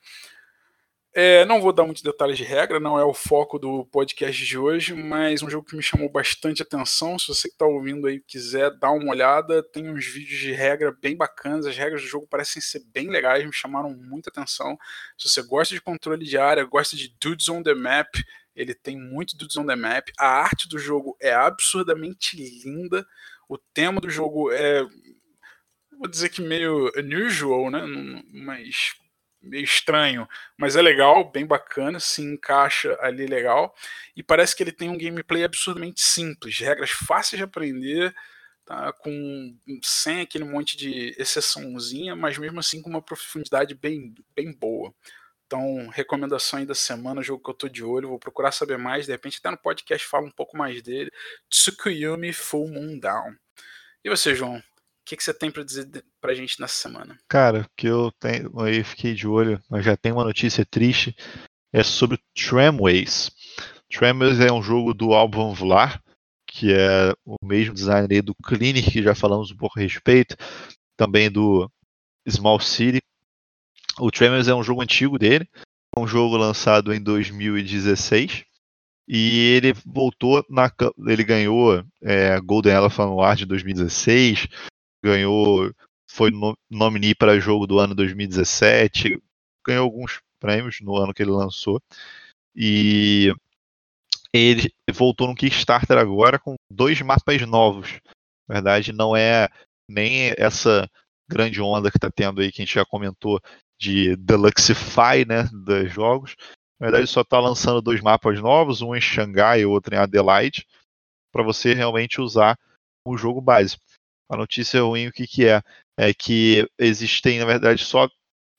É, 1.14 1.46
não 1.46 1.62
vou 1.62 1.72
dar 1.72 1.86
muitos 1.86 2.02
detalhes 2.02 2.38
de 2.38 2.44
regra, 2.44 2.78
não 2.80 3.00
é 3.00 3.06
o 3.06 3.14
foco 3.14 3.58
do 3.58 3.86
podcast 3.86 4.44
de 4.44 4.58
hoje, 4.58 4.94
mas 4.94 5.42
um 5.44 5.50
jogo 5.50 5.66
que 5.66 5.76
me 5.76 5.84
chamou 5.84 6.10
bastante 6.10 6.64
atenção. 6.64 7.18
Se 7.20 7.28
você 7.28 7.48
que 7.48 7.54
está 7.54 7.66
ouvindo 7.66 8.08
aí 8.08 8.20
quiser 8.20 8.72
dar 8.80 8.92
uma 8.92 9.12
olhada, 9.12 9.64
tem 9.64 9.88
uns 9.88 10.06
vídeos 10.06 10.40
de 10.40 10.52
regra 10.52 10.92
bem 10.92 11.16
bacanas. 11.16 11.68
As 11.68 11.78
regras 11.78 12.02
do 12.02 12.08
jogo 12.08 12.28
parecem 12.28 12.62
ser 12.62 12.84
bem 12.92 13.08
legais, 13.08 13.46
me 13.46 13.54
chamaram 13.54 13.92
muita 13.92 14.32
atenção. 14.32 14.78
Se 15.16 15.30
você 15.30 15.44
gosta 15.44 15.76
de 15.76 15.80
controle 15.80 16.26
de 16.26 16.38
área, 16.40 16.66
gosta 16.66 16.98
de 16.98 17.16
Dudes 17.22 17.48
on 17.48 17.62
the 17.62 17.76
Map, 17.76 18.10
ele 18.56 18.74
tem 18.74 18.98
muito 18.98 19.38
Dudes 19.38 19.58
on 19.58 19.66
the 19.66 19.76
Map. 19.76 20.10
A 20.18 20.28
arte 20.28 20.68
do 20.70 20.80
jogo 20.80 21.18
é 21.20 21.34
absurdamente 21.34 22.38
linda. 22.38 23.06
O 23.50 23.58
tema 23.58 24.00
do 24.00 24.10
jogo 24.10 24.52
é, 24.52 24.84
vou 25.98 26.08
dizer 26.10 26.30
que 26.30 26.42
meio 26.42 26.92
unusual, 26.98 27.70
né? 27.70 27.82
Mas 28.32 28.96
meio 29.42 29.64
estranho, 29.64 30.28
mas 30.58 30.76
é 30.76 30.82
legal, 30.82 31.32
bem 31.32 31.46
bacana, 31.46 32.00
se 32.00 32.22
encaixa 32.22 32.98
ali 33.00 33.28
legal. 33.28 33.76
E 34.16 34.24
parece 34.24 34.56
que 34.56 34.64
ele 34.64 34.72
tem 34.72 34.90
um 34.90 34.98
gameplay 34.98 35.44
absurdamente 35.44 36.02
simples, 36.02 36.60
regras 36.60 36.90
fáceis 36.90 37.38
de 37.38 37.44
aprender, 37.44 38.14
tá? 38.66 38.92
com 38.94 39.56
sem 39.84 40.22
aquele 40.22 40.44
monte 40.44 40.76
de 40.76 41.16
exceçãozinha, 41.18 42.16
mas 42.16 42.38
mesmo 42.38 42.60
assim 42.60 42.82
com 42.82 42.90
uma 42.90 43.02
profundidade 43.02 43.76
bem, 43.76 44.16
bem 44.36 44.52
boa. 44.52 44.94
Então, 45.46 45.88
recomendação 45.90 46.60
aí 46.60 46.66
da 46.66 46.74
semana, 46.74 47.22
jogo 47.22 47.44
que 47.44 47.50
eu 47.50 47.54
tô 47.54 47.70
de 47.70 47.84
olho, 47.84 48.10
vou 48.10 48.20
procurar 48.20 48.52
saber 48.52 48.78
mais, 48.78 49.06
de 49.06 49.12
repente 49.12 49.38
até 49.40 49.52
no 49.52 49.58
podcast 49.58 50.08
fala 50.08 50.26
um 50.26 50.32
pouco 50.32 50.58
mais 50.58 50.82
dele. 50.82 51.12
Tsukuyumi 51.50 52.34
Full 52.34 52.68
Moon 52.68 52.98
Down. 52.98 53.36
E 54.04 54.10
você, 54.10 54.34
João? 54.34 54.58
O 54.58 54.64
que, 55.06 55.16
que 55.16 55.24
você 55.24 55.34
tem 55.34 55.52
para 55.52 55.64
dizer 55.64 56.04
pra 56.20 56.34
gente 56.34 56.60
nessa 56.60 56.76
semana? 56.76 57.16
Cara, 57.28 57.70
que 57.78 57.86
eu 57.86 58.12
tenho 58.20 58.60
aí 58.60 58.84
fiquei 58.84 59.14
de 59.14 59.28
olho, 59.28 59.62
mas 59.70 59.86
já 59.86 59.96
tem 59.96 60.12
uma 60.12 60.24
notícia 60.24 60.66
triste, 60.66 61.16
é 61.72 61.84
sobre 61.84 62.20
Tramways. 62.34 63.30
Tramways 63.88 64.40
é 64.40 64.52
um 64.52 64.64
jogo 64.64 64.96
do 64.96 65.14
Alban 65.14 65.54
Vlar, 65.54 66.02
que 66.48 66.74
é 66.74 67.14
o 67.24 67.36
mesmo 67.44 67.76
designer 67.76 68.24
do 68.24 68.34
Clinic, 68.34 68.90
que 68.90 69.04
já 69.04 69.14
falamos 69.14 69.52
um 69.52 69.58
pouco 69.58 69.78
a 69.78 69.82
respeito, 69.82 70.36
também 70.98 71.30
do 71.30 71.70
Small 72.28 72.60
City, 72.60 73.00
o 74.00 74.12
Tremors 74.12 74.48
é 74.48 74.56
um 74.56 74.64
jogo 74.64 74.82
antigo 74.82 75.18
dele, 75.18 75.48
um 75.98 76.08
jogo 76.08 76.38
lançado 76.38 76.94
em 76.94 77.02
2016. 77.02 78.46
E 79.08 79.54
ele 79.56 79.74
voltou 79.86 80.44
na. 80.50 80.72
Ele 81.06 81.24
ganhou 81.24 81.84
é, 82.02 82.40
Golden 82.42 82.74
Elephant 82.74 83.08
Award 83.08 83.40
de 83.40 83.46
2016, 83.46 84.48
ganhou. 85.04 85.72
Foi 86.10 86.32
no, 86.32 86.58
nominee 86.70 87.14
para 87.14 87.40
jogo 87.40 87.68
do 87.68 87.78
ano 87.78 87.94
2017, 87.94 89.22
ganhou 89.66 89.84
alguns 89.84 90.22
prêmios 90.40 90.80
no 90.82 90.96
ano 90.96 91.14
que 91.14 91.22
ele 91.22 91.32
lançou. 91.32 91.80
E 92.56 93.32
ele 94.34 94.74
voltou 94.92 95.28
no 95.28 95.36
Kickstarter 95.36 95.98
agora 95.98 96.40
com 96.40 96.56
dois 96.72 97.00
mapas 97.02 97.42
novos. 97.42 98.00
Na 98.48 98.56
verdade, 98.56 98.92
não 98.92 99.16
é 99.16 99.50
nem 99.88 100.34
essa 100.38 100.90
grande 101.28 101.62
onda 101.62 101.92
que 101.92 101.98
está 101.98 102.10
tendo 102.10 102.42
aí, 102.42 102.52
que 102.52 102.62
a 102.62 102.66
gente 102.66 102.76
já 102.76 102.86
comentou, 102.86 103.40
de 103.78 104.16
Deluxify, 104.16 105.26
né, 105.28 105.50
dos 105.52 105.92
jogos. 105.92 106.36
Na 106.80 106.88
verdade, 106.88 107.08
só 107.08 107.22
está 107.22 107.40
lançando 107.40 107.82
dois 107.82 108.02
mapas 108.02 108.40
novos, 108.42 108.82
um 108.82 108.96
em 108.96 109.02
Xangai 109.02 109.62
e 109.62 109.66
outro 109.66 109.96
em 109.96 109.98
Adelaide, 109.98 110.66
para 111.32 111.44
você 111.44 111.74
realmente 111.74 112.20
usar 112.20 112.58
o 113.06 113.18
jogo 113.18 113.42
base. 113.42 113.78
A 114.30 114.36
notícia 114.36 114.82
ruim, 114.82 115.08
o 115.08 115.12
que, 115.12 115.28
que 115.28 115.48
é? 115.48 115.62
É 115.98 116.14
que 116.14 116.68
existem, 116.78 117.40
na 117.40 117.46
verdade, 117.46 117.86
só 117.86 118.10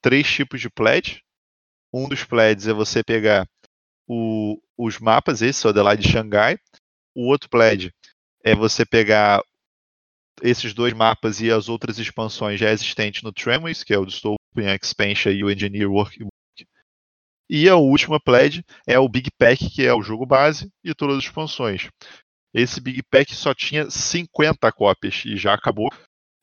três 0.00 0.30
tipos 0.30 0.60
de 0.60 0.70
pledge. 0.70 1.22
Um 1.92 2.08
dos 2.08 2.24
pledges 2.24 2.68
é 2.68 2.72
você 2.72 3.02
pegar 3.02 3.46
o, 4.08 4.60
os 4.76 4.98
mapas, 4.98 5.42
esse, 5.42 5.66
o 5.66 5.70
Adelaide 5.70 6.06
e 6.06 6.10
Xangai. 6.10 6.58
O 7.14 7.28
outro 7.28 7.48
pledge 7.48 7.92
é 8.44 8.54
você 8.54 8.86
pegar 8.86 9.42
esses 10.42 10.74
dois 10.74 10.92
mapas 10.92 11.40
e 11.40 11.50
as 11.50 11.68
outras 11.68 11.98
expansões 11.98 12.60
já 12.60 12.70
existentes 12.70 13.22
no 13.22 13.32
Tremors, 13.32 13.82
que 13.82 13.92
é 13.92 13.98
o 13.98 14.04
Dystopian 14.56 14.74
Expansion 14.80 15.32
e 15.32 15.44
o 15.44 15.50
Engineer 15.50 15.90
Workbook. 15.90 16.30
E 17.48 17.68
a 17.68 17.76
última 17.76 18.18
pledge 18.18 18.64
é 18.86 18.98
o 18.98 19.08
Big 19.08 19.30
Pack, 19.38 19.70
que 19.70 19.86
é 19.86 19.94
o 19.94 20.02
jogo 20.02 20.26
base 20.26 20.70
e 20.82 20.94
todas 20.94 21.18
as 21.18 21.24
expansões. 21.24 21.88
Esse 22.52 22.80
Big 22.80 23.02
Pack 23.04 23.34
só 23.34 23.54
tinha 23.54 23.88
50 23.88 24.72
cópias 24.72 25.22
e 25.24 25.36
já 25.36 25.54
acabou. 25.54 25.88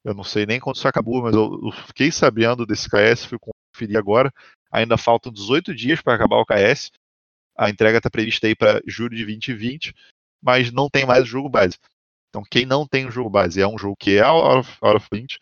Eu 0.05 0.13
não 0.13 0.23
sei 0.23 0.45
nem 0.45 0.59
quando 0.59 0.75
isso 0.77 0.87
acabou, 0.87 1.21
mas 1.21 1.33
eu, 1.33 1.59
eu 1.63 1.71
fiquei 1.87 2.11
sabendo 2.11 2.65
desse 2.65 2.87
KS, 2.89 3.25
fui 3.25 3.37
conferir 3.39 3.97
agora. 3.97 4.31
Ainda 4.71 4.97
faltam 4.97 5.31
18 5.31 5.73
dias 5.73 6.01
para 6.01 6.15
acabar 6.15 6.37
o 6.37 6.45
KS. 6.45 6.91
A 7.57 7.69
entrega 7.69 7.97
está 7.97 8.09
prevista 8.09 8.47
aí 8.47 8.55
para 8.55 8.81
julho 8.87 9.15
de 9.15 9.25
2020, 9.25 9.93
mas 10.41 10.71
não 10.71 10.89
tem 10.89 11.05
mais 11.05 11.23
o 11.23 11.27
jogo 11.27 11.49
base. 11.49 11.77
Então, 12.29 12.43
quem 12.49 12.65
não 12.65 12.87
tem 12.87 13.05
o 13.05 13.11
jogo 13.11 13.29
base 13.29 13.61
é 13.61 13.67
um 13.67 13.77
jogo 13.77 13.95
que 13.95 14.17
é 14.17 14.21
out 14.21 14.59
of, 14.59 14.77
out 14.81 14.97
of 14.97 15.09
print, 15.09 15.37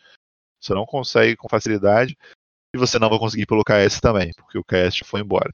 você 0.60 0.74
não 0.74 0.86
consegue 0.86 1.36
com 1.38 1.48
facilidade, 1.48 2.18
e 2.74 2.78
você 2.78 2.98
não 2.98 3.10
vai 3.10 3.20
conseguir 3.20 3.46
pelo 3.46 3.64
KS 3.64 4.00
também, 4.00 4.32
porque 4.36 4.58
o 4.58 4.64
KS 4.64 4.96
já 4.96 5.06
foi 5.06 5.22
embora. 5.22 5.52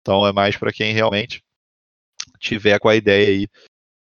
Então, 0.00 0.26
é 0.26 0.32
mais 0.32 0.56
para 0.56 0.72
quem 0.72 0.92
realmente 0.92 1.42
tiver 2.38 2.78
com 2.78 2.88
a 2.88 2.96
ideia 2.96 3.28
aí 3.28 3.48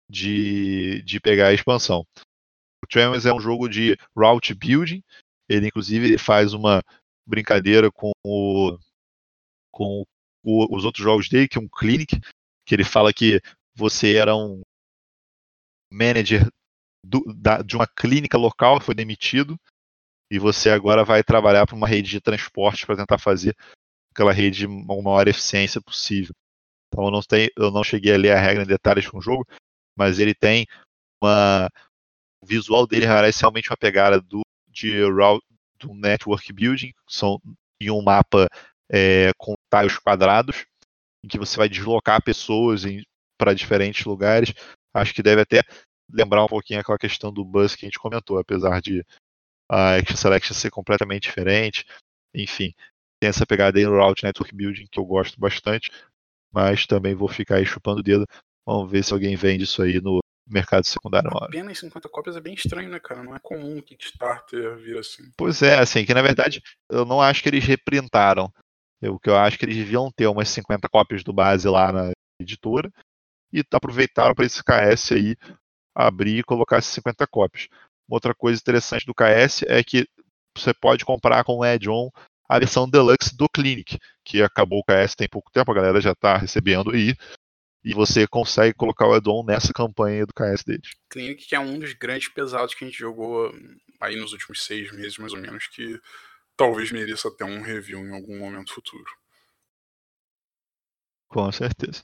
de, 0.08 1.02
de 1.02 1.20
pegar 1.20 1.48
a 1.48 1.52
expansão. 1.52 2.06
O 2.82 2.86
Tremors 2.86 3.26
é 3.26 3.32
um 3.32 3.40
jogo 3.40 3.68
de 3.68 3.96
route 4.16 4.54
building, 4.54 5.02
ele 5.48 5.66
inclusive 5.66 6.16
faz 6.18 6.52
uma 6.52 6.82
brincadeira 7.26 7.90
com, 7.90 8.12
o, 8.24 8.78
com 9.70 10.04
o, 10.42 10.76
os 10.76 10.84
outros 10.84 11.02
jogos 11.02 11.28
dele, 11.28 11.48
que 11.48 11.58
é 11.58 11.60
um 11.60 11.68
Clinic, 11.68 12.20
que 12.66 12.74
ele 12.74 12.84
fala 12.84 13.12
que 13.12 13.40
você 13.74 14.16
era 14.16 14.34
um 14.34 14.62
manager 15.92 16.46
do, 17.04 17.22
da, 17.34 17.62
de 17.62 17.76
uma 17.76 17.86
clínica 17.86 18.36
local, 18.36 18.80
foi 18.80 18.94
demitido, 18.94 19.58
e 20.30 20.38
você 20.38 20.70
agora 20.70 21.04
vai 21.04 21.22
trabalhar 21.22 21.66
para 21.66 21.76
uma 21.76 21.88
rede 21.88 22.10
de 22.10 22.20
transporte 22.20 22.86
para 22.86 22.96
tentar 22.96 23.18
fazer 23.18 23.56
aquela 24.12 24.32
rede 24.32 24.66
com 24.66 25.02
maior 25.02 25.26
eficiência 25.28 25.80
possível. 25.80 26.34
Então 26.88 27.04
eu 27.04 27.10
não, 27.10 27.20
tenho, 27.22 27.50
eu 27.56 27.70
não 27.70 27.84
cheguei 27.84 28.14
a 28.14 28.18
ler 28.18 28.32
a 28.32 28.40
regra 28.40 28.62
em 28.62 28.66
detalhes 28.66 29.08
com 29.08 29.18
o 29.18 29.22
jogo, 29.22 29.46
mas 29.96 30.18
ele 30.18 30.34
tem 30.34 30.66
uma. 31.22 31.68
O 32.42 32.46
visual 32.46 32.86
dele 32.86 33.06
parece 33.06 33.40
realmente 33.40 33.70
uma 33.70 33.76
pegada 33.76 34.20
do, 34.20 34.42
de, 34.68 35.00
do 35.78 35.94
network 35.94 36.52
building, 36.52 36.92
são 37.08 37.40
em 37.80 37.90
um 37.90 38.02
mapa 38.02 38.48
é, 38.90 39.32
com 39.36 39.54
tiles 39.72 39.98
quadrados, 39.98 40.64
em 41.24 41.28
que 41.28 41.38
você 41.38 41.56
vai 41.56 41.68
deslocar 41.68 42.22
pessoas 42.22 42.82
para 43.36 43.54
diferentes 43.54 44.04
lugares. 44.04 44.52
Acho 44.94 45.12
que 45.12 45.22
deve 45.22 45.42
até 45.42 45.62
lembrar 46.10 46.44
um 46.44 46.48
pouquinho 46.48 46.80
aquela 46.80 46.98
questão 46.98 47.32
do 47.32 47.44
bus 47.44 47.74
que 47.74 47.84
a 47.84 47.88
gente 47.88 47.98
comentou, 47.98 48.38
apesar 48.38 48.80
de 48.80 49.04
a 49.68 49.96
Action 49.96 50.16
Selection 50.16 50.54
ser 50.54 50.70
completamente 50.70 51.24
diferente. 51.24 51.84
Enfim, 52.34 52.72
tem 53.20 53.28
essa 53.28 53.46
pegada 53.46 53.78
aí 53.78 53.84
no 53.84 53.96
Route 53.96 54.24
Network 54.24 54.54
Building 54.54 54.86
que 54.90 54.98
eu 54.98 55.04
gosto 55.04 55.38
bastante, 55.38 55.90
mas 56.52 56.86
também 56.86 57.14
vou 57.14 57.28
ficar 57.28 57.56
aí 57.56 57.66
chupando 57.66 58.00
o 58.00 58.02
dedo. 58.02 58.26
Vamos 58.66 58.90
ver 58.90 59.02
se 59.04 59.12
alguém 59.12 59.34
vende 59.36 59.64
isso 59.64 59.82
aí 59.82 60.00
no 60.00 60.20
mercado 60.46 60.84
secundário. 60.84 61.30
Apenas 61.36 61.78
50 61.78 62.08
cópias 62.08 62.36
é 62.36 62.40
bem 62.40 62.54
estranho, 62.54 62.88
né, 62.88 62.98
cara? 62.98 63.22
Não 63.22 63.34
é 63.34 63.38
comum 63.38 63.78
o 63.78 63.82
Kickstarter 63.82 64.76
vir 64.76 64.98
assim. 64.98 65.24
Pois 65.36 65.62
é, 65.62 65.78
assim, 65.78 66.04
que 66.04 66.14
na 66.14 66.22
verdade 66.22 66.62
eu 66.90 67.04
não 67.04 67.20
acho 67.20 67.42
que 67.42 67.48
eles 67.48 67.64
reprintaram. 67.64 68.50
O 69.02 69.18
que 69.18 69.30
eu 69.30 69.36
acho 69.36 69.58
que 69.58 69.64
eles 69.64 69.76
deviam 69.76 70.10
ter 70.10 70.26
umas 70.26 70.48
50 70.48 70.88
cópias 70.88 71.22
do 71.22 71.32
base 71.32 71.68
lá 71.68 71.92
na 71.92 72.10
editora 72.40 72.90
e 73.52 73.62
aproveitaram 73.72 74.34
para 74.34 74.44
esse 74.44 74.62
KS 74.62 75.12
aí 75.12 75.36
abrir 75.94 76.38
e 76.38 76.44
colocar 76.44 76.80
50 76.80 77.26
cópias. 77.26 77.68
Outra 78.08 78.34
coisa 78.34 78.60
interessante 78.60 79.04
do 79.04 79.14
KS 79.14 79.64
é 79.66 79.82
que 79.84 80.08
você 80.56 80.72
pode 80.72 81.04
comprar 81.04 81.44
com 81.44 81.58
o 81.58 81.62
add-on 81.62 82.10
a 82.48 82.58
versão 82.58 82.88
deluxe 82.88 83.36
do 83.36 83.48
Clinic, 83.48 83.98
que 84.24 84.42
acabou 84.42 84.80
o 84.80 84.84
KS 84.84 85.14
tem 85.14 85.28
pouco 85.28 85.50
tempo, 85.52 85.70
a 85.70 85.74
galera 85.74 86.00
já 86.00 86.12
está 86.12 86.38
recebendo 86.38 86.90
aí. 86.90 87.14
E 87.84 87.94
você 87.94 88.26
consegue 88.26 88.74
colocar 88.74 89.06
o 89.06 89.14
add-on 89.14 89.44
nessa 89.44 89.72
campanha 89.72 90.26
do 90.26 90.32
KS 90.32 90.64
deles. 90.64 90.90
Clinic, 91.10 91.46
que 91.46 91.54
é 91.54 91.60
um 91.60 91.78
dos 91.78 91.92
grandes 91.92 92.28
pesados 92.28 92.74
que 92.74 92.84
a 92.84 92.88
gente 92.88 92.98
jogou 92.98 93.52
aí 94.00 94.16
nos 94.16 94.32
últimos 94.32 94.64
seis 94.64 94.90
meses, 94.92 95.18
mais 95.18 95.32
ou 95.32 95.38
menos, 95.38 95.66
que 95.68 96.00
talvez 96.56 96.90
mereça 96.90 97.28
até 97.28 97.44
um 97.44 97.62
review 97.62 98.00
em 98.00 98.12
algum 98.12 98.38
momento 98.38 98.74
futuro. 98.74 99.06
Com 101.28 101.52
certeza. 101.52 102.02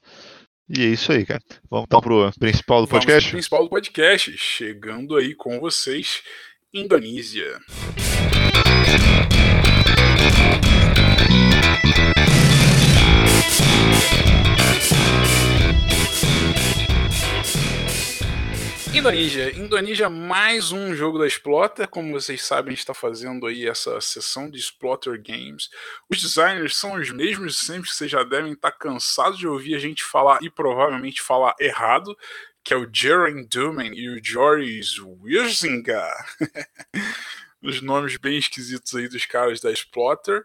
E 0.68 0.83
é 0.83 0.87
isso 0.87 1.12
aí, 1.12 1.27
cara. 1.27 1.42
Vamos 1.70 1.85
então 1.87 2.00
pro 2.00 2.31
principal 2.38 2.81
do 2.81 2.88
podcast? 2.88 3.31
Principal 3.31 3.64
do 3.64 3.70
podcast. 3.70 4.37
Chegando 4.38 5.16
aí 5.16 5.35
com 5.35 5.61
vocês, 5.61 6.22
Indonésia. 6.72 7.61
Indonésia. 18.94 19.50
Indonésia, 19.59 20.09
mais 20.09 20.70
um 20.70 20.94
jogo 20.94 21.18
da 21.18 21.26
Exploter. 21.26 21.88
Como 21.88 22.12
vocês 22.12 22.40
sabem, 22.42 22.72
está 22.72 22.94
fazendo 22.94 23.44
aí 23.44 23.66
essa 23.66 24.00
sessão 24.00 24.48
de 24.48 24.57
Exploter 24.57 25.20
Games. 25.20 25.68
Os 26.09 26.22
designers 26.22 26.76
são 26.76 26.94
os 26.94 27.11
mesmos 27.11 27.59
sempre, 27.59 27.90
vocês 27.90 28.09
já 28.09 28.22
devem 28.22 28.52
estar 28.52 28.70
tá 28.70 28.78
cansados 28.78 29.37
de 29.37 29.48
ouvir 29.48 29.74
a 29.74 29.80
gente 29.80 30.04
falar 30.04 30.38
e 30.42 30.48
provavelmente 30.48 31.20
falar 31.20 31.57
errado, 31.59 32.16
que 32.62 32.72
é 32.72 32.76
o 32.76 32.88
Jaren 32.90 33.44
Duman 33.50 33.90
e 33.92 34.09
o 34.09 34.24
Joris 34.24 34.96
Wirzinga. 34.98 36.09
Os 37.61 37.83
nomes 37.83 38.16
bem 38.16 38.38
esquisitos 38.38 38.94
aí 38.94 39.09
dos 39.09 39.26
caras 39.26 39.61
da 39.61 39.72
Exploter. 39.72 40.44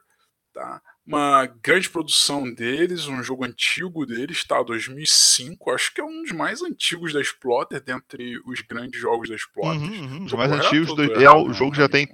Tá? 0.51 0.81
Uma 1.05 1.47
grande 1.63 1.89
produção 1.89 2.53
deles, 2.53 3.07
um 3.07 3.23
jogo 3.23 3.43
antigo 3.43 4.05
deles, 4.05 4.43
tá? 4.43 4.61
2005, 4.61 5.71
acho 5.71 5.93
que 5.93 6.01
é 6.01 6.03
um 6.03 6.21
dos 6.21 6.31
mais 6.31 6.61
antigos 6.61 7.13
da 7.13 7.21
Exploter, 7.21 7.81
dentre 7.81 8.39
os 8.45 8.61
grandes 8.61 9.01
jogos 9.01 9.27
da 9.27 9.35
Exploter. 9.35 9.81
Uhum, 9.81 10.01
uhum, 10.01 10.25
os 10.25 10.33
mais 10.33 10.51
antigos 10.51 10.95
do... 10.95 11.03
é, 11.03 11.31
o 11.31 11.51
jogo 11.51 11.73
já 11.73 11.89
tem 11.89 12.07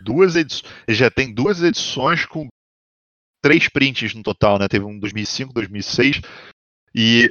duas 0.00 0.36
edições, 0.36 0.72
já 0.88 1.10
tem 1.10 1.34
duas 1.34 1.62
edições 1.62 2.24
com 2.24 2.48
três 3.42 3.68
prints 3.68 4.14
no 4.14 4.22
total, 4.22 4.58
né? 4.58 4.68
Teve 4.68 4.84
um 4.84 4.98
2005, 4.98 5.52
2006 5.52 6.20
e 6.94 7.28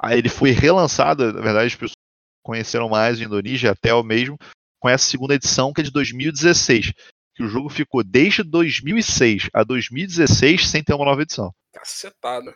aí 0.00 0.18
ele 0.18 0.28
foi 0.28 0.50
relançado, 0.50 1.32
na 1.32 1.40
verdade 1.40 1.66
as 1.66 1.74
pessoas 1.74 1.96
conheceram 2.42 2.88
mais 2.88 3.18
o 3.18 3.24
Indonésia 3.24 3.72
até 3.72 3.92
o 3.92 4.04
mesmo 4.04 4.38
com 4.80 4.88
essa 4.88 5.10
segunda 5.10 5.34
edição 5.34 5.72
que 5.72 5.80
é 5.80 5.84
de 5.84 5.90
2016 5.90 6.92
que 7.38 7.44
o 7.44 7.48
jogo 7.48 7.68
ficou 7.68 8.02
desde 8.02 8.42
2006 8.42 9.48
a 9.54 9.62
2016 9.62 10.68
sem 10.68 10.82
ter 10.82 10.92
uma 10.92 11.04
nova 11.04 11.22
edição. 11.22 11.54
Cacetada. 11.72 12.52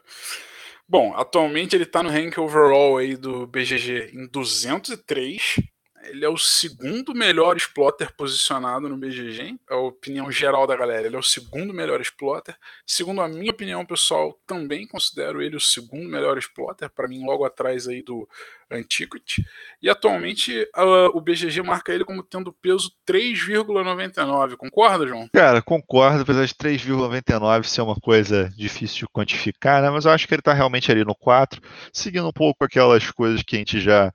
Bom, 0.88 1.14
atualmente 1.14 1.76
ele 1.76 1.84
está 1.84 2.02
no 2.02 2.10
rank 2.10 2.36
overall 2.36 2.98
aí 2.98 3.16
do 3.16 3.46
BGG 3.46 4.10
em 4.12 4.26
203. 4.26 5.60
Ele 6.04 6.24
é 6.24 6.28
o 6.28 6.36
segundo 6.36 7.14
melhor 7.14 7.56
exploiter 7.56 8.14
posicionado 8.16 8.88
no 8.88 8.96
BGG, 8.96 9.58
é 9.70 9.74
a 9.74 9.78
opinião 9.78 10.30
geral 10.30 10.66
da 10.66 10.76
galera. 10.76 11.06
Ele 11.06 11.16
é 11.16 11.18
o 11.18 11.22
segundo 11.22 11.72
melhor 11.72 12.00
exploiter. 12.00 12.56
Segundo 12.86 13.20
a 13.20 13.28
minha 13.28 13.50
opinião, 13.50 13.86
pessoal, 13.86 14.38
também 14.46 14.86
considero 14.86 15.40
ele 15.40 15.56
o 15.56 15.60
segundo 15.60 16.08
melhor 16.08 16.36
exploiter, 16.38 16.90
para 16.90 17.08
mim 17.08 17.24
logo 17.24 17.44
atrás 17.44 17.86
aí 17.86 18.02
do 18.02 18.28
Antiquity. 18.70 19.44
E 19.82 19.90
atualmente 19.90 20.66
o 21.12 21.20
BGG 21.20 21.62
marca 21.62 21.92
ele 21.92 22.06
como 22.06 22.22
tendo 22.22 22.52
peso 22.52 22.90
3,99. 23.06 24.56
Concorda, 24.56 25.06
João? 25.06 25.28
Cara, 25.32 25.60
concordo, 25.60 26.22
apesar 26.22 26.46
de 26.46 26.54
3,99 26.54 27.64
ser 27.64 27.82
uma 27.82 27.96
coisa 27.96 28.50
difícil 28.56 29.00
de 29.00 29.12
quantificar, 29.12 29.82
né? 29.82 29.90
Mas 29.90 30.06
eu 30.06 30.10
acho 30.10 30.26
que 30.26 30.34
ele 30.34 30.40
está 30.40 30.54
realmente 30.54 30.90
ali 30.90 31.04
no 31.04 31.14
4, 31.14 31.60
seguindo 31.92 32.26
um 32.26 32.32
pouco 32.32 32.64
aquelas 32.64 33.10
coisas 33.10 33.42
que 33.42 33.56
a 33.56 33.58
gente 33.58 33.78
já 33.78 34.10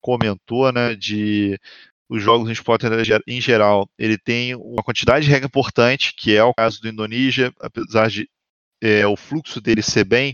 comentou, 0.00 0.72
né, 0.72 0.94
de 0.94 1.58
os 2.08 2.22
jogos 2.22 2.48
em 2.48 2.52
esporte 2.52 2.86
em 3.26 3.40
geral, 3.40 3.88
ele 3.98 4.16
tem 4.16 4.54
uma 4.54 4.82
quantidade 4.82 5.26
de 5.26 5.30
regra 5.30 5.46
importante, 5.46 6.14
que 6.14 6.34
é 6.34 6.42
o 6.42 6.54
caso 6.54 6.80
do 6.80 6.88
Indonésia, 6.88 7.52
apesar 7.60 8.08
de 8.08 8.28
é, 8.80 9.06
o 9.06 9.16
fluxo 9.16 9.60
dele 9.60 9.82
ser 9.82 10.04
bem 10.04 10.32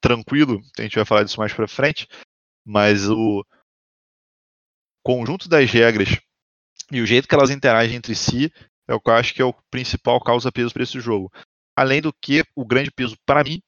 tranquilo, 0.00 0.60
a 0.78 0.82
gente 0.82 0.94
vai 0.94 1.04
falar 1.04 1.24
disso 1.24 1.40
mais 1.40 1.52
para 1.52 1.66
frente, 1.66 2.06
mas 2.64 3.08
o 3.08 3.44
conjunto 5.02 5.48
das 5.48 5.70
regras 5.70 6.20
e 6.92 7.00
o 7.00 7.06
jeito 7.06 7.26
que 7.26 7.34
elas 7.34 7.50
interagem 7.50 7.96
entre 7.96 8.14
si 8.14 8.52
é 8.88 8.94
o 8.94 9.00
que 9.00 9.10
eu 9.10 9.14
acho 9.14 9.34
que 9.34 9.42
é 9.42 9.44
o 9.44 9.54
principal 9.70 10.20
causa-peso 10.20 10.72
para 10.72 10.84
esse 10.84 11.00
jogo. 11.00 11.32
Além 11.76 12.00
do 12.00 12.12
que, 12.12 12.44
o 12.54 12.64
grande 12.64 12.90
peso 12.90 13.16
para 13.26 13.42
mim 13.42 13.60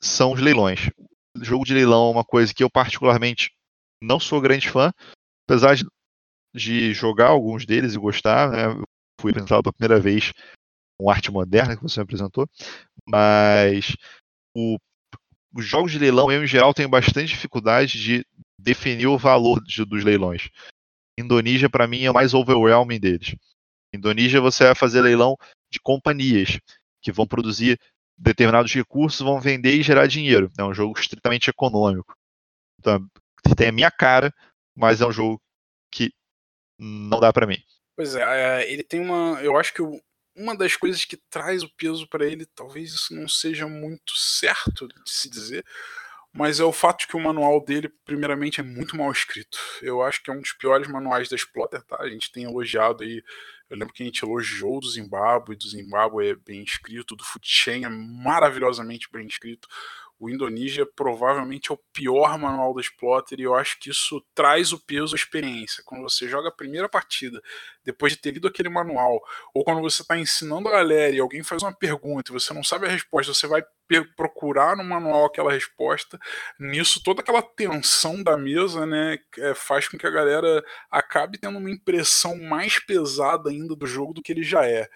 são 0.00 0.32
os 0.32 0.40
leilões. 0.40 0.88
O 1.36 1.44
jogo 1.44 1.64
de 1.64 1.74
leilão 1.74 2.08
é 2.08 2.12
uma 2.12 2.24
coisa 2.24 2.54
que 2.54 2.62
eu 2.62 2.70
particularmente 2.70 3.50
não 4.02 4.20
sou 4.20 4.40
grande 4.40 4.68
fã, 4.68 4.92
apesar 5.48 5.74
de, 5.74 5.86
de 6.54 6.92
jogar 6.92 7.28
alguns 7.28 7.64
deles 7.64 7.94
e 7.94 7.98
gostar, 7.98 8.50
né? 8.50 8.82
Fui 9.20 9.30
apresentado 9.30 9.62
pela 9.62 9.72
primeira 9.72 10.00
vez 10.00 10.32
com 10.98 11.10
arte 11.10 11.30
moderna 11.30 11.76
que 11.76 11.82
você 11.82 12.00
me 12.00 12.04
apresentou, 12.04 12.48
mas 13.06 13.94
o, 14.54 14.78
os 15.54 15.64
jogos 15.64 15.92
de 15.92 15.98
leilão, 15.98 16.30
eu 16.30 16.42
em 16.42 16.46
geral 16.46 16.74
tenho 16.74 16.88
bastante 16.88 17.28
dificuldade 17.28 18.00
de 18.00 18.26
definir 18.58 19.06
o 19.06 19.18
valor 19.18 19.62
de, 19.62 19.84
dos 19.84 20.04
leilões. 20.04 20.48
Indonésia, 21.18 21.70
para 21.70 21.86
mim, 21.86 22.02
é 22.02 22.10
o 22.10 22.14
mais 22.14 22.34
overwhelming 22.34 23.00
deles. 23.00 23.34
Indonésia, 23.94 24.40
você 24.40 24.64
vai 24.64 24.74
fazer 24.74 25.00
leilão 25.00 25.36
de 25.70 25.80
companhias 25.80 26.58
que 27.00 27.12
vão 27.12 27.26
produzir 27.26 27.78
determinados 28.18 28.72
recursos, 28.72 29.20
vão 29.20 29.40
vender 29.40 29.74
e 29.74 29.82
gerar 29.82 30.06
dinheiro. 30.06 30.50
É 30.58 30.64
um 30.64 30.74
jogo 30.74 30.98
estritamente 30.98 31.50
econômico. 31.50 32.14
Então, 32.78 33.06
tem 33.54 33.68
a 33.68 33.72
minha 33.72 33.90
cara, 33.90 34.32
mas 34.74 35.00
é 35.00 35.06
um 35.06 35.12
jogo 35.12 35.40
que 35.90 36.12
não 36.78 37.20
dá 37.20 37.32
para 37.32 37.46
mim. 37.46 37.58
Pois 37.96 38.14
é, 38.14 38.22
é, 38.22 38.72
ele 38.72 38.82
tem 38.82 39.00
uma. 39.00 39.40
Eu 39.42 39.56
acho 39.56 39.72
que 39.72 39.82
uma 40.36 40.54
das 40.54 40.76
coisas 40.76 41.04
que 41.04 41.16
traz 41.30 41.62
o 41.62 41.70
peso 41.76 42.06
para 42.08 42.26
ele, 42.26 42.44
talvez 42.46 42.92
isso 42.92 43.14
não 43.14 43.26
seja 43.26 43.66
muito 43.66 44.12
certo 44.14 44.86
de 44.86 44.94
se 45.06 45.30
dizer, 45.30 45.64
mas 46.30 46.60
é 46.60 46.64
o 46.64 46.72
fato 46.72 47.08
que 47.08 47.16
o 47.16 47.20
manual 47.20 47.64
dele, 47.64 47.88
primeiramente, 48.04 48.60
é 48.60 48.62
muito 48.62 48.94
mal 48.96 49.10
escrito. 49.10 49.58
Eu 49.80 50.02
acho 50.02 50.22
que 50.22 50.30
é 50.30 50.34
um 50.34 50.40
dos 50.40 50.52
piores 50.52 50.86
manuais 50.86 51.30
da 51.30 51.36
Splotter, 51.36 51.82
tá? 51.82 51.96
A 51.98 52.08
gente 52.10 52.30
tem 52.30 52.44
elogiado 52.44 53.02
aí. 53.02 53.24
Eu 53.70 53.78
lembro 53.78 53.94
que 53.94 54.02
a 54.02 54.06
gente 54.06 54.22
elogiou 54.22 54.78
do 54.78 54.90
Zimbábue, 54.90 55.56
do 55.56 55.68
Zimbábue 55.68 56.28
é 56.28 56.34
bem 56.34 56.62
escrito, 56.62 57.16
do 57.16 57.24
Futchen 57.24 57.86
é 57.86 57.88
maravilhosamente 57.88 59.08
bem 59.10 59.26
escrito 59.26 59.66
o 60.18 60.30
Indonésia 60.30 60.86
provavelmente 60.86 61.70
é 61.70 61.74
o 61.74 61.80
pior 61.92 62.38
manual 62.38 62.72
do 62.72 62.80
Splotter 62.80 63.38
e 63.38 63.42
eu 63.42 63.54
acho 63.54 63.78
que 63.78 63.90
isso 63.90 64.24
traz 64.34 64.72
o 64.72 64.78
peso 64.78 65.14
à 65.14 65.16
experiência. 65.16 65.82
Quando 65.84 66.02
você 66.02 66.26
joga 66.26 66.48
a 66.48 66.52
primeira 66.52 66.88
partida, 66.88 67.40
depois 67.84 68.12
de 68.12 68.18
ter 68.18 68.30
lido 68.32 68.48
aquele 68.48 68.68
manual, 68.68 69.20
ou 69.54 69.62
quando 69.62 69.82
você 69.82 70.02
está 70.02 70.16
ensinando 70.16 70.68
a 70.68 70.72
galera 70.72 71.14
e 71.14 71.20
alguém 71.20 71.42
faz 71.42 71.62
uma 71.62 71.72
pergunta 71.72 72.30
e 72.30 72.32
você 72.32 72.54
não 72.54 72.64
sabe 72.64 72.86
a 72.86 72.90
resposta, 72.90 73.34
você 73.34 73.46
vai 73.46 73.62
procurar 74.16 74.76
no 74.76 74.82
manual 74.84 75.26
aquela 75.26 75.52
resposta. 75.52 76.18
Nisso, 76.58 77.02
toda 77.02 77.20
aquela 77.20 77.42
tensão 77.42 78.22
da 78.22 78.36
mesa 78.36 78.86
né, 78.86 79.18
é, 79.38 79.54
faz 79.54 79.86
com 79.86 79.98
que 79.98 80.06
a 80.06 80.10
galera 80.10 80.64
acabe 80.90 81.38
tendo 81.38 81.58
uma 81.58 81.70
impressão 81.70 82.36
mais 82.38 82.78
pesada 82.78 83.50
ainda 83.50 83.76
do 83.76 83.86
jogo 83.86 84.14
do 84.14 84.22
que 84.22 84.32
ele 84.32 84.42
já 84.42 84.66
é 84.66 84.88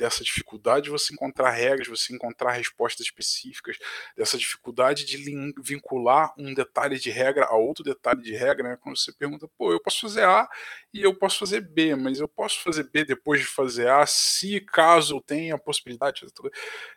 dessa 0.00 0.24
dificuldade 0.24 0.84
de 0.84 0.90
você 0.90 1.12
encontrar 1.12 1.50
regras, 1.50 1.86
você 1.86 2.14
encontrar 2.14 2.52
respostas 2.52 3.04
específicas, 3.04 3.76
dessa 4.16 4.38
dificuldade 4.38 5.04
de 5.04 5.18
vincular 5.62 6.32
um 6.38 6.54
detalhe 6.54 6.98
de 6.98 7.10
regra 7.10 7.44
a 7.44 7.54
outro 7.54 7.84
detalhe 7.84 8.22
de 8.22 8.34
regra, 8.34 8.70
né? 8.70 8.78
Quando 8.80 8.96
você 8.96 9.12
pergunta, 9.12 9.46
pô, 9.58 9.72
eu 9.72 9.80
posso 9.80 10.00
fazer 10.00 10.24
A 10.24 10.48
e 10.94 11.02
eu 11.02 11.14
posso 11.14 11.38
fazer 11.38 11.60
B, 11.60 11.94
mas 11.96 12.18
eu 12.18 12.26
posso 12.26 12.62
fazer 12.62 12.84
B 12.84 13.04
depois 13.04 13.40
de 13.40 13.46
fazer 13.46 13.88
A, 13.88 14.06
se 14.06 14.58
caso 14.60 15.16
eu 15.16 15.20
tenha 15.20 15.54
a 15.54 15.58
possibilidade. 15.58 16.24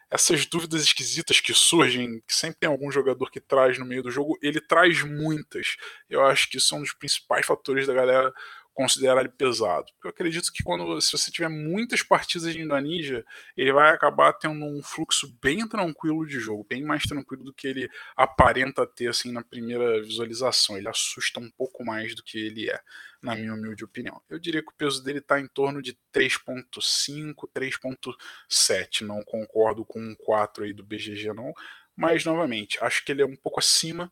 Essas 0.10 0.46
dúvidas 0.46 0.84
esquisitas 0.84 1.42
que 1.42 1.54
surgem, 1.54 2.22
que 2.26 2.34
sempre 2.34 2.60
tem 2.62 2.70
algum 2.70 2.90
jogador 2.90 3.30
que 3.30 3.42
traz 3.42 3.78
no 3.78 3.86
meio 3.86 4.02
do 4.02 4.12
jogo, 4.12 4.38
ele 4.42 4.62
traz 4.62 5.04
muitas. 5.04 5.76
Eu 6.10 6.24
acho 6.24 6.50
que 6.50 6.58
são 6.58 6.78
um 6.78 6.82
dos 6.82 6.94
principais 6.94 7.46
fatores 7.46 7.86
da 7.86 7.94
galera 7.94 8.32
considerar 8.74 9.20
ele 9.20 9.30
pesado. 9.30 9.86
Eu 10.04 10.10
acredito 10.10 10.52
que 10.52 10.64
quando 10.64 11.00
se 11.00 11.12
você 11.12 11.32
tiver 11.32 11.50
muitas 11.50 12.02
partidas 12.02 12.54
de 12.54 12.62
Indonésia, 12.62 13.24
ele 13.56 13.72
vai 13.72 13.92
acabar 13.92 14.34
tendo 14.34 14.66
um 14.66 14.82
fluxo 14.82 15.32
bem 15.42 15.68
tranquilo 15.68 16.26
de 16.26 16.40
jogo, 16.40 16.66
bem 16.68 16.84
mais 16.84 17.04
tranquilo 17.04 17.44
do 17.44 17.54
que 17.54 17.68
ele 17.68 17.90
aparenta 18.16 18.86
ter 18.86 19.08
assim 19.10 19.32
na 19.32 19.44
primeira 19.44 20.02
visualização. 20.02 20.78
Ele 20.78 20.88
assusta 20.88 21.40
um 21.40 21.52
pouco 21.52 21.86
mais 21.86 22.16
do 22.16 22.24
que 22.24 22.38
ele 22.38 22.70
é, 22.70 22.80
na 23.22 23.36
minha 23.36 23.54
humilde 23.54 23.84
opinião. 23.84 24.22
Eu 24.28 24.40
diria 24.40 24.62
que 24.62 24.72
o 24.72 24.76
peso 24.76 25.04
dele 25.04 25.20
está 25.20 25.40
em 25.40 25.48
torno 25.48 25.82
de 25.82 25.98
3.5, 26.14 27.50
3.7. 27.54 29.02
Não 29.02 29.24
concordo 29.24 29.86
com 29.86 30.00
um 30.00 30.16
4 30.16 30.64
aí 30.64 30.74
do 30.74 30.84
BGG 30.84 31.32
não, 31.34 31.54
mas 31.96 32.26
novamente, 32.26 32.84
acho 32.84 33.06
que 33.06 33.12
ele 33.12 33.22
é 33.22 33.26
um 33.26 33.36
pouco 33.36 33.60
acima 33.60 34.12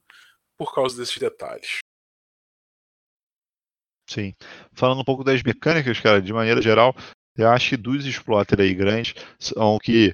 por 0.56 0.74
causa 0.76 0.96
desses 0.96 1.18
detalhes. 1.18 1.80
Sim. 4.12 4.34
Falando 4.74 5.00
um 5.00 5.06
pouco 5.06 5.24
das 5.24 5.42
mecânicas, 5.42 5.98
cara, 6.02 6.22
de 6.22 6.34
maneira 6.34 6.62
geral, 6.62 6.94
eu 7.38 7.50
acho 7.50 7.70
que 7.70 7.78
dos 7.78 8.06
Exploiter 8.06 8.60
aí 8.60 8.74
grandes 8.74 9.14
são 9.40 9.80
que 9.80 10.14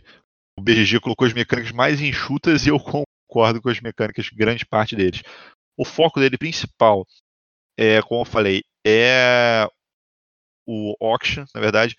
o 0.56 0.62
BGG 0.62 1.00
colocou 1.00 1.26
as 1.26 1.34
mecânicas 1.34 1.72
mais 1.72 2.00
enxutas 2.00 2.68
e 2.68 2.70
eu 2.70 2.78
concordo 3.28 3.60
com 3.60 3.70
as 3.70 3.82
mecânicas, 3.82 4.30
grande 4.30 4.68
parte 4.68 4.96
deles. 4.96 5.24
O 5.76 5.84
foco 5.84 6.20
dele 6.20 6.38
principal 6.38 7.08
é, 7.76 8.02
como 8.04 8.22
eu 8.22 8.26
falei, 8.26 8.64
é 8.86 9.68
o 10.68 10.96
auction, 11.02 11.46
na 11.56 11.62
verdade, 11.62 11.96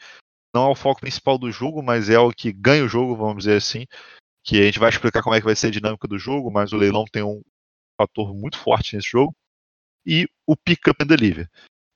não 0.55 0.69
é 0.69 0.71
o 0.71 0.77
foco 0.77 1.01
principal 1.01 1.37
do 1.37 1.51
jogo, 1.51 1.83
mas 1.83 2.09
é 2.09 2.19
o 2.19 2.31
que 2.31 2.53
ganha 2.53 2.85
o 2.85 2.89
jogo, 2.89 3.17
vamos 3.17 3.45
dizer 3.45 3.57
assim. 3.57 3.87
Que 4.45 4.61
a 4.61 4.65
gente 4.65 4.79
vai 4.79 4.89
explicar 4.89 5.23
como 5.23 5.35
é 5.35 5.41
que 5.41 5.45
vai 5.45 5.57
ser 5.57 5.67
a 5.69 5.71
dinâmica 5.71 6.07
do 6.07 6.19
jogo, 6.19 6.51
mas 6.51 6.73
o 6.73 6.77
leilão 6.77 7.05
tem 7.11 7.23
um 7.25 7.43
fator 8.01 8.33
muito 8.35 8.57
forte 8.59 8.95
nesse 8.95 9.11
jogo. 9.11 9.35
E 10.07 10.27
o 10.47 10.57
pick 10.57 10.89
up 10.89 11.03
and 11.03 11.07
deliver 11.07 11.49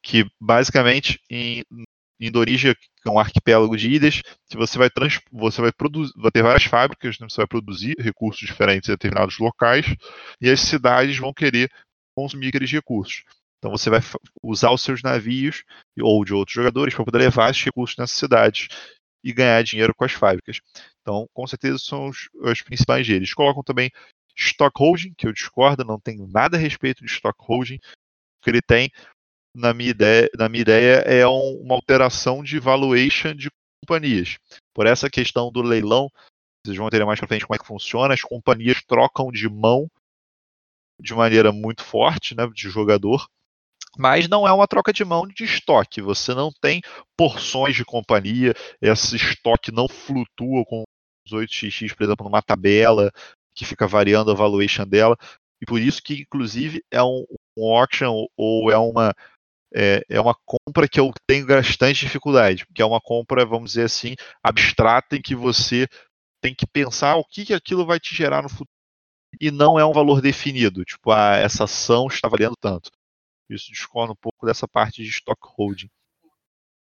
que 0.02 0.26
basicamente 0.40 1.20
em 1.30 1.62
Indonésia, 2.20 2.74
que 2.74 3.08
é 3.08 3.10
um 3.10 3.18
arquipélago 3.18 3.76
de 3.76 3.90
ilhas, 3.90 4.22
você 4.54 4.78
vai, 4.78 4.88
trans, 4.88 5.20
você 5.30 5.60
vai, 5.60 5.72
produzir, 5.72 6.12
vai 6.16 6.30
ter 6.30 6.42
várias 6.42 6.64
fábricas, 6.64 7.18
né, 7.18 7.26
você 7.28 7.36
vai 7.36 7.46
produzir 7.46 7.94
recursos 7.98 8.46
diferentes 8.46 8.88
em 8.88 8.92
determinados 8.92 9.38
locais, 9.38 9.86
e 10.40 10.48
as 10.48 10.60
cidades 10.60 11.16
vão 11.18 11.32
querer 11.32 11.70
consumir 12.16 12.48
aqueles 12.48 12.70
recursos. 12.70 13.24
Então 13.58 13.70
você 13.70 13.88
vai 13.90 14.00
usar 14.42 14.72
os 14.72 14.82
seus 14.82 15.02
navios 15.02 15.62
ou 16.00 16.24
de 16.24 16.34
outros 16.34 16.54
jogadores 16.54 16.94
para 16.94 17.04
poder 17.04 17.18
levar 17.18 17.50
esses 17.50 17.62
recursos 17.62 17.96
nessas 17.96 18.16
cidades 18.16 18.68
e 19.24 19.32
ganhar 19.32 19.62
dinheiro 19.62 19.94
com 19.94 20.04
as 20.04 20.12
fábricas. 20.12 20.60
Então, 21.00 21.28
com 21.32 21.46
certeza, 21.46 21.78
são 21.78 22.08
os, 22.08 22.28
os 22.34 22.60
principais 22.62 23.06
deles. 23.06 23.32
Colocam 23.32 23.62
também 23.62 23.90
stockholding, 24.36 25.14
que 25.16 25.26
eu 25.26 25.32
discordo, 25.32 25.84
não 25.84 26.00
tenho 26.00 26.26
nada 26.26 26.56
a 26.56 26.60
respeito 26.60 27.04
de 27.04 27.10
stockholding. 27.10 27.76
O 27.76 28.44
que 28.44 28.50
ele 28.50 28.62
tem 28.62 28.90
na 29.54 29.74
minha 29.74 29.90
ideia, 29.90 30.28
na 30.36 30.48
minha 30.48 30.62
ideia 30.62 30.96
é 31.00 31.26
um, 31.26 31.60
uma 31.62 31.74
alteração 31.74 32.42
de 32.42 32.58
valuation 32.58 33.34
de 33.34 33.50
companhias. 33.82 34.38
Por 34.74 34.86
essa 34.86 35.10
questão 35.10 35.50
do 35.52 35.62
leilão, 35.62 36.08
vocês 36.64 36.76
vão 36.76 36.86
entender 36.86 37.04
mais 37.04 37.18
para 37.18 37.28
frente 37.28 37.46
como 37.46 37.56
é 37.56 37.58
que 37.58 37.66
funciona, 37.66 38.14
as 38.14 38.22
companhias 38.22 38.82
trocam 38.82 39.30
de 39.30 39.48
mão 39.48 39.88
de 41.00 41.14
maneira 41.14 41.52
muito 41.52 41.82
forte, 41.82 42.34
né, 42.34 42.46
de 42.46 42.70
jogador, 42.70 43.26
mas 43.98 44.28
não 44.28 44.46
é 44.46 44.52
uma 44.52 44.68
troca 44.68 44.92
de 44.92 45.04
mão 45.04 45.26
de 45.26 45.44
estoque. 45.44 46.00
Você 46.00 46.32
não 46.34 46.50
tem 46.60 46.80
porções 47.16 47.74
de 47.74 47.84
companhia, 47.84 48.54
esse 48.80 49.16
estoque 49.16 49.72
não 49.72 49.88
flutua 49.88 50.64
com 50.64 50.84
os 51.26 51.32
8xx, 51.32 51.94
por 51.94 52.04
exemplo, 52.04 52.24
numa 52.24 52.40
tabela 52.40 53.10
que 53.54 53.64
fica 53.64 53.86
variando 53.86 54.30
a 54.30 54.34
valuation 54.34 54.86
dela. 54.86 55.16
E 55.60 55.66
por 55.66 55.80
isso 55.80 56.02
que, 56.02 56.22
inclusive, 56.22 56.82
é 56.90 57.02
um, 57.02 57.24
um 57.56 57.76
auction 57.76 58.26
ou 58.36 58.70
é 58.70 58.78
uma 58.78 59.14
é, 59.74 60.02
é 60.08 60.20
uma 60.20 60.34
compra 60.44 60.88
que 60.88 61.00
eu 61.00 61.10
tenho 61.26 61.46
bastante 61.46 62.00
dificuldade, 62.00 62.66
porque 62.66 62.82
é 62.82 62.84
uma 62.84 63.00
compra, 63.00 63.46
vamos 63.46 63.72
dizer 63.72 63.84
assim, 63.84 64.14
abstrata 64.42 65.16
em 65.16 65.22
que 65.22 65.34
você 65.34 65.86
tem 66.40 66.54
que 66.54 66.66
pensar 66.66 67.16
o 67.16 67.24
que, 67.24 67.44
que 67.46 67.54
aquilo 67.54 67.86
vai 67.86 68.00
te 68.00 68.14
gerar 68.14 68.42
no 68.42 68.48
futuro 68.48 68.68
e 69.40 69.50
não 69.50 69.78
é 69.78 69.84
um 69.84 69.92
valor 69.92 70.20
definido, 70.20 70.84
tipo, 70.84 71.10
ah, 71.10 71.36
essa 71.36 71.64
ação 71.64 72.06
está 72.06 72.28
valendo 72.28 72.54
tanto. 72.60 72.90
Isso 73.48 73.70
desconta 73.70 74.12
um 74.12 74.16
pouco 74.16 74.46
dessa 74.46 74.68
parte 74.68 75.02
de 75.02 75.08
stock 75.08 75.40
holding. 75.56 75.90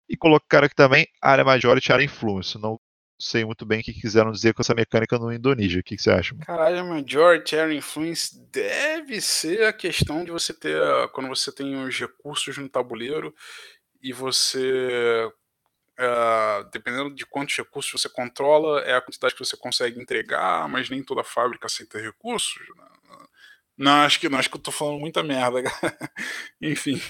E 0.08 0.18
colocaram 0.18 0.66
aqui 0.66 0.76
também 0.76 1.08
área 1.22 1.46
majority 1.46 1.90
e 1.90 1.94
área 1.94 2.04
influence. 2.04 2.58
Não 2.58 2.80
sei 3.20 3.44
muito 3.44 3.66
bem 3.66 3.82
o 3.82 3.84
que 3.84 3.94
quiseram 3.94 4.32
dizer 4.32 4.54
com 4.54 4.62
essa 4.62 4.74
mecânica 4.74 5.20
no 5.20 5.32
Indonesia. 5.32 5.82
O 5.82 5.84
que, 5.84 5.96
que 5.96 6.02
você 6.02 6.12
acha? 6.12 6.36
Caralho, 6.38 6.86
majority 6.86 7.56
area 7.58 7.78
influence 7.78 8.40
deve 8.52 9.20
ser 9.20 9.66
a 9.66 9.74
questão 9.74 10.24
de 10.24 10.32
você 10.32 10.54
ter 10.54 10.82
quando 11.12 11.28
você 11.28 11.52
tem 11.52 11.76
os 11.84 12.00
recursos 12.00 12.58
no 12.58 12.70
tabuleiro 12.70 13.36
e 14.02 14.14
você 14.14 15.30
Uh, 16.00 16.64
dependendo 16.72 17.14
de 17.14 17.26
quantos 17.26 17.58
recursos 17.58 18.02
você 18.02 18.08
controla, 18.08 18.80
é 18.84 18.96
a 18.96 19.02
quantidade 19.02 19.34
que 19.34 19.44
você 19.44 19.58
consegue 19.58 20.00
entregar, 20.00 20.66
mas 20.70 20.90
nem 20.90 21.04
toda 21.04 21.26
fábrica 21.26 21.66
aceita 21.66 22.00
recursos. 22.00 22.66
Né? 22.78 22.86
Não, 23.78 23.92
acho 24.04 24.18
que 24.18 24.30
não, 24.30 24.40
acho 24.40 24.50
que 24.50 24.56
eu 24.56 24.62
tô 24.62 24.72
falando 24.72 24.98
muita 24.98 25.22
merda. 25.22 25.62
Enfim, 26.62 27.02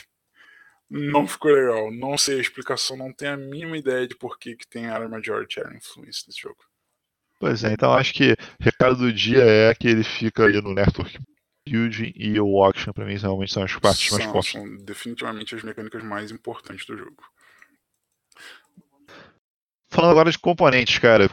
não 0.89 1.27
ficou 1.27 1.51
legal. 1.51 1.91
Não 1.91 2.17
sei 2.17 2.37
a 2.37 2.41
explicação, 2.41 2.97
não 2.97 3.13
tenho 3.13 3.33
a 3.33 3.37
mínima 3.37 3.77
ideia 3.77 4.07
de 4.07 4.15
por 4.15 4.39
que, 4.39 4.55
que 4.55 4.67
tem 4.67 4.87
área 4.87 5.07
majority 5.07 5.59
area 5.59 5.77
influence 5.77 6.23
nesse 6.27 6.41
jogo. 6.41 6.57
Pois 7.39 7.63
é, 7.63 7.71
então 7.71 7.93
acho 7.93 8.13
que 8.13 8.33
o 8.33 8.35
recado 8.63 8.97
do 8.97 9.13
dia 9.13 9.43
é 9.43 9.73
que 9.73 9.87
ele 9.87 10.03
fica 10.03 10.45
aí 10.45 10.61
no 10.61 10.73
Network 10.73 11.17
Building 11.65 12.11
e 12.15 12.39
o 12.39 12.61
Auction, 12.61 12.91
pra 12.91 13.05
mim, 13.05 13.15
realmente 13.15 13.53
são 13.53 13.63
as 13.63 13.73
partes 13.77 14.09
são, 14.09 14.17
mais 14.17 14.31
fortes. 14.31 14.51
São 14.51 14.77
definitivamente 14.83 15.55
as 15.55 15.63
mecânicas 15.63 16.03
mais 16.03 16.31
importantes 16.31 16.85
do 16.85 16.97
jogo. 16.97 17.23
Falando 19.89 20.11
agora 20.11 20.31
de 20.31 20.37
componentes, 20.37 20.99
cara, 20.99 21.29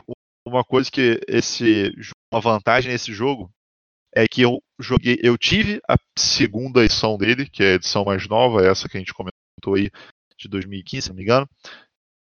uma 0.46 0.64
coisa 0.64 0.90
que 0.90 1.20
esse 1.26 1.92
uma 2.32 2.40
vantagem 2.40 2.92
nesse 2.92 3.12
jogo 3.12 3.50
é 4.14 4.26
que 4.28 4.42
eu 4.42 4.62
joguei, 4.78 5.18
eu 5.22 5.36
tive 5.36 5.80
a 5.88 5.96
segunda 6.16 6.84
edição 6.84 7.18
dele, 7.18 7.48
que 7.48 7.62
é 7.62 7.72
a 7.72 7.74
edição 7.74 8.04
mais 8.04 8.26
nova, 8.28 8.64
essa 8.64 8.88
que 8.88 8.96
a 8.96 9.00
gente 9.00 9.12
comentou 9.12 9.45
aí 9.74 9.90
de 10.38 10.48
2015, 10.48 11.02
se 11.02 11.08
não 11.08 11.16
me 11.16 11.22
engano. 11.22 11.48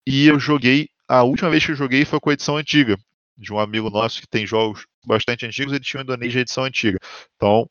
E 0.08 0.28
eu 0.28 0.40
joguei, 0.40 0.90
a 1.08 1.24
última 1.24 1.50
vez 1.50 1.66
que 1.66 1.72
eu 1.72 1.76
joguei 1.76 2.06
foi 2.06 2.20
com 2.20 2.30
a 2.30 2.34
edição 2.34 2.58
antiga, 2.58 2.98
de 3.38 3.52
um 3.52 3.60
amigo 3.60 3.90
nosso 3.90 4.22
que 4.22 4.28
tem 4.28 4.46
jogos 4.48 4.86
bastante 5.06 5.46
antigos, 5.46 5.74
ele 5.74 5.84
tinha 5.84 6.02
o 6.02 6.04
Indonesia 6.04 6.42
edição 6.42 6.64
antiga. 6.64 6.98
Então, 7.36 7.70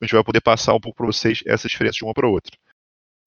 a 0.00 0.04
gente 0.04 0.14
vai 0.14 0.24
poder 0.24 0.40
passar 0.40 0.74
um 0.74 0.80
pouco 0.80 0.96
para 0.96 1.06
vocês 1.06 1.42
essa 1.46 1.68
diferença 1.68 1.96
de 1.96 2.04
uma 2.04 2.14
para 2.14 2.28
outra. 2.28 2.56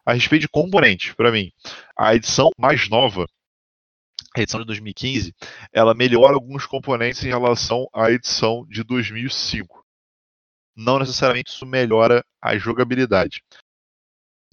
A 0.05 0.13
respeito 0.13 0.41
de 0.41 0.49
componentes, 0.49 1.13
para 1.13 1.31
mim, 1.31 1.51
a 1.97 2.15
edição 2.15 2.49
mais 2.57 2.89
nova 2.89 3.25
a 4.35 4.41
edição 4.41 4.59
de 4.59 4.65
2015, 4.65 5.33
ela 5.71 5.93
melhora 5.93 6.33
alguns 6.33 6.65
componentes 6.65 7.23
em 7.23 7.29
relação 7.29 7.87
à 7.93 8.11
edição 8.11 8.65
de 8.67 8.83
2005. 8.83 9.83
Não 10.75 10.99
necessariamente 10.99 11.51
isso 11.51 11.65
melhora 11.65 12.23
a 12.41 12.57
jogabilidade. 12.57 13.41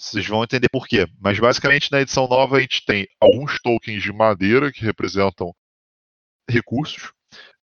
Vocês 0.03 0.27
vão 0.27 0.43
entender 0.43 0.69
por 0.69 0.89
quê. 0.89 1.07
Mas 1.21 1.39
basicamente 1.39 1.93
na 1.93 2.01
edição 2.01 2.27
nova 2.27 2.57
a 2.57 2.61
gente 2.61 2.85
tem 2.85 3.07
alguns 3.21 3.61
tokens 3.61 4.03
de 4.03 4.13
madeira 4.13 4.73
que 4.73 4.85
representam 4.85 5.55
recursos 6.51 7.13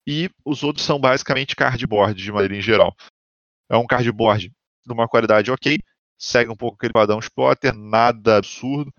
e 0.07 0.31
os 0.43 0.62
outros 0.62 0.87
são 0.87 0.99
basicamente 0.99 1.55
cardboard 1.55 2.20
de 2.20 2.33
madeira 2.33 2.57
em 2.57 2.62
geral. 2.62 2.97
É 3.70 3.77
um 3.77 3.87
cardboard 3.87 4.51
de 4.87 4.93
uma 4.93 5.07
qualidade 5.07 5.51
ok, 5.51 5.79
segue 6.18 6.51
um 6.51 6.57
pouco 6.57 6.77
aquele 6.77 6.95
padrão 6.95 7.18
Splotter, 7.18 7.75
nada 7.75 8.39
absurdo, 8.39 8.91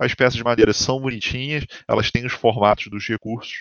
as 0.00 0.14
peças 0.14 0.34
de 0.34 0.44
madeira 0.44 0.72
são 0.72 1.00
bonitinhas, 1.00 1.66
elas 1.86 2.10
têm 2.10 2.24
os 2.24 2.32
formatos 2.32 2.86
dos 2.86 3.06
recursos, 3.06 3.60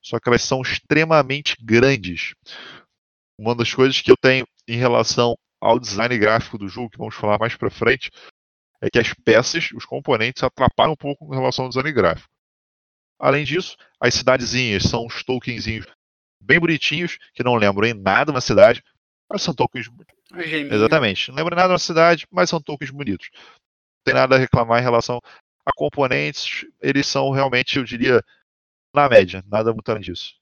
só 0.00 0.20
que 0.20 0.28
elas 0.28 0.42
são 0.42 0.62
extremamente 0.62 1.56
grandes. 1.60 2.34
Uma 3.36 3.54
das 3.56 3.74
coisas 3.74 4.00
que 4.00 4.12
eu 4.12 4.16
tenho 4.16 4.46
em 4.68 4.76
relação 4.76 5.36
ao 5.60 5.80
design 5.80 6.16
gráfico 6.18 6.56
do 6.56 6.68
jogo, 6.68 6.90
que 6.90 6.98
vamos 6.98 7.14
falar 7.16 7.38
mais 7.38 7.56
para 7.56 7.70
frente, 7.70 8.10
é 8.84 8.90
que 8.90 8.98
as 8.98 9.14
peças, 9.14 9.70
os 9.72 9.86
componentes, 9.86 10.42
atrapalham 10.42 10.92
um 10.92 10.96
pouco 10.96 11.24
em 11.32 11.36
relação 11.36 11.64
ao 11.64 11.70
design 11.70 11.90
gráfico. 11.90 12.28
Além 13.18 13.42
disso, 13.42 13.76
as 13.98 14.12
cidadezinhas 14.12 14.82
são 14.82 15.06
uns 15.06 15.24
tokenzinhos 15.24 15.86
bem 16.38 16.60
bonitinhos, 16.60 17.16
que 17.32 17.42
não 17.42 17.54
lembram 17.54 17.88
em 17.88 17.94
nada 17.94 18.30
uma 18.30 18.42
cidade, 18.42 18.84
mas 19.26 19.40
são 19.40 19.54
tokens. 19.54 19.88
Exatamente. 20.70 21.30
Não 21.30 21.36
lembram 21.36 21.56
nada 21.56 21.72
uma 21.72 21.78
cidade, 21.78 22.26
mas 22.30 22.50
são 22.50 22.60
tokens 22.60 22.90
bonitos. 22.90 23.30
Não 23.32 24.04
tem 24.04 24.14
nada 24.14 24.36
a 24.36 24.38
reclamar 24.38 24.80
em 24.80 24.84
relação 24.84 25.18
a 25.64 25.72
componentes, 25.74 26.66
eles 26.82 27.06
são 27.06 27.30
realmente, 27.30 27.78
eu 27.78 27.84
diria, 27.84 28.22
na 28.94 29.08
média, 29.08 29.42
nada 29.46 29.72
muito 29.72 29.88
além 29.88 30.02
disso. 30.02 30.34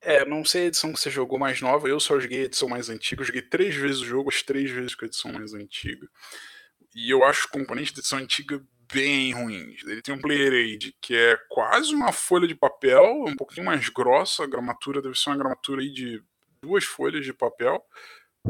É, 0.00 0.24
não 0.24 0.42
sei 0.42 0.62
a 0.62 0.66
edição 0.66 0.92
que 0.92 0.98
você 0.98 1.10
jogou 1.10 1.38
mais 1.38 1.60
nova, 1.60 1.86
eu 1.86 2.00
só 2.00 2.18
joguei 2.18 2.40
a 2.40 2.44
edição 2.44 2.68
mais 2.68 2.88
antiga, 2.88 3.20
eu 3.20 3.26
joguei 3.26 3.42
três 3.42 3.74
vezes 3.74 4.00
o 4.00 4.06
jogo, 4.06 4.30
as 4.30 4.42
três 4.42 4.70
vezes 4.70 4.94
com 4.94 5.04
a 5.04 5.08
edição 5.08 5.32
mais 5.32 5.52
antiga. 5.52 6.08
E 6.94 7.10
eu 7.10 7.24
acho 7.24 7.46
o 7.46 7.50
componente 7.50 7.92
da 7.94 8.00
edição 8.00 8.18
antiga 8.18 8.62
bem 8.92 9.32
ruins. 9.32 9.82
Ele 9.84 10.02
tem 10.02 10.14
um 10.14 10.20
player 10.20 10.52
aid 10.52 10.94
que 11.00 11.16
é 11.16 11.36
quase 11.48 11.94
uma 11.94 12.12
folha 12.12 12.46
de 12.46 12.54
papel, 12.54 13.24
um 13.26 13.36
pouquinho 13.36 13.66
mais 13.66 13.88
grossa, 13.88 14.44
a 14.44 14.46
gramatura 14.46 15.00
deve 15.00 15.18
ser 15.18 15.30
uma 15.30 15.38
gramatura 15.38 15.80
aí 15.80 15.90
de 15.90 16.22
duas 16.62 16.84
folhas 16.84 17.24
de 17.24 17.32
papel. 17.32 17.82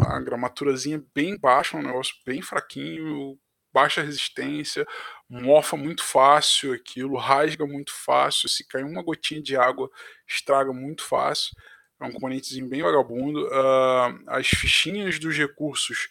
A 0.06 0.18
gramaturazinha 0.20 1.02
bem 1.14 1.38
baixa, 1.38 1.76
um 1.76 1.82
negócio 1.82 2.14
bem 2.26 2.42
fraquinho, 2.42 3.38
baixa 3.72 4.02
resistência, 4.02 4.86
mofa 5.28 5.76
muito 5.76 6.02
fácil 6.02 6.72
aquilo, 6.72 7.16
rasga 7.16 7.66
muito 7.66 7.92
fácil, 7.92 8.48
se 8.48 8.66
cair 8.66 8.84
uma 8.84 9.02
gotinha 9.02 9.42
de 9.42 9.56
água, 9.56 9.90
estraga 10.26 10.72
muito 10.72 11.04
fácil. 11.04 11.54
É 12.00 12.04
um 12.04 12.12
componentezinho 12.12 12.68
bem 12.68 12.82
vagabundo. 12.82 13.46
Uh, 13.46 14.24
as 14.26 14.48
fichinhas 14.48 15.18
dos 15.18 15.36
recursos 15.36 16.08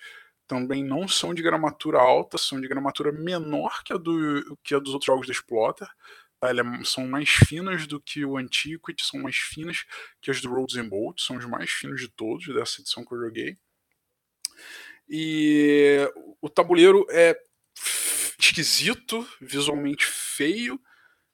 também 0.52 0.84
não 0.84 1.08
são 1.08 1.34
de 1.34 1.42
gramatura 1.42 1.98
alta, 1.98 2.38
são 2.38 2.60
de 2.60 2.68
gramatura 2.68 3.10
menor 3.10 3.82
que 3.86 3.94
a, 3.94 3.98
do, 3.98 4.58
que 4.62 4.76
a 4.76 4.80
dos 4.80 4.92
outros 4.92 5.06
jogos 5.06 5.26
da 5.26 5.32
Exploiter. 5.32 5.88
Tá? 6.42 6.50
Elas 6.50 6.90
são 6.90 7.08
mais 7.08 7.30
finas 7.30 7.88
do 7.88 8.02
que 8.02 8.26
o 8.26 8.36
Antiquity, 8.36 9.02
são 9.06 9.22
mais 9.22 9.38
finas 9.38 9.86
que 10.22 10.30
as 10.30 10.42
do 10.42 10.50
Roads 10.50 10.76
and 10.76 10.90
Bolts, 10.90 11.26
são 11.26 11.38
os 11.38 11.46
mais 11.46 11.70
finos 11.70 12.02
de 12.02 12.10
todos 12.10 12.54
dessa 12.54 12.82
edição 12.82 13.06
que 13.06 13.14
eu 13.14 13.22
joguei. 13.22 13.58
E 15.08 16.00
o 16.42 16.50
tabuleiro 16.50 17.08
é 17.10 17.34
esquisito, 18.38 19.26
visualmente 19.40 20.06
feio 20.06 20.78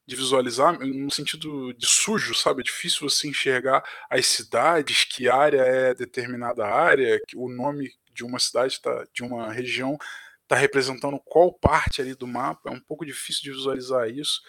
de 0.06 0.16
visualizar, 0.16 0.80
no 0.80 1.10
sentido 1.10 1.74
de 1.74 1.88
sujo, 1.88 2.36
sabe? 2.36 2.62
É 2.62 2.64
difícil 2.64 3.10
você 3.10 3.28
enxergar 3.28 3.84
as 4.12 4.28
cidades, 4.28 5.04
que 5.06 5.28
área 5.28 5.62
é 5.62 5.96
determinada 5.96 6.68
área, 6.68 7.20
o 7.36 7.50
nome 7.50 7.92
de 8.18 8.26
uma 8.26 8.40
cidade, 8.40 8.82
tá, 8.82 9.06
de 9.14 9.24
uma 9.24 9.54
região, 9.54 9.96
está 10.42 10.56
representando 10.56 11.20
qual 11.24 11.54
parte 11.54 12.02
ali 12.02 12.16
do 12.16 12.26
mapa. 12.26 12.70
É 12.70 12.74
um 12.74 12.80
pouco 12.80 13.06
difícil 13.06 13.44
de 13.44 13.52
visualizar 13.52 14.10
isso. 14.10 14.42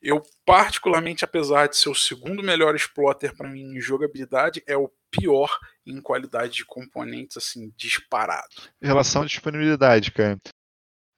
Eu, 0.00 0.22
particularmente, 0.44 1.24
apesar 1.24 1.66
de 1.66 1.76
ser 1.76 1.88
o 1.88 1.94
segundo 1.94 2.42
melhor 2.42 2.76
exploiter 2.76 3.34
para 3.34 3.48
mim 3.48 3.76
em 3.76 3.80
jogabilidade, 3.80 4.62
é 4.66 4.76
o 4.76 4.90
pior 5.10 5.50
em 5.84 6.00
qualidade 6.00 6.52
de 6.52 6.64
componentes, 6.64 7.36
assim, 7.36 7.72
disparado. 7.76 8.54
Em 8.80 8.86
relação 8.86 9.22
à 9.22 9.26
disponibilidade, 9.26 10.12
cara, 10.12 10.38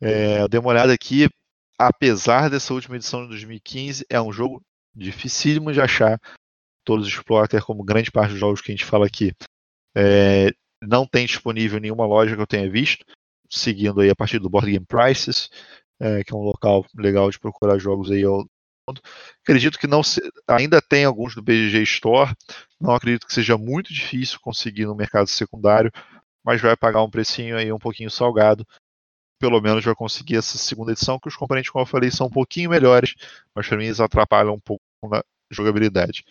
é, 0.01 0.41
eu 0.41 0.49
dei 0.49 0.59
uma 0.59 0.71
olhada 0.71 0.93
aqui, 0.93 1.29
apesar 1.79 2.49
dessa 2.49 2.73
última 2.73 2.97
edição 2.97 3.23
de 3.23 3.29
2015, 3.29 4.07
é 4.09 4.21
um 4.21 4.33
jogo 4.33 4.63
dificílimo 4.95 5.73
de 5.73 5.81
achar. 5.81 6.19
Todos 6.85 7.07
os 7.07 7.13
Exploiter, 7.13 7.63
como 7.63 7.85
grande 7.85 8.11
parte 8.11 8.31
dos 8.31 8.41
jogos 8.41 8.63
que 8.63 8.73
a 8.73 8.75
gente 8.75 8.87
fala 8.87 9.05
aqui, 9.05 9.33
é, 9.95 10.51
não 10.83 11.07
tem 11.07 11.27
disponível 11.27 11.81
nenhuma 11.81 12.07
loja 12.07 12.35
que 12.35 12.43
eu 12.43 12.47
tenha 12.47 12.71
visto, 12.71 13.05
seguindo 13.51 14.01
aí 14.01 14.11
a 14.11 14.17
partir 14.17 14.39
do 14.39 14.49
Board 14.51 14.71
Game 14.71 14.87
Prices, 14.87 15.51
é, 16.01 16.23
que 16.23 16.33
é 16.33 16.37
um 16.37 16.43
local 16.43 16.85
legal 16.97 17.31
de 17.31 17.39
procurar 17.39 17.79
jogos 17.79 18.11
aí 18.11 18.25
ao. 18.25 18.45
Acredito 19.43 19.79
que 19.79 19.87
não 19.87 20.03
se, 20.03 20.21
ainda 20.47 20.81
tem 20.81 21.05
alguns 21.05 21.35
do 21.35 21.43
BGG 21.43 21.83
Store, 21.83 22.33
não 22.81 22.95
acredito 22.95 23.27
que 23.27 23.35
seja 23.35 23.59
muito 23.59 23.93
difícil 23.93 24.41
conseguir 24.41 24.87
no 24.87 24.95
mercado 24.95 25.27
secundário, 25.27 25.93
mas 26.43 26.61
vai 26.61 26.75
pagar 26.75 27.03
um 27.03 27.11
precinho 27.11 27.59
aí 27.59 27.71
um 27.71 27.79
pouquinho 27.79 28.11
salgado 28.11 28.67
pelo 29.39 29.61
menos 29.61 29.85
vai 29.85 29.95
conseguir 29.95 30.37
essa 30.37 30.59
segunda 30.59 30.93
edição, 30.93 31.19
que 31.19 31.29
os 31.29 31.37
componentes, 31.37 31.71
como 31.71 31.83
eu 31.83 31.87
falei, 31.87 32.11
são 32.11 32.27
um 32.27 32.31
pouquinho 32.31 32.71
melhores, 32.71 33.15
mas 33.55 33.67
para 33.69 33.77
mim 33.77 33.85
eles 33.85 34.01
atrapalham 34.01 34.55
um 34.55 34.61
pouco 34.61 34.83
na 35.05 35.23
jogabilidade. 35.51 36.25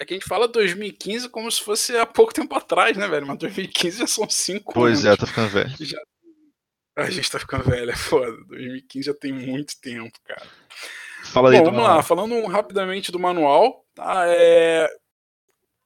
É 0.00 0.04
que 0.04 0.14
a 0.14 0.16
gente 0.16 0.26
fala 0.26 0.48
2015 0.48 1.28
como 1.28 1.50
se 1.50 1.62
fosse 1.62 1.96
há 1.96 2.06
pouco 2.06 2.32
tempo 2.32 2.54
atrás, 2.54 2.96
né, 2.96 3.06
velho? 3.06 3.26
Mas 3.26 3.38
2015 3.38 3.98
já 3.98 4.06
são 4.06 4.28
5 4.28 4.72
anos. 4.72 4.72
Pois 4.74 5.04
é, 5.04 5.16
tá 5.16 5.26
ficando 5.26 5.48
velho. 5.50 5.70
Já... 5.78 5.98
A 6.96 7.10
gente 7.10 7.30
tá 7.30 7.38
ficando 7.38 7.64
velho, 7.64 7.90
é 7.90 7.96
foda. 7.96 8.36
2015 8.48 9.06
já 9.06 9.14
tem 9.14 9.32
muito 9.32 9.78
tempo, 9.80 10.18
cara. 10.24 10.46
Fala 11.24 11.50
aí 11.50 11.58
Bom, 11.58 11.64
vamos 11.66 11.80
manual. 11.80 11.96
lá, 11.98 12.02
falando 12.02 12.46
rapidamente 12.46 13.12
do 13.12 13.18
manual, 13.18 13.84
tá? 13.94 14.24
É 14.26 14.88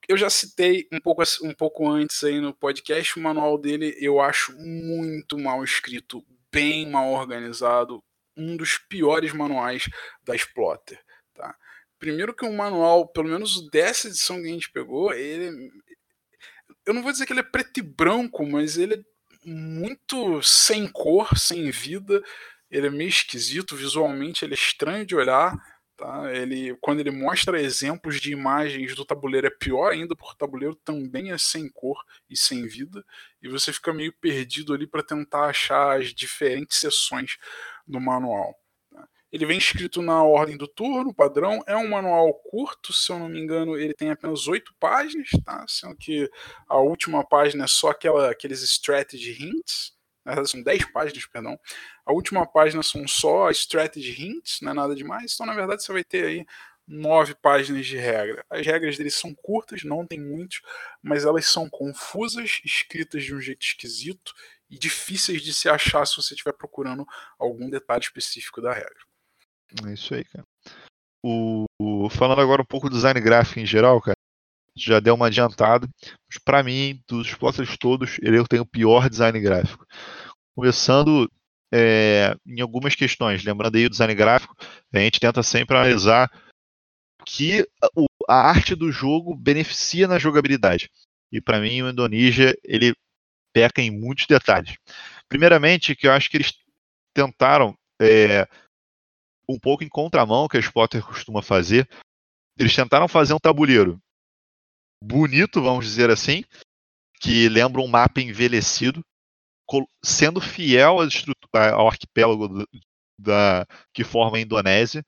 eu 0.07 0.17
já 0.17 0.29
citei 0.29 0.87
um 0.91 0.99
pouco, 0.99 1.23
um 1.43 1.53
pouco 1.53 1.87
antes 1.89 2.23
aí 2.23 2.39
no 2.39 2.53
podcast, 2.53 3.17
o 3.17 3.21
manual 3.21 3.57
dele 3.57 3.95
eu 3.99 4.19
acho 4.19 4.55
muito 4.57 5.37
mal 5.37 5.63
escrito, 5.63 6.23
bem 6.51 6.89
mal 6.89 7.11
organizado, 7.11 8.03
um 8.37 8.55
dos 8.55 8.77
piores 8.77 9.33
manuais 9.33 9.85
da 10.23 10.35
Splotter. 10.35 10.99
Primeiro 11.99 12.33
que 12.33 12.45
o 12.45 12.53
manual, 12.53 13.07
pelo 13.07 13.29
menos 13.29 13.69
dessa 13.69 14.07
edição 14.07 14.41
que 14.41 14.47
a 14.47 14.51
gente 14.51 14.71
pegou, 14.71 15.13
ele. 15.13 15.71
Eu 16.85 16.93
não 16.93 17.01
vou 17.01 17.11
dizer 17.11 17.25
que 17.25 17.33
ele 17.33 17.39
é 17.39 17.43
preto 17.43 17.79
e 17.79 17.83
branco, 17.83 18.45
mas 18.45 18.77
ele 18.77 18.95
é 18.95 19.03
muito 19.45 20.41
sem 20.43 20.87
cor, 20.87 21.37
sem 21.37 21.71
vida. 21.71 22.21
Ele 22.69 22.87
é 22.87 22.89
meio 22.89 23.09
esquisito, 23.09 23.75
visualmente 23.75 24.43
ele 24.43 24.53
é 24.53 24.57
estranho 24.57 25.05
de 25.05 25.15
olhar. 25.15 25.55
Tá? 25.97 26.29
Ele, 26.35 26.75
quando 26.81 26.99
ele 26.99 27.11
mostra 27.11 27.61
exemplos 27.61 28.19
de 28.19 28.31
imagens 28.31 28.93
do 28.95 29.05
tabuleiro, 29.05 29.47
é 29.47 29.49
pior 29.49 29.93
ainda, 29.93 30.13
porque 30.15 30.33
o 30.33 30.37
tabuleiro 30.37 30.75
também 30.75 31.31
é 31.31 31.37
sem 31.37 31.69
cor 31.69 32.03
e 32.29 32.35
sem 32.35 32.67
vida, 32.67 33.03
e 33.41 33.47
você 33.47 33.71
fica 33.71 33.93
meio 33.93 34.11
perdido 34.11 34.73
ali 34.73 34.85
para 34.85 35.01
tentar 35.01 35.45
achar 35.45 35.97
as 35.97 36.13
diferentes 36.13 36.77
seções 36.79 37.37
do 37.87 37.99
manual. 38.01 38.59
Ele 39.35 39.45
vem 39.45 39.57
escrito 39.57 40.01
na 40.01 40.23
ordem 40.23 40.55
do 40.55 40.65
turno, 40.65 41.13
padrão. 41.13 41.61
É 41.67 41.75
um 41.75 41.89
manual 41.89 42.33
curto, 42.35 42.93
se 42.93 43.11
eu 43.11 43.19
não 43.19 43.27
me 43.27 43.37
engano, 43.37 43.77
ele 43.77 43.93
tem 43.93 44.09
apenas 44.09 44.47
oito 44.47 44.73
páginas, 44.79 45.29
tá? 45.43 45.65
Sendo 45.67 45.93
que 45.97 46.29
a 46.69 46.77
última 46.77 47.21
página 47.21 47.65
é 47.65 47.67
só 47.67 47.89
aquela, 47.89 48.31
aqueles 48.31 48.61
strategy 48.61 49.33
hints. 49.33 49.91
Na 50.23 50.31
verdade, 50.35 50.51
são 50.51 50.63
dez 50.63 50.89
páginas, 50.89 51.25
perdão. 51.25 51.59
A 52.05 52.13
última 52.13 52.49
página 52.49 52.81
são 52.81 53.05
só 53.09 53.49
strategy 53.51 54.23
hints, 54.23 54.59
não 54.61 54.71
é 54.71 54.73
nada 54.73 54.95
demais. 54.95 55.33
Então, 55.33 55.45
na 55.45 55.53
verdade, 55.53 55.83
você 55.83 55.91
vai 55.91 56.05
ter 56.05 56.25
aí 56.25 56.45
nove 56.87 57.35
páginas 57.35 57.85
de 57.85 57.97
regra. 57.97 58.45
As 58.49 58.65
regras 58.65 58.95
deles 58.95 59.15
são 59.15 59.35
curtas, 59.35 59.83
não 59.83 60.07
tem 60.07 60.17
muitos, 60.17 60.61
mas 61.03 61.25
elas 61.25 61.45
são 61.45 61.69
confusas, 61.69 62.61
escritas 62.63 63.25
de 63.25 63.35
um 63.35 63.41
jeito 63.41 63.65
esquisito 63.65 64.33
e 64.69 64.79
difíceis 64.79 65.41
de 65.41 65.53
se 65.53 65.67
achar 65.67 66.05
se 66.05 66.15
você 66.15 66.35
estiver 66.35 66.53
procurando 66.53 67.05
algum 67.37 67.69
detalhe 67.69 68.01
específico 68.01 68.61
da 68.61 68.71
regra. 68.71 69.14
É 69.85 69.93
isso 69.93 70.13
aí, 70.13 70.23
cara. 70.25 70.45
O, 71.23 71.65
o, 71.79 72.09
falando 72.09 72.41
agora 72.41 72.61
um 72.61 72.65
pouco 72.65 72.89
do 72.89 72.95
design 72.95 73.19
gráfico 73.19 73.59
em 73.59 73.65
geral, 73.65 73.99
cara, 73.99 74.15
já 74.75 74.99
deu 74.99 75.15
uma 75.15 75.27
adiantada. 75.27 75.87
Mas 76.29 76.37
para 76.43 76.63
mim, 76.63 77.01
dos 77.07 77.33
plotters 77.33 77.77
todos, 77.77 78.17
ele 78.21 78.43
tem 78.47 78.59
o 78.59 78.65
pior 78.65 79.09
design 79.09 79.39
gráfico. 79.39 79.85
Começando 80.55 81.29
é, 81.73 82.35
em 82.45 82.61
algumas 82.61 82.95
questões, 82.95 83.43
lembrando 83.43 83.75
aí 83.75 83.85
o 83.85 83.89
design 83.89 84.13
gráfico, 84.13 84.55
a 84.93 84.99
gente 84.99 85.19
tenta 85.19 85.41
sempre 85.41 85.75
analisar 85.75 86.31
que 87.25 87.67
a 88.29 88.35
arte 88.35 88.75
do 88.75 88.91
jogo 88.91 89.35
beneficia 89.35 90.07
na 90.07 90.19
jogabilidade. 90.19 90.89
E 91.31 91.41
para 91.41 91.59
mim, 91.59 91.81
o 91.81 91.89
Indonesia 91.89 92.55
ele 92.63 92.95
peca 93.51 93.81
em 93.81 93.89
muitos 93.89 94.27
detalhes. 94.27 94.77
Primeiramente, 95.27 95.95
que 95.95 96.07
eu 96.07 96.11
acho 96.11 96.29
que 96.29 96.37
eles 96.37 96.53
tentaram 97.13 97.75
é, 97.99 98.47
um 99.47 99.59
pouco 99.59 99.83
em 99.83 99.89
contramão 99.89 100.47
que 100.47 100.57
a 100.57 100.59
Spotter 100.59 101.05
costuma 101.05 101.41
fazer. 101.41 101.87
Eles 102.57 102.75
tentaram 102.75 103.07
fazer 103.07 103.33
um 103.33 103.39
tabuleiro 103.39 103.99
bonito, 105.03 105.61
vamos 105.61 105.85
dizer 105.85 106.09
assim, 106.09 106.43
que 107.19 107.47
lembra 107.49 107.81
um 107.81 107.87
mapa 107.87 108.21
envelhecido, 108.21 109.03
sendo 110.03 110.39
fiel 110.41 110.97
ao 111.73 111.87
arquipélago 111.87 112.65
da, 113.19 113.65
que 113.93 114.03
forma 114.03 114.37
a 114.37 114.41
Indonésia. 114.41 115.05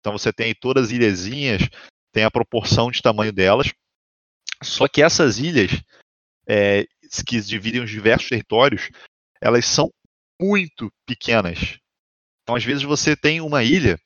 Então 0.00 0.12
você 0.12 0.32
tem 0.32 0.54
todas 0.54 0.86
as 0.86 0.90
ilhazinhas, 0.92 1.62
tem 2.12 2.24
a 2.24 2.30
proporção 2.30 2.90
de 2.90 3.02
tamanho 3.02 3.32
delas. 3.32 3.72
Só 4.62 4.86
que 4.88 5.02
essas 5.02 5.38
ilhas, 5.38 5.70
é, 6.46 6.86
que 7.26 7.40
dividem 7.40 7.82
os 7.82 7.90
diversos 7.90 8.28
territórios, 8.28 8.90
elas 9.40 9.64
são 9.66 9.90
muito 10.40 10.92
pequenas. 11.06 11.78
Então, 12.50 12.56
às 12.56 12.64
vezes, 12.64 12.82
você 12.82 13.14
tem 13.14 13.40
uma 13.40 13.62
ilha 13.62 13.96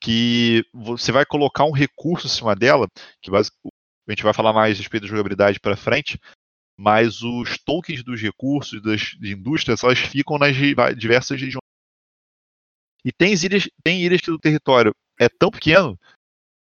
que 0.00 0.64
você 0.72 1.10
vai 1.10 1.26
colocar 1.26 1.64
um 1.64 1.72
recurso 1.72 2.28
em 2.28 2.30
cima 2.30 2.54
dela, 2.54 2.86
que 3.20 3.28
a 3.34 3.42
gente 4.08 4.22
vai 4.22 4.32
falar 4.32 4.52
mais 4.52 4.76
a 4.76 4.78
respeito 4.78 5.02
da 5.02 5.08
jogabilidade 5.08 5.58
para 5.58 5.76
frente, 5.76 6.16
mas 6.78 7.22
os 7.22 7.58
tokens 7.58 8.04
dos 8.04 8.22
recursos 8.22 8.80
das 8.80 9.16
indústrias 9.20 9.82
elas 9.82 9.98
ficam 9.98 10.38
nas 10.38 10.54
diversas 10.96 11.40
regiões. 11.40 11.64
E 13.04 13.10
tem 13.10 13.32
ilhas, 13.32 13.68
tem 13.82 14.00
ilhas 14.00 14.20
que 14.20 14.30
o 14.30 14.38
território 14.38 14.94
é 15.18 15.28
tão 15.28 15.50
pequeno 15.50 15.98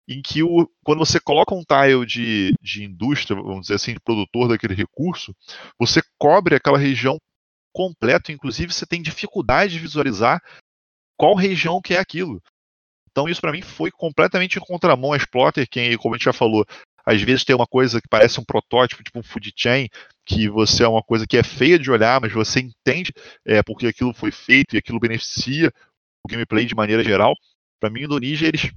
em 0.09 0.23
que 0.23 0.41
o, 0.41 0.67
quando 0.83 1.05
você 1.05 1.19
coloca 1.19 1.53
um 1.53 1.63
tile 1.63 2.03
de, 2.03 2.55
de 2.59 2.83
indústria, 2.83 3.39
vamos 3.39 3.61
dizer 3.61 3.75
assim, 3.75 3.93
de 3.93 3.99
produtor 3.99 4.49
daquele 4.49 4.73
recurso, 4.73 5.35
você 5.77 6.01
cobre 6.17 6.55
aquela 6.55 6.79
região 6.79 7.17
completa, 7.71 8.31
inclusive 8.31 8.73
você 8.73 8.87
tem 8.87 9.03
dificuldade 9.03 9.73
de 9.73 9.79
visualizar 9.79 10.41
qual 11.21 11.35
região 11.35 11.79
que 11.79 11.93
é 11.93 11.99
aquilo. 11.99 12.41
Então 13.11 13.29
isso 13.29 13.39
para 13.39 13.51
mim 13.51 13.61
foi 13.61 13.91
completamente 13.91 14.57
em 14.57 14.61
contramão 14.61 15.13
a 15.13 15.17
Exploiter, 15.17 15.69
que 15.69 15.95
como 15.99 16.15
a 16.15 16.17
gente 16.17 16.25
já 16.25 16.33
falou, 16.33 16.65
às 17.05 17.21
vezes 17.21 17.43
tem 17.43 17.55
uma 17.55 17.67
coisa 17.67 18.01
que 18.01 18.07
parece 18.09 18.39
um 18.39 18.43
protótipo, 18.43 19.03
tipo 19.03 19.19
um 19.19 19.23
food 19.23 19.53
chain, 19.55 19.87
que 20.25 20.49
você 20.49 20.83
é 20.83 20.87
uma 20.87 21.03
coisa 21.03 21.27
que 21.27 21.37
é 21.37 21.43
feia 21.43 21.77
de 21.77 21.91
olhar, 21.91 22.19
mas 22.19 22.33
você 22.33 22.61
entende 22.61 23.13
é, 23.45 23.61
porque 23.61 23.85
aquilo 23.85 24.15
foi 24.15 24.31
feito 24.31 24.73
e 24.73 24.79
aquilo 24.79 24.99
beneficia 24.99 25.71
o 26.25 26.27
gameplay 26.27 26.65
de 26.65 26.73
maneira 26.73 27.03
geral. 27.03 27.35
Para 27.79 27.91
mim, 27.91 28.01
o 28.01 28.05
Indonesia, 28.05 28.47
eles 28.47 28.71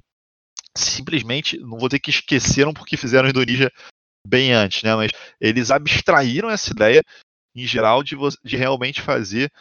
simplesmente, 0.77 1.57
não 1.57 1.79
vou 1.79 1.89
dizer 1.89 1.99
que 1.99 2.11
esqueceram 2.11 2.75
porque 2.75 2.95
fizeram 2.95 3.25
o 3.25 3.31
Indonesia 3.31 3.71
bem 4.27 4.53
antes, 4.53 4.83
né? 4.83 4.95
Mas 4.95 5.11
eles 5.41 5.71
abstraíram 5.71 6.51
essa 6.51 6.69
ideia, 6.69 7.01
em 7.55 7.65
geral, 7.65 8.03
de, 8.03 8.15
de 8.43 8.55
realmente 8.55 9.01
fazer 9.01 9.51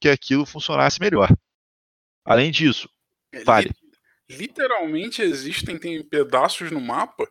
que 0.00 0.08
aquilo 0.08 0.46
funcionasse 0.46 1.00
melhor. 1.00 1.28
Além 2.24 2.50
disso, 2.50 2.88
é, 3.32 3.44
vale. 3.44 3.70
Literalmente 4.28 5.22
existem 5.22 5.78
tem 5.78 6.02
pedaços 6.02 6.70
no 6.70 6.80
mapa 6.80 7.28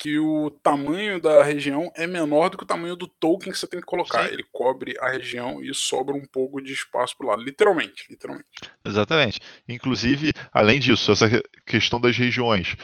que 0.00 0.18
o 0.18 0.50
tamanho 0.62 1.20
da 1.20 1.42
região 1.42 1.92
é 1.94 2.06
menor 2.06 2.48
do 2.48 2.56
que 2.56 2.64
o 2.64 2.66
tamanho 2.66 2.96
do 2.96 3.06
token 3.06 3.52
que 3.52 3.58
você 3.58 3.66
tem 3.66 3.80
que 3.80 3.86
colocar. 3.86 4.26
Sim. 4.26 4.32
Ele 4.32 4.44
cobre 4.50 4.96
a 4.98 5.10
região 5.10 5.62
e 5.62 5.74
sobra 5.74 6.14
um 6.14 6.24
pouco 6.24 6.60
de 6.62 6.72
espaço 6.72 7.14
para 7.18 7.28
lado. 7.28 7.42
Literalmente, 7.42 8.06
literalmente. 8.08 8.48
Exatamente. 8.82 9.40
Inclusive, 9.68 10.32
além 10.50 10.80
disso, 10.80 11.12
essa 11.12 11.28
questão 11.66 12.00
das 12.00 12.16
regiões 12.16 12.76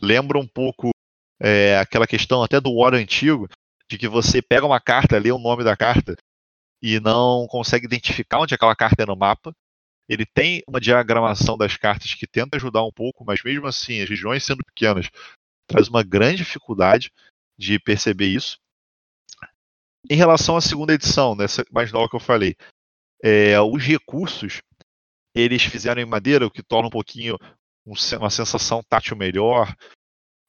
lembra 0.00 0.38
um 0.38 0.46
pouco 0.46 0.90
é, 1.38 1.76
aquela 1.78 2.06
questão 2.06 2.42
até 2.42 2.58
do 2.58 2.72
War 2.72 2.94
antigo, 2.94 3.48
de 3.86 3.98
que 3.98 4.08
você 4.08 4.40
pega 4.40 4.64
uma 4.64 4.80
carta, 4.80 5.18
lê 5.18 5.30
o 5.30 5.38
nome 5.38 5.62
da 5.62 5.76
carta 5.76 6.16
e 6.80 6.98
não 7.00 7.46
consegue 7.48 7.84
identificar 7.84 8.40
onde 8.40 8.54
aquela 8.54 8.74
carta 8.74 9.02
é 9.02 9.06
no 9.06 9.14
mapa. 9.14 9.54
Ele 10.08 10.26
tem 10.26 10.62
uma 10.66 10.80
diagramação 10.80 11.56
das 11.56 11.76
cartas 11.76 12.14
que 12.14 12.26
tenta 12.26 12.56
ajudar 12.56 12.84
um 12.84 12.92
pouco, 12.92 13.24
mas 13.24 13.42
mesmo 13.42 13.66
assim, 13.66 14.02
as 14.02 14.08
regiões 14.08 14.44
sendo 14.44 14.64
pequenas, 14.64 15.08
traz 15.66 15.88
uma 15.88 16.02
grande 16.02 16.38
dificuldade 16.38 17.10
de 17.58 17.78
perceber 17.78 18.26
isso. 18.26 18.58
Em 20.10 20.16
relação 20.16 20.56
à 20.56 20.60
segunda 20.60 20.92
edição, 20.92 21.34
nessa 21.34 21.64
mais 21.70 21.92
nova 21.92 22.08
que 22.08 22.16
eu 22.16 22.20
falei, 22.20 22.56
é, 23.22 23.60
os 23.60 23.82
recursos 23.82 24.60
eles 25.34 25.62
fizeram 25.62 26.02
em 26.02 26.06
madeira, 26.06 26.46
o 26.46 26.50
que 26.50 26.62
torna 26.62 26.88
um 26.88 26.90
pouquinho 26.90 27.38
uma 27.86 28.30
sensação 28.30 28.82
tátil 28.82 29.16
melhor 29.16 29.74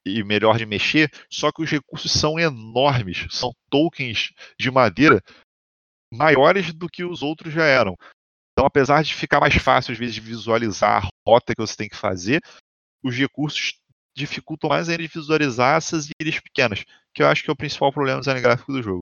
e 0.05 0.23
melhor 0.23 0.57
de 0.57 0.65
mexer, 0.65 1.09
só 1.29 1.51
que 1.51 1.63
os 1.63 1.69
recursos 1.69 2.11
são 2.11 2.37
enormes, 2.37 3.25
são 3.29 3.53
tokens 3.69 4.33
de 4.59 4.69
madeira 4.69 5.21
maiores 6.11 6.73
do 6.73 6.89
que 6.89 7.03
os 7.03 7.23
outros 7.23 7.53
já 7.53 7.65
eram. 7.65 7.97
Então, 8.53 8.65
apesar 8.67 9.03
de 9.03 9.13
ficar 9.13 9.39
mais 9.39 9.55
fácil, 9.55 9.91
às 9.91 9.97
vezes, 9.97 10.15
de 10.15 10.21
visualizar 10.21 11.03
a 11.03 11.09
rota 11.27 11.53
que 11.55 11.61
você 11.61 11.75
tem 11.75 11.89
que 11.89 11.95
fazer, 11.95 12.39
os 13.03 13.15
recursos 13.15 13.79
dificultam 14.15 14.69
mais 14.69 14.87
ainda 14.87 15.01
de 15.01 15.09
visualizar 15.09 15.77
essas 15.77 16.07
ilhas 16.21 16.39
pequenas, 16.39 16.83
que 17.13 17.23
eu 17.23 17.27
acho 17.27 17.43
que 17.43 17.49
é 17.49 17.53
o 17.53 17.57
principal 17.57 17.91
problema 17.91 18.17
do 18.17 18.21
design 18.21 18.39
gráfico 18.39 18.71
do 18.71 18.83
jogo. 18.83 18.99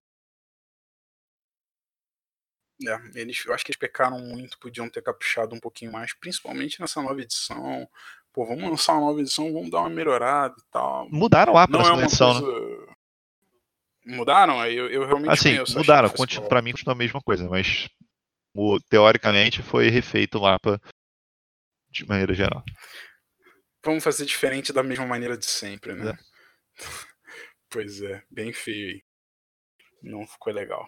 É, 2.88 3.20
eles, 3.20 3.46
eu 3.46 3.54
acho 3.54 3.64
que 3.64 3.72
eles 3.72 3.80
pecaram 3.80 4.20
muito, 4.20 4.58
podiam 4.58 4.90
ter 4.90 5.04
caprichado 5.04 5.54
um 5.54 5.60
pouquinho 5.60 5.92
mais, 5.92 6.14
principalmente 6.14 6.80
nessa 6.80 7.02
nova 7.02 7.22
edição. 7.22 7.88
Pô, 8.34 8.46
vamos 8.46 8.64
lançar 8.64 8.94
uma 8.94 9.08
nova 9.08 9.20
edição, 9.20 9.52
vamos 9.52 9.70
dar 9.70 9.82
uma 9.82 9.90
melhorada 9.90 10.56
e 10.58 10.64
tal. 10.72 11.10
Mudaram 11.10 11.54
lá 11.54 11.68
para 11.68 11.94
a 11.94 12.00
é 12.00 12.04
edição, 12.04 12.34
né? 12.34 12.40
coisa... 12.40 12.86
né? 12.86 14.16
Mudaram? 14.18 14.66
Eu, 14.66 14.90
eu 14.90 15.06
realmente 15.06 15.32
assim, 15.32 15.56
conheço, 15.56 15.78
mudaram. 15.78 16.10
Para 16.50 16.62
mim 16.62 16.72
continua 16.72 16.94
a 16.94 16.98
mesma 16.98 17.22
coisa, 17.22 17.48
mas 17.48 17.88
teoricamente 18.90 19.62
foi 19.62 19.90
refeito 19.90 20.38
o 20.38 20.42
mapa 20.42 20.82
de 21.90 22.06
maneira 22.08 22.34
geral. 22.34 22.64
Vamos 23.84 24.04
fazer 24.04 24.26
diferente 24.26 24.72
da 24.72 24.84
mesma 24.84 25.06
maneira 25.06 25.38
de 25.38 25.46
sempre, 25.46 25.94
né? 25.94 26.12
É. 26.12 26.18
pois 27.70 28.02
é, 28.02 28.24
bem 28.30 28.54
feio 28.54 28.90
aí. 28.90 29.04
Não 30.04 30.26
ficou 30.26 30.54
legal. 30.54 30.88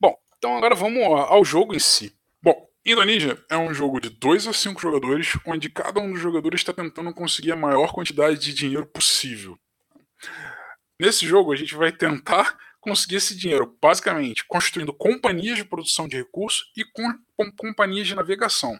Bom, 0.00 0.16
então 0.38 0.56
agora 0.56 0.74
vamos 0.74 1.02
ao 1.02 1.44
jogo 1.44 1.74
em 1.74 1.78
si. 1.78 2.16
Bom, 2.42 2.68
Indonesia 2.84 3.42
é 3.50 3.56
um 3.56 3.74
jogo 3.74 4.00
de 4.00 4.08
2 4.08 4.46
a 4.46 4.52
5 4.52 4.80
jogadores, 4.80 5.38
onde 5.44 5.68
cada 5.68 6.00
um 6.00 6.12
dos 6.12 6.20
jogadores 6.20 6.60
está 6.60 6.72
tentando 6.72 7.12
conseguir 7.12 7.52
a 7.52 7.56
maior 7.56 7.92
quantidade 7.92 8.38
de 8.38 8.54
dinheiro 8.54 8.86
possível. 8.86 9.58
Nesse 10.98 11.26
jogo, 11.26 11.52
a 11.52 11.56
gente 11.56 11.74
vai 11.74 11.92
tentar 11.92 12.58
conseguir 12.80 13.16
esse 13.16 13.36
dinheiro, 13.36 13.76
basicamente 13.80 14.44
construindo 14.46 14.92
companhias 14.92 15.56
de 15.56 15.64
produção 15.64 16.08
de 16.08 16.16
recursos 16.16 16.70
e 16.76 16.84
com, 16.84 17.12
com 17.36 17.50
companhias 17.52 18.06
de 18.06 18.14
navegação. 18.14 18.78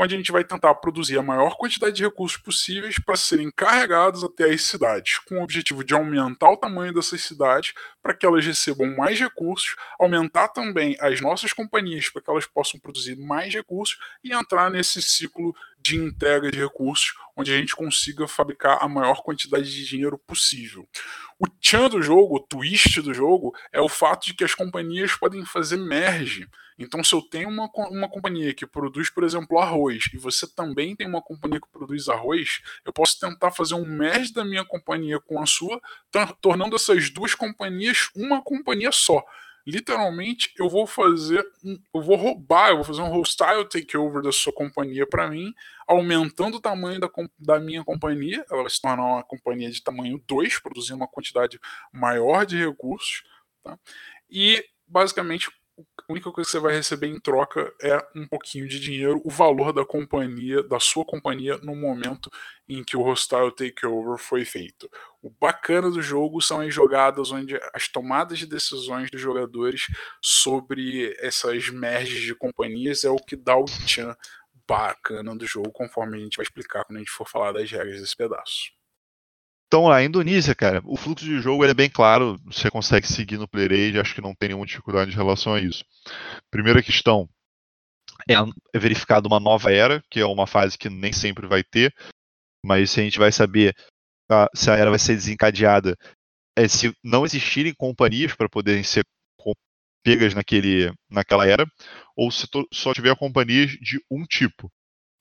onde 0.00 0.14
a 0.14 0.16
gente 0.16 0.30
vai 0.30 0.44
tentar 0.44 0.72
produzir 0.76 1.18
a 1.18 1.22
maior 1.22 1.56
quantidade 1.56 1.96
de 1.96 2.04
recursos 2.04 2.40
possíveis 2.40 3.00
para 3.00 3.16
serem 3.16 3.50
carregados 3.50 4.22
até 4.22 4.44
as 4.44 4.62
cidades, 4.62 5.18
com 5.18 5.40
o 5.40 5.42
objetivo 5.42 5.82
de 5.82 5.92
aumentar 5.92 6.52
o 6.52 6.56
tamanho 6.56 6.94
dessas 6.94 7.20
cidades 7.22 7.72
para 8.00 8.14
que 8.14 8.24
elas 8.24 8.46
recebam 8.46 8.96
mais 8.96 9.18
recursos, 9.18 9.74
aumentar 9.98 10.48
também 10.48 10.96
as 11.00 11.20
nossas 11.20 11.52
companhias 11.52 12.08
para 12.10 12.22
que 12.22 12.30
elas 12.30 12.46
possam 12.46 12.78
produzir 12.78 13.16
mais 13.16 13.52
recursos 13.52 13.98
e 14.22 14.32
entrar 14.32 14.70
nesse 14.70 15.02
ciclo 15.02 15.52
de 15.88 15.96
entrega 15.96 16.50
de 16.50 16.58
recursos, 16.58 17.14
onde 17.36 17.52
a 17.52 17.56
gente 17.56 17.74
consiga 17.74 18.28
fabricar 18.28 18.78
a 18.80 18.88
maior 18.88 19.22
quantidade 19.22 19.70
de 19.70 19.86
dinheiro 19.86 20.18
possível. 20.18 20.88
O 21.38 21.46
tchan 21.46 21.88
do 21.88 22.02
jogo, 22.02 22.36
o 22.36 22.40
twist 22.40 23.00
do 23.00 23.14
jogo, 23.14 23.54
é 23.72 23.80
o 23.80 23.88
fato 23.88 24.26
de 24.26 24.34
que 24.34 24.44
as 24.44 24.54
companhias 24.54 25.14
podem 25.14 25.44
fazer 25.44 25.76
merge. 25.76 26.48
Então, 26.78 27.02
se 27.02 27.12
eu 27.14 27.22
tenho 27.22 27.48
uma, 27.48 27.68
uma 27.90 28.08
companhia 28.08 28.54
que 28.54 28.66
produz, 28.66 29.10
por 29.10 29.24
exemplo, 29.24 29.58
arroz, 29.58 30.04
e 30.12 30.18
você 30.18 30.46
também 30.46 30.94
tem 30.94 31.08
uma 31.08 31.22
companhia 31.22 31.60
que 31.60 31.68
produz 31.72 32.08
arroz, 32.08 32.60
eu 32.84 32.92
posso 32.92 33.18
tentar 33.18 33.50
fazer 33.50 33.74
um 33.74 33.84
merge 33.84 34.32
da 34.32 34.44
minha 34.44 34.64
companhia 34.64 35.18
com 35.18 35.40
a 35.40 35.46
sua, 35.46 35.80
tornando 36.40 36.76
essas 36.76 37.10
duas 37.10 37.34
companhias 37.34 38.10
uma 38.14 38.42
companhia 38.42 38.92
só 38.92 39.24
literalmente 39.70 40.52
eu 40.58 40.68
vou 40.68 40.86
fazer, 40.86 41.46
eu 41.94 42.02
vou 42.02 42.16
roubar, 42.16 42.70
eu 42.70 42.76
vou 42.76 42.84
fazer 42.84 43.02
um 43.02 43.10
hostile 43.10 43.68
takeover 43.68 44.22
da 44.22 44.32
sua 44.32 44.52
companhia 44.52 45.06
para 45.06 45.28
mim, 45.28 45.52
aumentando 45.86 46.56
o 46.56 46.60
tamanho 46.60 46.98
da, 46.98 47.10
da 47.38 47.60
minha 47.60 47.84
companhia, 47.84 48.44
ela 48.50 48.62
vai 48.62 48.70
se 48.70 48.80
tornar 48.80 49.04
uma 49.04 49.22
companhia 49.22 49.70
de 49.70 49.82
tamanho 49.82 50.22
2, 50.26 50.60
produzindo 50.60 50.96
uma 50.96 51.06
quantidade 51.06 51.60
maior 51.92 52.46
de 52.46 52.56
recursos, 52.56 53.22
tá? 53.62 53.78
e 54.30 54.64
basicamente 54.86 55.50
a 55.78 56.12
única 56.12 56.32
coisa 56.32 56.48
que 56.48 56.52
você 56.52 56.58
vai 56.58 56.74
receber 56.74 57.06
em 57.06 57.20
troca 57.20 57.72
é 57.80 57.96
um 58.14 58.26
pouquinho 58.26 58.66
de 58.66 58.80
dinheiro, 58.80 59.20
o 59.24 59.30
valor 59.30 59.72
da 59.72 59.84
companhia, 59.84 60.62
da 60.62 60.80
sua 60.80 61.04
companhia, 61.04 61.58
no 61.58 61.76
momento 61.76 62.30
em 62.68 62.82
que 62.82 62.96
o 62.96 63.02
hostile 63.02 63.54
takeover 63.54 64.18
foi 64.18 64.44
feito. 64.44 64.90
O 65.22 65.30
bacana 65.30 65.90
do 65.90 66.02
jogo 66.02 66.40
são 66.40 66.60
as 66.60 66.74
jogadas 66.74 67.30
onde 67.30 67.58
as 67.72 67.88
tomadas 67.88 68.38
de 68.38 68.46
decisões 68.46 69.10
dos 69.10 69.20
jogadores 69.20 69.86
sobre 70.20 71.14
essas 71.20 71.68
merges 71.68 72.22
de 72.22 72.34
companhias 72.34 73.04
é 73.04 73.10
o 73.10 73.16
que 73.16 73.36
dá 73.36 73.56
o 73.56 73.64
tchan 73.64 74.16
bacana 74.66 75.34
do 75.36 75.46
jogo, 75.46 75.70
conforme 75.72 76.18
a 76.18 76.20
gente 76.20 76.36
vai 76.36 76.44
explicar 76.44 76.84
quando 76.84 76.96
a 76.96 77.00
gente 77.00 77.10
for 77.10 77.28
falar 77.28 77.52
das 77.52 77.70
regras 77.70 78.00
desse 78.00 78.16
pedaço. 78.16 78.77
Então, 79.68 79.90
a 79.90 80.02
Indonésia, 80.02 80.54
cara, 80.54 80.80
o 80.84 80.96
fluxo 80.96 81.26
de 81.26 81.40
jogo 81.40 81.62
é 81.62 81.74
bem 81.74 81.90
claro, 81.90 82.40
você 82.46 82.70
consegue 82.70 83.06
seguir 83.06 83.36
no 83.36 83.46
PlayRage, 83.46 84.00
acho 84.00 84.14
que 84.14 84.22
não 84.22 84.34
tem 84.34 84.48
nenhuma 84.48 84.64
dificuldade 84.64 85.10
em 85.10 85.14
relação 85.14 85.52
a 85.52 85.60
isso. 85.60 85.84
Primeira 86.50 86.82
questão 86.82 87.28
é, 88.28 88.32
é 88.74 88.78
verificada 88.78 89.28
uma 89.28 89.38
nova 89.38 89.70
era, 89.70 90.02
que 90.10 90.20
é 90.20 90.24
uma 90.24 90.46
fase 90.46 90.78
que 90.78 90.88
nem 90.88 91.12
sempre 91.12 91.46
vai 91.46 91.62
ter, 91.62 91.94
mas 92.64 92.96
a 92.98 93.02
gente 93.02 93.18
vai 93.18 93.30
saber 93.30 93.76
ah, 94.30 94.48
se 94.54 94.70
a 94.70 94.74
era 94.74 94.88
vai 94.88 94.98
ser 94.98 95.14
desencadeada 95.14 95.94
é 96.56 96.66
se 96.66 96.92
não 97.04 97.24
existirem 97.24 97.74
companhias 97.74 98.34
para 98.34 98.48
poderem 98.48 98.82
ser 98.82 99.04
pegas 100.02 100.32
naquele, 100.32 100.92
naquela 101.10 101.46
era, 101.46 101.66
ou 102.16 102.30
se 102.30 102.46
só 102.72 102.94
tiver 102.94 103.14
companhias 103.16 103.72
de 103.72 104.00
um 104.10 104.24
tipo. 104.24 104.70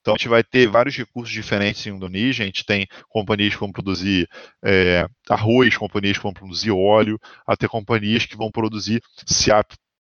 Então 0.08 0.16
a 0.16 0.18
gente 0.18 0.30
vai 0.30 0.42
ter 0.42 0.70
vários 0.70 0.96
recursos 0.96 1.34
diferentes 1.34 1.86
em 1.86 1.90
Indonésia. 1.90 2.44
A 2.44 2.46
gente 2.46 2.64
tem 2.64 2.88
companhias 3.10 3.54
que 3.54 3.60
vão 3.60 3.74
produzir 3.74 4.26
é, 4.64 5.06
arroz, 5.30 5.76
companhias 5.76 6.16
que 6.16 6.24
vão 6.24 6.32
produzir 6.32 6.72
óleo, 6.72 7.20
até 7.46 7.68
companhias 7.68 8.26
que 8.26 8.38
vão 8.38 8.50
produzir 8.50 9.02
siap, 9.26 9.74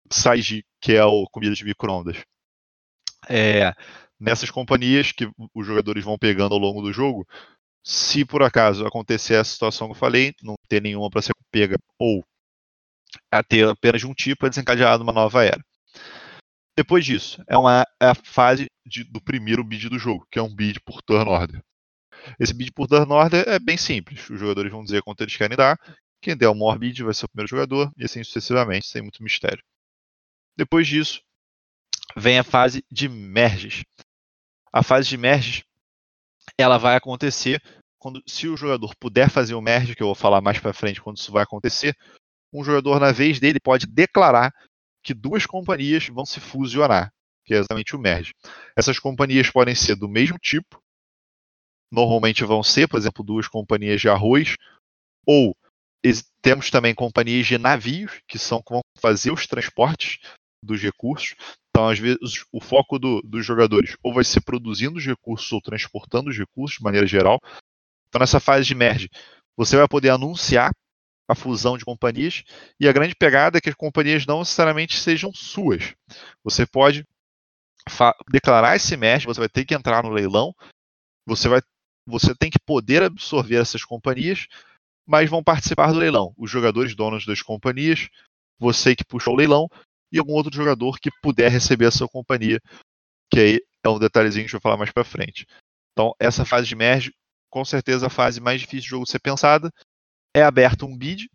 saiji, 0.09 0.63
que 0.79 0.93
é 0.93 1.01
comida 1.29 1.53
de 1.53 1.65
microondas. 1.65 2.23
É, 3.27 3.73
nessas 4.17 4.49
companhias 4.49 5.11
que 5.11 5.29
os 5.53 5.67
jogadores 5.67 6.05
vão 6.05 6.17
pegando 6.17 6.53
ao 6.53 6.59
longo 6.61 6.81
do 6.81 6.93
jogo, 6.93 7.27
se 7.83 8.23
por 8.23 8.43
acaso 8.43 8.87
acontecer 8.87 9.35
a 9.35 9.43
situação 9.43 9.87
que 9.87 9.91
eu 9.91 9.99
falei, 9.99 10.33
não 10.41 10.55
ter 10.69 10.81
nenhuma 10.81 11.09
para 11.09 11.21
ser 11.21 11.33
pega 11.51 11.75
ou 11.99 12.23
a 13.29 13.43
ter 13.43 13.67
apenas 13.67 14.05
um 14.05 14.13
tipo, 14.13 14.45
é 14.45 14.49
desencadeado 14.49 15.03
uma 15.03 15.11
nova 15.11 15.43
era. 15.43 15.61
Depois 16.77 17.05
disso, 17.05 17.43
é, 17.47 17.57
uma, 17.57 17.83
é 18.01 18.07
a 18.07 18.15
fase 18.15 18.67
de, 18.85 19.03
do 19.03 19.21
primeiro 19.21 19.63
bid 19.63 19.89
do 19.89 19.99
jogo, 19.99 20.25
que 20.31 20.39
é 20.39 20.41
um 20.41 20.53
bid 20.53 20.79
por 20.81 21.01
turn 21.01 21.29
order. 21.29 21.61
Esse 22.39 22.53
bid 22.53 22.71
por 22.71 22.87
turn 22.87 23.11
order 23.11 23.47
é 23.47 23.59
bem 23.59 23.77
simples. 23.77 24.29
Os 24.29 24.39
jogadores 24.39 24.71
vão 24.71 24.83
dizer 24.83 25.01
quanto 25.01 25.21
eles 25.21 25.35
querem 25.35 25.57
dar. 25.57 25.77
Quem 26.21 26.37
der 26.37 26.49
o 26.49 26.55
maior 26.55 26.77
bid 26.77 27.03
vai 27.03 27.13
ser 27.13 27.25
o 27.25 27.29
primeiro 27.29 27.49
jogador, 27.49 27.91
e 27.97 28.05
assim 28.05 28.23
sucessivamente, 28.23 28.87
sem 28.87 29.01
muito 29.01 29.23
mistério. 29.23 29.63
Depois 30.55 30.87
disso, 30.87 31.21
vem 32.15 32.37
a 32.39 32.43
fase 32.43 32.83
de 32.91 33.09
merges. 33.09 33.83
A 34.71 34.83
fase 34.83 35.09
de 35.09 35.17
merges 35.17 35.63
ela 36.57 36.77
vai 36.77 36.95
acontecer 36.95 37.61
quando, 37.99 38.21
se 38.27 38.47
o 38.47 38.57
jogador 38.57 38.95
puder 38.95 39.29
fazer 39.29 39.53
o 39.53 39.61
merge, 39.61 39.95
que 39.95 40.01
eu 40.01 40.07
vou 40.07 40.15
falar 40.15 40.41
mais 40.41 40.59
para 40.59 40.73
frente 40.73 41.01
quando 41.01 41.17
isso 41.17 41.31
vai 41.31 41.43
acontecer, 41.43 41.95
um 42.53 42.63
jogador 42.63 42.99
na 42.99 43.11
vez 43.11 43.39
dele 43.39 43.59
pode 43.59 43.85
declarar 43.85 44.51
que 45.03 45.13
duas 45.13 45.45
companhias 45.45 46.07
vão 46.07 46.25
se 46.25 46.39
fusionar, 46.39 47.11
que 47.45 47.53
é 47.53 47.57
exatamente 47.57 47.95
o 47.95 47.99
merge. 47.99 48.33
Essas 48.75 48.99
companhias 48.99 49.49
podem 49.49 49.75
ser 49.75 49.95
do 49.95 50.07
mesmo 50.07 50.37
tipo, 50.37 50.81
normalmente 51.91 52.43
vão 52.43 52.63
ser, 52.63 52.87
por 52.87 52.97
exemplo, 52.97 53.23
duas 53.23 53.47
companhias 53.47 53.99
de 53.99 54.09
arroz, 54.09 54.55
ou 55.25 55.55
temos 56.41 56.69
também 56.69 56.95
companhias 56.95 57.45
de 57.45 57.57
navios, 57.57 58.21
que 58.27 58.39
são 58.39 58.61
que 58.61 58.71
vão 58.71 58.81
fazer 58.99 59.31
os 59.31 59.45
transportes 59.45 60.19
dos 60.63 60.81
recursos. 60.81 61.35
Então, 61.69 61.87
às 61.87 61.99
vezes, 61.99 62.43
o 62.51 62.59
foco 62.59 62.97
do, 62.97 63.21
dos 63.21 63.45
jogadores 63.45 63.95
ou 64.03 64.13
vai 64.13 64.23
ser 64.23 64.41
produzindo 64.41 64.97
os 64.97 65.05
recursos 65.05 65.51
ou 65.51 65.61
transportando 65.61 66.29
os 66.29 66.37
recursos 66.37 66.77
de 66.77 66.83
maneira 66.83 67.05
geral. 67.05 67.39
Então, 68.07 68.19
nessa 68.19 68.39
fase 68.39 68.65
de 68.65 68.75
merge, 68.75 69.09
você 69.55 69.77
vai 69.77 69.87
poder 69.87 70.09
anunciar 70.09 70.71
a 71.29 71.35
fusão 71.35 71.77
de 71.77 71.85
companhias, 71.85 72.43
e 72.79 72.87
a 72.87 72.91
grande 72.91 73.15
pegada 73.15 73.57
é 73.57 73.61
que 73.61 73.69
as 73.69 73.75
companhias 73.75 74.25
não 74.25 74.39
necessariamente 74.39 74.97
sejam 74.97 75.33
suas. 75.33 75.93
Você 76.43 76.65
pode 76.65 77.05
declarar 78.29 78.75
esse 78.75 78.95
merge, 78.95 79.25
você 79.25 79.39
vai 79.39 79.49
ter 79.49 79.65
que 79.65 79.73
entrar 79.73 80.03
no 80.03 80.09
leilão, 80.09 80.53
você 81.25 81.47
vai 81.47 81.61
você 82.05 82.33
tem 82.35 82.49
que 82.49 82.59
poder 82.59 83.03
absorver 83.03 83.55
essas 83.57 83.83
companhias, 83.83 84.47
mas 85.07 85.29
vão 85.29 85.43
participar 85.43 85.91
do 85.91 85.99
leilão. 85.99 86.33
Os 86.37 86.49
jogadores 86.49 86.95
donos 86.95 87.25
das 87.25 87.41
companhias, 87.41 88.09
você 88.59 88.95
que 88.95 89.05
puxou 89.05 89.33
o 89.33 89.37
leilão 89.37 89.69
e 90.11 90.19
algum 90.19 90.33
outro 90.33 90.53
jogador 90.53 90.99
que 90.99 91.09
puder 91.21 91.49
receber 91.49 91.85
a 91.85 91.91
sua 91.91 92.07
companhia, 92.07 92.59
que 93.31 93.39
aí 93.39 93.59
é 93.83 93.89
um 93.89 93.99
detalhezinho 93.99 94.43
que 94.43 94.45
a 94.45 94.47
gente 94.47 94.53
vai 94.53 94.61
falar 94.61 94.77
mais 94.77 94.91
para 94.91 95.03
frente. 95.03 95.45
Então, 95.93 96.13
essa 96.19 96.43
fase 96.43 96.67
de 96.67 96.75
merge, 96.75 97.13
com 97.49 97.63
certeza 97.63 98.07
a 98.07 98.09
fase 98.09 98.39
mais 98.41 98.61
difícil 98.61 98.87
do 98.87 98.89
jogo 98.89 99.05
ser 99.05 99.19
pensada, 99.19 99.71
é 100.33 100.43
aberto 100.43 100.85
um 100.85 100.97
bid, 100.97 101.29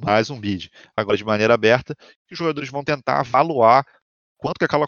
mais 0.00 0.30
um 0.30 0.40
bid, 0.40 0.70
agora 0.96 1.16
de 1.16 1.24
maneira 1.24 1.54
aberta, 1.54 1.94
que 2.26 2.32
os 2.32 2.38
jogadores 2.38 2.70
vão 2.70 2.84
tentar 2.84 3.20
avaliar 3.20 3.84
quanto 4.36 4.58
que 4.58 4.64
aquela, 4.64 4.86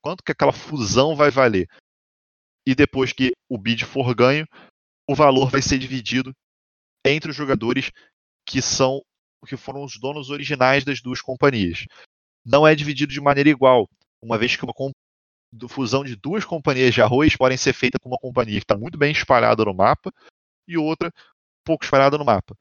quanto 0.00 0.22
que 0.22 0.32
aquela 0.32 0.52
fusão 0.52 1.16
vai 1.16 1.30
valer. 1.30 1.66
E 2.66 2.74
depois 2.74 3.12
que 3.12 3.32
o 3.48 3.56
bid 3.56 3.84
for 3.84 4.14
ganho, 4.14 4.46
o 5.08 5.14
valor 5.14 5.50
vai 5.50 5.62
ser 5.62 5.78
dividido 5.78 6.32
entre 7.04 7.30
os 7.30 7.36
jogadores 7.36 7.90
que 8.46 8.60
são 8.60 9.00
que 9.46 9.56
foram 9.56 9.82
os 9.82 9.98
donos 9.98 10.28
originais 10.28 10.84
das 10.84 11.00
duas 11.00 11.22
companhias. 11.22 11.86
Não 12.44 12.68
é 12.68 12.74
dividido 12.74 13.10
de 13.10 13.20
maneira 13.22 13.48
igual, 13.48 13.88
uma 14.22 14.36
vez 14.36 14.54
que 14.54 14.64
uma 14.64 14.74
fusão 15.66 16.04
de 16.04 16.14
duas 16.14 16.44
companhias 16.44 16.92
de 16.92 17.00
arroz 17.00 17.34
podem 17.36 17.56
ser 17.56 17.72
feita 17.72 17.98
com 17.98 18.10
uma 18.10 18.18
companhia 18.18 18.58
que 18.58 18.64
está 18.64 18.76
muito 18.76 18.98
bem 18.98 19.12
espalhada 19.12 19.64
no 19.64 19.72
mapa 19.72 20.12
e 20.68 20.76
outra 20.76 21.10
pouco 21.64 21.84
espalhada 21.84 22.18
no 22.18 22.24
mapa 22.24 22.54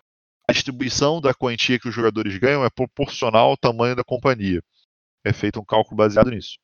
a 0.50 0.52
distribuição 0.52 1.22
da 1.22 1.32
quantia 1.32 1.80
que 1.80 1.88
os 1.88 1.94
jogadores 1.94 2.36
ganham 2.38 2.66
é 2.66 2.70
proporcional 2.70 3.50
ao 3.50 3.58
tamanho 3.58 3.96
da 3.96 4.04
companhia. 4.04 4.62
É 5.24 5.32
feito 5.32 5.60
um 5.60 5.66
cálculo 5.66 5.96
baseado 5.96 6.32
nisso. 6.32 6.58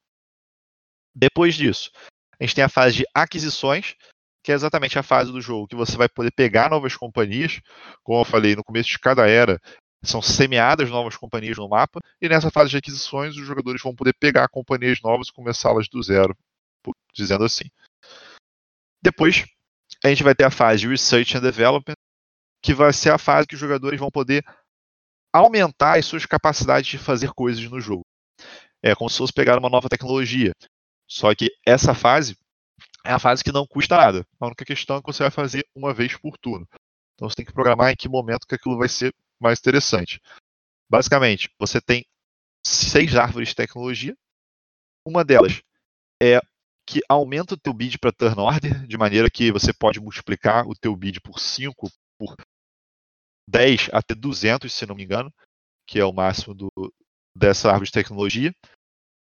Depois 1.13 1.53
disso, 1.53 1.91
a 2.39 2.43
gente 2.43 2.55
tem 2.55 2.63
a 2.63 2.69
fase 2.69 2.97
de 2.97 3.05
aquisições, 3.13 3.95
que 4.43 4.51
é 4.51 4.55
exatamente 4.55 4.97
a 4.97 5.03
fase 5.03 5.31
do 5.31 5.39
jogo 5.39 5.67
que 5.67 5.75
você 5.75 5.95
vai 5.95 6.09
poder 6.09 6.31
pegar 6.31 6.69
novas 6.69 6.95
companhias. 6.95 7.61
Como 8.03 8.21
eu 8.21 8.25
falei, 8.25 8.55
no 8.55 8.63
começo 8.63 8.89
de 8.89 8.99
cada 8.99 9.27
era 9.27 9.61
são 10.03 10.21
semeadas 10.21 10.89
novas 10.89 11.17
companhias 11.17 11.57
no 11.57 11.67
mapa, 11.67 11.99
e 12.21 12.29
nessa 12.29 12.51
fase 12.51 12.69
de 12.69 12.77
aquisições 12.77 13.35
os 13.37 13.45
jogadores 13.45 13.81
vão 13.81 13.95
poder 13.95 14.13
pegar 14.19 14.47
companhias 14.49 15.01
novas 15.01 15.29
e 15.29 15.33
começá-las 15.33 15.87
do 15.87 16.01
zero, 16.01 16.35
dizendo 17.13 17.43
assim. 17.43 17.65
Depois, 19.01 19.45
a 20.03 20.09
gente 20.09 20.23
vai 20.23 20.35
ter 20.35 20.43
a 20.43 20.51
fase 20.51 20.81
de 20.81 20.87
Research 20.87 21.37
and 21.37 21.41
Development, 21.41 21.95
que 22.65 22.73
vai 22.73 22.91
ser 22.91 23.11
a 23.11 23.17
fase 23.19 23.47
que 23.47 23.53
os 23.53 23.61
jogadores 23.61 23.99
vão 23.99 24.09
poder 24.09 24.43
aumentar 25.31 25.99
as 25.99 26.05
suas 26.07 26.25
capacidades 26.25 26.89
de 26.89 26.97
fazer 26.97 27.31
coisas 27.31 27.63
no 27.69 27.79
jogo. 27.79 28.03
É 28.81 28.95
como 28.95 29.07
se 29.07 29.19
fosse 29.19 29.31
pegar 29.31 29.59
uma 29.59 29.69
nova 29.69 29.87
tecnologia. 29.87 30.51
Só 31.07 31.35
que 31.35 31.51
essa 31.63 31.93
fase 31.93 32.35
é 33.05 33.11
a 33.11 33.19
fase 33.19 33.43
que 33.43 33.51
não 33.51 33.67
custa 33.67 33.95
nada. 33.95 34.25
A 34.39 34.47
única 34.47 34.65
questão 34.65 34.97
é 34.97 34.99
que 34.99 35.05
você 35.05 35.21
vai 35.21 35.29
fazer 35.29 35.63
uma 35.75 35.93
vez 35.93 36.17
por 36.17 36.39
turno. 36.39 36.67
Então 37.13 37.29
você 37.29 37.35
tem 37.35 37.45
que 37.45 37.53
programar 37.53 37.91
em 37.91 37.95
que 37.95 38.09
momento 38.09 38.47
que 38.47 38.55
aquilo 38.55 38.79
vai 38.79 38.89
ser 38.89 39.13
mais 39.39 39.59
interessante. 39.59 40.19
Basicamente, 40.89 41.51
você 41.59 41.79
tem 41.79 42.03
seis 42.65 43.15
árvores 43.15 43.49
de 43.49 43.55
tecnologia. 43.55 44.15
Uma 45.05 45.23
delas 45.23 45.61
é 46.19 46.39
que 46.87 47.01
aumenta 47.07 47.53
o 47.53 47.57
teu 47.57 47.73
bid 47.73 47.99
para 47.99 48.11
turn 48.11 48.41
order, 48.41 48.87
de 48.87 48.97
maneira 48.97 49.29
que 49.29 49.51
você 49.51 49.71
pode 49.71 49.99
multiplicar 49.99 50.67
o 50.67 50.73
teu 50.73 50.95
bid 50.95 51.21
por 51.21 51.39
5, 51.39 51.91
por 52.17 52.35
10 53.47 53.89
até 53.93 54.15
200, 54.15 54.71
se 54.73 54.85
não 54.85 54.95
me 54.95 55.03
engano, 55.03 55.31
que 55.87 55.99
é 55.99 56.05
o 56.05 56.13
máximo 56.13 56.53
do, 56.53 56.71
dessa 57.35 57.69
árvore 57.69 57.87
de 57.87 57.93
tecnologia. 57.93 58.53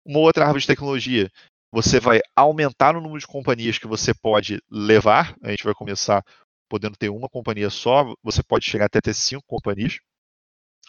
Uma 0.05 0.19
outra 0.19 0.43
árvore 0.45 0.61
de 0.61 0.67
tecnologia, 0.67 1.29
você 1.71 1.99
vai 1.99 2.21
aumentar 2.35 2.95
o 2.95 3.01
número 3.01 3.19
de 3.19 3.27
companhias 3.27 3.77
que 3.77 3.87
você 3.87 4.13
pode 4.13 4.61
levar. 4.69 5.35
A 5.43 5.49
gente 5.49 5.63
vai 5.63 5.73
começar 5.73 6.23
podendo 6.69 6.95
ter 6.95 7.09
uma 7.09 7.29
companhia 7.29 7.69
só, 7.69 8.13
você 8.23 8.43
pode 8.43 8.65
chegar 8.65 8.85
até 8.85 8.99
ter 9.01 9.13
cinco 9.13 9.43
companhias, 9.45 9.99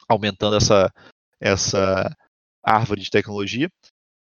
aumentando 0.09 0.57
essa, 0.57 0.93
essa 1.41 2.15
árvore 2.65 3.01
de 3.01 3.11
tecnologia. 3.11 3.69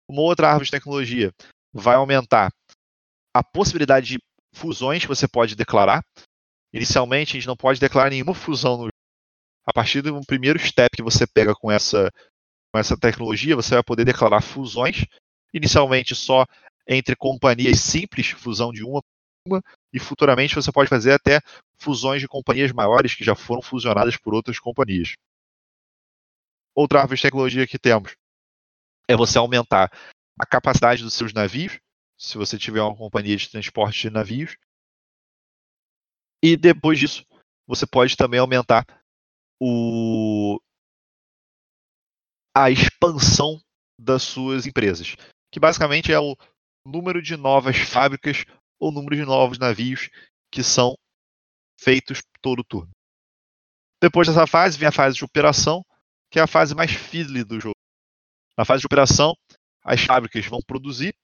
Uma 0.08 0.22
outra 0.22 0.48
árvore 0.48 0.66
de 0.66 0.70
tecnologia 0.70 1.32
vai 1.72 1.96
aumentar 1.96 2.50
a 3.34 3.42
possibilidade 3.42 4.06
de 4.06 4.18
fusões 4.54 5.02
que 5.02 5.08
você 5.08 5.26
pode 5.26 5.56
declarar. 5.56 6.02
Inicialmente, 6.72 7.32
a 7.32 7.40
gente 7.40 7.46
não 7.46 7.56
pode 7.56 7.80
declarar 7.80 8.10
nenhuma 8.10 8.34
fusão 8.34 8.76
no 8.76 8.91
a 9.64 9.72
partir 9.72 10.02
do 10.02 10.20
primeiro 10.26 10.58
step 10.58 10.96
que 10.96 11.02
você 11.02 11.26
pega 11.26 11.54
com 11.54 11.70
essa, 11.70 12.10
com 12.72 12.78
essa 12.78 12.96
tecnologia, 12.96 13.56
você 13.56 13.74
vai 13.74 13.82
poder 13.82 14.04
declarar 14.04 14.40
fusões, 14.40 15.04
inicialmente 15.52 16.14
só 16.14 16.44
entre 16.86 17.14
companhias 17.14 17.80
simples, 17.80 18.30
fusão 18.30 18.72
de 18.72 18.84
uma 18.84 19.02
uma, 19.46 19.62
e 19.92 19.98
futuramente 19.98 20.54
você 20.54 20.70
pode 20.70 20.88
fazer 20.88 21.12
até 21.12 21.40
fusões 21.78 22.20
de 22.20 22.28
companhias 22.28 22.72
maiores 22.72 23.14
que 23.14 23.24
já 23.24 23.34
foram 23.34 23.60
fusionadas 23.60 24.16
por 24.16 24.34
outras 24.34 24.58
companhias. 24.58 25.14
Outra 26.74 27.00
árvore 27.00 27.16
de 27.16 27.22
tecnologia 27.22 27.66
que 27.66 27.78
temos 27.78 28.16
é 29.08 29.16
você 29.16 29.38
aumentar 29.38 29.90
a 30.38 30.46
capacidade 30.46 31.02
dos 31.02 31.14
seus 31.14 31.32
navios, 31.32 31.78
se 32.16 32.38
você 32.38 32.56
tiver 32.56 32.80
uma 32.80 32.96
companhia 32.96 33.36
de 33.36 33.50
transporte 33.50 34.02
de 34.02 34.10
navios. 34.10 34.56
E 36.42 36.56
depois 36.56 36.98
disso, 36.98 37.26
você 37.66 37.86
pode 37.86 38.16
também 38.16 38.40
aumentar 38.40 38.86
o 39.64 40.60
a 42.52 42.68
expansão 42.68 43.60
das 43.96 44.24
suas 44.24 44.66
empresas, 44.66 45.14
que 45.52 45.60
basicamente 45.60 46.12
é 46.12 46.18
o 46.18 46.36
número 46.84 47.22
de 47.22 47.36
novas 47.36 47.76
fábricas 47.78 48.44
ou 48.80 48.90
número 48.90 49.14
de 49.14 49.24
novos 49.24 49.58
navios 49.58 50.10
que 50.50 50.64
são 50.64 50.96
feitos 51.78 52.20
todo 52.40 52.64
turno. 52.64 52.90
Depois 54.02 54.26
dessa 54.26 54.48
fase 54.48 54.76
vem 54.76 54.88
a 54.88 54.92
fase 54.92 55.16
de 55.16 55.24
operação, 55.24 55.84
que 56.28 56.40
é 56.40 56.42
a 56.42 56.48
fase 56.48 56.74
mais 56.74 56.90
fiddly 56.90 57.44
do 57.44 57.60
jogo. 57.60 57.76
Na 58.58 58.64
fase 58.64 58.80
de 58.80 58.86
operação, 58.86 59.32
as 59.84 60.00
fábricas 60.00 60.44
vão 60.44 60.58
produzir 60.66 61.14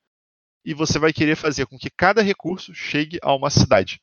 e 0.65 0.73
você 0.73 0.97
vai 0.99 1.13
querer 1.13 1.35
fazer 1.35 1.67
com 1.67 1.77
que 1.77 1.91
cada 1.91 2.23
recurso 2.23 2.73
chegue 2.73 3.19
a 3.21 3.35
uma 3.35 3.51
cidade. 3.51 4.01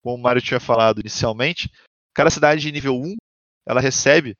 Como 0.00 0.14
o 0.14 0.22
Mário 0.22 0.40
tinha 0.40 0.60
falado 0.60 1.00
inicialmente, 1.00 1.68
cada 2.14 2.30
cidade 2.30 2.60
de 2.60 2.70
nível 2.70 2.94
1 2.94 3.16
ela 3.66 3.80
recebe 3.80 4.36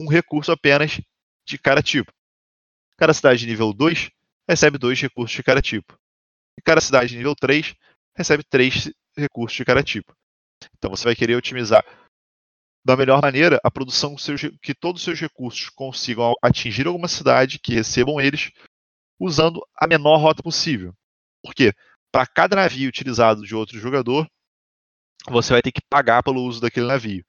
um 0.00 0.08
recurso 0.08 0.52
apenas 0.52 1.00
de 1.46 1.58
cada 1.58 1.82
tipo. 1.82 2.12
Cada 2.96 3.14
cidade 3.14 3.40
de 3.40 3.46
nível 3.46 3.72
2 3.72 4.10
recebe 4.48 4.78
dois 4.78 5.00
recursos 5.00 5.36
de 5.36 5.42
cada 5.42 5.60
tipo. 5.60 5.98
E 6.58 6.62
cada 6.62 6.80
cidade 6.80 7.10
de 7.10 7.16
nível 7.16 7.34
3 7.34 7.74
recebe 8.16 8.42
três 8.42 8.90
recursos 9.16 9.56
de 9.56 9.64
cada 9.64 9.82
tipo. 9.82 10.12
Então 10.76 10.90
você 10.90 11.04
vai 11.04 11.14
querer 11.14 11.36
otimizar 11.36 11.84
da 12.84 12.96
melhor 12.96 13.20
maneira 13.20 13.60
a 13.62 13.70
produção 13.70 14.16
que 14.62 14.74
todos 14.74 15.00
os 15.00 15.04
seus 15.04 15.20
recursos 15.20 15.68
consigam 15.68 16.32
atingir 16.42 16.86
alguma 16.86 17.06
cidade, 17.06 17.58
que 17.58 17.74
recebam 17.74 18.20
eles, 18.20 18.50
usando 19.20 19.60
a 19.76 19.86
menor 19.86 20.16
rota 20.16 20.42
possível. 20.42 20.94
Porque 21.42 21.72
para 22.10 22.26
cada 22.26 22.56
navio 22.56 22.88
utilizado 22.88 23.42
de 23.42 23.54
outro 23.54 23.78
jogador, 23.78 24.26
você 25.28 25.52
vai 25.52 25.62
ter 25.62 25.72
que 25.72 25.82
pagar 25.88 26.22
pelo 26.22 26.42
uso 26.42 26.60
daquele 26.60 26.86
navio 26.86 27.24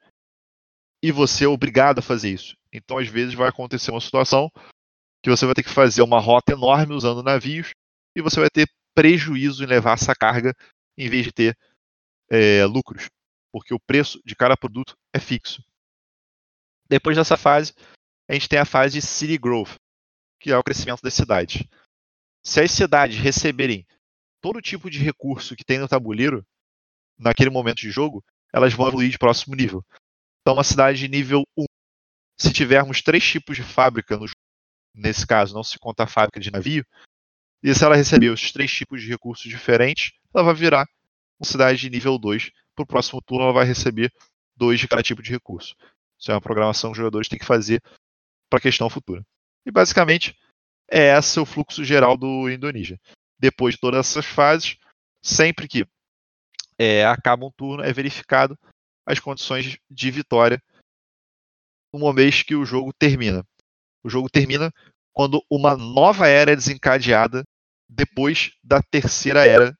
e 1.02 1.12
você 1.12 1.46
é 1.46 1.48
obrigado 1.48 2.00
a 2.00 2.02
fazer 2.02 2.30
isso. 2.30 2.56
Então, 2.72 2.98
às 2.98 3.08
vezes, 3.08 3.34
vai 3.34 3.50
acontecer 3.50 3.92
uma 3.92 4.02
situação 4.02 4.52
que 5.24 5.30
você 5.30 5.46
vai 5.46 5.56
ter 5.56 5.64
que 5.64 5.70
fazer 5.70 6.02
uma 6.02 6.20
rota 6.20 6.54
enorme 6.54 6.94
usando 6.94 7.24
navios 7.24 7.72
e 8.16 8.22
você 8.22 8.40
vai 8.40 8.50
ter 8.50 8.70
prejuízo 8.94 9.64
em 9.64 9.68
levar 9.68 9.94
essa 9.94 10.14
carga 10.16 10.54
em 10.98 11.10
vez 11.10 11.26
de 11.26 11.32
ter 11.32 11.58
é, 12.30 12.66
lucros, 12.66 13.10
porque 13.52 13.74
o 13.74 13.80
preço 13.80 14.22
de 14.26 14.36
cada 14.36 14.56
produto 14.56 14.96
é 15.14 15.20
fixo. 15.20 15.64
Depois 16.88 17.16
dessa 17.16 17.38
fase, 17.38 17.74
a 18.28 18.34
gente 18.34 18.50
tem 18.50 18.60
a 18.60 18.66
fase 18.66 19.00
de 19.00 19.06
City 19.06 19.38
Growth, 19.38 19.76
que 20.40 20.52
é 20.52 20.58
o 20.58 20.64
crescimento 20.64 21.02
das 21.02 21.14
cidades. 21.14 21.64
Se 22.44 22.62
as 22.62 22.72
cidades 22.72 23.18
receberem 23.18 23.86
todo 24.42 24.62
tipo 24.62 24.90
de 24.90 25.00
recurso 25.00 25.56
que 25.56 25.64
tem 25.64 25.80
no 25.80 25.88
tabuleiro, 25.88 26.46
naquele 27.18 27.50
momento 27.50 27.80
de 27.80 27.92
jogo, 27.92 28.24
elas 28.54 28.74
vão 28.74 28.88
evoluir 28.88 29.12
de 29.12 29.18
próximo 29.18 29.56
nível. 29.56 29.86
Então, 30.50 30.58
uma 30.58 30.64
cidade 30.64 30.98
de 30.98 31.08
nível 31.08 31.44
1. 31.56 31.64
Se 32.36 32.52
tivermos 32.52 33.04
três 33.04 33.24
tipos 33.24 33.56
de 33.56 33.62
fábrica, 33.62 34.18
no, 34.18 34.26
nesse 34.96 35.28
caso, 35.28 35.54
não 35.54 35.64
se 35.64 35.78
conta 35.78 36.06
a 36.06 36.08
fábrica 36.08 36.40
de 36.40 36.50
navio, 36.50 36.84
e 37.62 37.72
se 37.76 37.86
ela 37.86 37.96
receber 37.96 38.30
os 38.30 38.52
três 38.52 38.74
tipos 38.74 39.00
de 39.00 39.10
recursos 39.10 39.48
diferentes, 39.48 40.12
ela 40.34 40.44
vai 40.44 40.56
virar 40.56 40.88
uma 41.40 41.46
cidade 41.46 41.78
de 41.78 41.88
nível 41.92 42.18
2. 42.18 42.50
Para 42.74 42.82
o 42.82 42.88
próximo 42.88 43.22
turno, 43.22 43.44
ela 43.44 43.54
vai 43.54 43.64
receber 43.64 44.12
dois 44.58 44.80
de 44.80 44.88
cada 44.88 45.04
tipo 45.04 45.22
de 45.22 45.30
recurso. 45.30 45.76
Isso 46.20 46.32
é 46.32 46.34
uma 46.34 46.42
programação 46.42 46.90
que 46.90 46.94
os 46.94 46.98
jogadores 46.98 47.28
têm 47.28 47.38
que 47.38 47.46
fazer 47.46 47.80
para 48.50 48.58
a 48.58 48.62
questão 48.62 48.90
futura. 48.90 49.24
E 49.68 49.70
basicamente, 49.70 50.36
é 50.90 51.16
esse 51.16 51.40
o 51.40 51.46
fluxo 51.46 51.84
geral 51.84 52.18
do 52.18 52.50
Indonesia. 52.50 53.00
Depois 53.38 53.76
de 53.76 53.82
todas 53.82 54.00
essas 54.00 54.26
fases, 54.26 54.78
sempre 55.22 55.68
que 55.68 55.86
é, 56.76 57.06
acaba 57.06 57.46
um 57.46 57.52
turno, 57.52 57.84
é 57.84 57.94
verificado 57.94 58.58
as 59.10 59.20
condições 59.20 59.80
de 59.90 60.12
vitória 60.12 60.62
no 61.92 62.14
mês 62.14 62.44
que 62.44 62.56
o 62.56 62.64
jogo 62.64 62.94
termina. 62.94 63.44
O 64.04 64.10
jogo 64.10 64.30
termina 64.30 64.72
quando 65.12 65.44
uma 65.50 65.76
nova 65.76 66.28
era 66.28 66.52
é 66.52 66.56
desencadeada 66.56 67.44
depois 67.90 68.54
da 68.64 68.84
terceira 68.84 69.48
era 69.48 69.76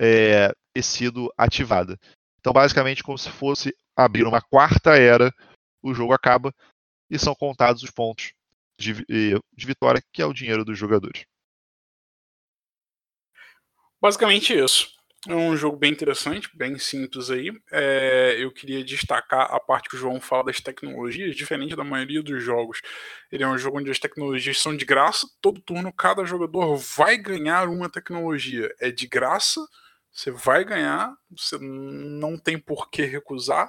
é, 0.00 0.54
ter 0.72 0.82
sido 0.82 1.28
ativada. 1.36 1.98
Então, 2.38 2.52
basicamente, 2.52 3.02
como 3.02 3.18
se 3.18 3.28
fosse 3.28 3.76
abrir 3.96 4.24
uma 4.24 4.40
quarta 4.40 4.96
era, 4.96 5.34
o 5.82 5.92
jogo 5.92 6.12
acaba 6.12 6.54
e 7.10 7.18
são 7.18 7.34
contados 7.34 7.82
os 7.82 7.90
pontos 7.90 8.32
de, 8.78 8.94
de 8.94 9.66
vitória, 9.66 10.00
que 10.12 10.22
é 10.22 10.26
o 10.26 10.32
dinheiro 10.32 10.64
dos 10.64 10.78
jogadores. 10.78 11.24
Basicamente 14.00 14.56
isso. 14.56 14.95
É 15.28 15.34
um 15.34 15.56
jogo 15.56 15.76
bem 15.76 15.90
interessante, 15.90 16.48
bem 16.54 16.78
simples 16.78 17.30
aí. 17.30 17.50
É, 17.72 18.36
eu 18.38 18.52
queria 18.52 18.84
destacar 18.84 19.52
a 19.52 19.58
parte 19.58 19.88
que 19.88 19.96
o 19.96 19.98
João 19.98 20.20
fala 20.20 20.44
das 20.44 20.60
tecnologias, 20.60 21.34
diferente 21.34 21.74
da 21.74 21.82
maioria 21.82 22.22
dos 22.22 22.42
jogos. 22.42 22.80
Ele 23.32 23.42
é 23.42 23.48
um 23.48 23.58
jogo 23.58 23.78
onde 23.80 23.90
as 23.90 23.98
tecnologias 23.98 24.58
são 24.60 24.76
de 24.76 24.84
graça, 24.84 25.26
todo 25.40 25.60
turno 25.60 25.92
cada 25.92 26.24
jogador 26.24 26.76
vai 26.76 27.16
ganhar 27.16 27.68
uma 27.68 27.88
tecnologia. 27.88 28.72
É 28.78 28.92
de 28.92 29.08
graça, 29.08 29.60
você 30.12 30.30
vai 30.30 30.64
ganhar, 30.64 31.12
você 31.30 31.58
não 31.60 32.38
tem 32.38 32.56
por 32.56 32.88
que 32.88 33.02
recusar. 33.02 33.68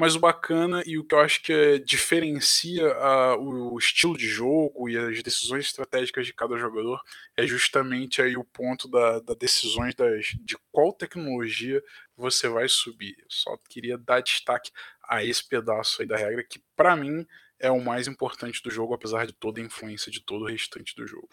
Mas 0.00 0.16
o 0.16 0.18
bacana 0.18 0.82
e 0.86 0.96
o 0.96 1.04
que 1.04 1.14
eu 1.14 1.20
acho 1.20 1.42
que 1.42 1.52
é, 1.52 1.78
diferencia 1.78 2.86
uh, 2.86 3.38
o 3.38 3.78
estilo 3.78 4.16
de 4.16 4.26
jogo 4.26 4.88
e 4.88 4.96
as 4.96 5.22
decisões 5.22 5.66
estratégicas 5.66 6.24
de 6.24 6.32
cada 6.32 6.56
jogador 6.56 7.02
é 7.36 7.46
justamente 7.46 8.22
aí 8.22 8.34
o 8.34 8.42
ponto 8.42 8.88
da, 8.88 9.20
da 9.20 9.34
decisões 9.34 9.94
das, 9.94 10.28
de 10.40 10.56
qual 10.72 10.90
tecnologia 10.94 11.82
você 12.16 12.48
vai 12.48 12.66
subir. 12.66 13.14
Eu 13.18 13.26
só 13.28 13.58
queria 13.68 13.98
dar 13.98 14.22
destaque 14.22 14.70
a 15.06 15.22
esse 15.22 15.46
pedaço 15.46 16.00
aí 16.00 16.08
da 16.08 16.16
regra 16.16 16.42
que 16.44 16.62
para 16.74 16.96
mim 16.96 17.26
é 17.58 17.70
o 17.70 17.84
mais 17.84 18.08
importante 18.08 18.62
do 18.62 18.70
jogo, 18.70 18.94
apesar 18.94 19.26
de 19.26 19.34
toda 19.34 19.60
a 19.60 19.64
influência 19.64 20.10
de 20.10 20.22
todo 20.22 20.44
o 20.44 20.48
restante 20.48 20.96
do 20.96 21.06
jogo. 21.06 21.28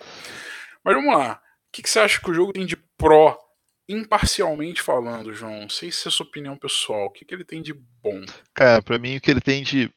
Mas 0.84 0.93
vamos 0.93 1.15
lá. 1.15 1.41
O 1.70 1.72
que, 1.72 1.82
que 1.82 1.89
você 1.89 1.99
acha 1.99 2.20
que 2.20 2.30
o 2.30 2.34
jogo 2.34 2.51
tem 2.51 2.65
de 2.65 2.76
pró 2.76 3.46
imparcialmente 3.88 4.81
falando, 4.81 5.33
João, 5.33 5.61
não 5.61 5.69
sei 5.69 5.91
se 5.91 6.07
é 6.07 6.11
sua 6.11 6.25
opinião 6.25 6.57
pessoal, 6.57 7.05
o 7.05 7.11
que, 7.11 7.23
que 7.23 7.33
ele 7.33 7.45
tem 7.45 7.61
de 7.61 7.73
bom? 7.73 8.23
Cara, 8.53 8.81
para 8.81 8.99
mim 8.99 9.17
o 9.17 9.21
que 9.21 9.31
ele 9.31 9.41
tem 9.41 9.63
de 9.63 9.89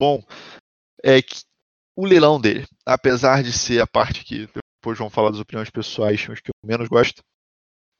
bom 0.00 0.22
é 1.02 1.20
que 1.20 1.42
o 1.94 2.04
leilão 2.04 2.40
dele, 2.40 2.66
apesar 2.84 3.42
de 3.42 3.52
ser 3.52 3.80
a 3.80 3.86
parte 3.86 4.24
que 4.24 4.46
depois 4.46 4.98
vão 4.98 5.10
falar 5.10 5.30
das 5.30 5.40
opiniões 5.40 5.70
pessoais, 5.70 6.20
os 6.28 6.40
que 6.40 6.50
eu 6.50 6.54
menos 6.64 6.88
gosto, 6.88 7.22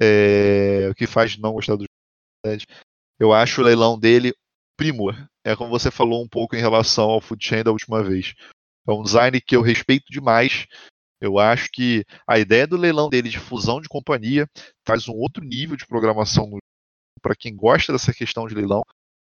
é, 0.00 0.88
o 0.90 0.94
que 0.94 1.06
faz 1.06 1.36
não 1.38 1.52
gostar 1.52 1.76
do 1.76 1.84
jogo, 1.84 2.62
eu 3.18 3.32
acho 3.32 3.60
o 3.60 3.64
leilão 3.64 3.98
dele 3.98 4.34
primor. 4.76 5.14
É 5.44 5.56
como 5.56 5.70
você 5.70 5.90
falou 5.90 6.22
um 6.22 6.28
pouco 6.28 6.54
em 6.54 6.60
relação 6.60 7.08
ao 7.10 7.20
Food 7.20 7.44
Chain 7.44 7.64
da 7.64 7.72
última 7.72 8.02
vez. 8.02 8.34
É 8.86 8.92
um 8.92 9.02
design 9.02 9.40
que 9.40 9.56
eu 9.56 9.62
respeito 9.62 10.04
demais, 10.10 10.66
eu 11.20 11.38
acho 11.38 11.70
que 11.70 12.04
a 12.26 12.38
ideia 12.38 12.66
do 12.66 12.76
leilão 12.76 13.08
dele 13.08 13.28
de 13.28 13.38
fusão 13.38 13.80
de 13.80 13.88
companhia 13.88 14.48
traz 14.84 15.08
um 15.08 15.14
outro 15.14 15.44
nível 15.44 15.76
de 15.76 15.86
programação 15.86 16.58
para 17.22 17.34
quem 17.34 17.54
gosta 17.54 17.92
dessa 17.92 18.12
questão 18.12 18.46
de 18.46 18.54
leilão. 18.54 18.82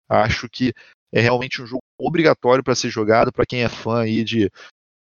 Acho 0.09 0.49
que 0.49 0.73
é 1.13 1.21
realmente 1.21 1.61
um 1.61 1.67
jogo 1.67 1.83
obrigatório 1.99 2.63
para 2.63 2.75
ser 2.75 2.91
jogado 2.91 3.33
para 3.33 3.47
quem 3.47 3.63
é 3.63 3.69
fã 3.69 4.03
aí 4.03 4.25
de 4.25 4.51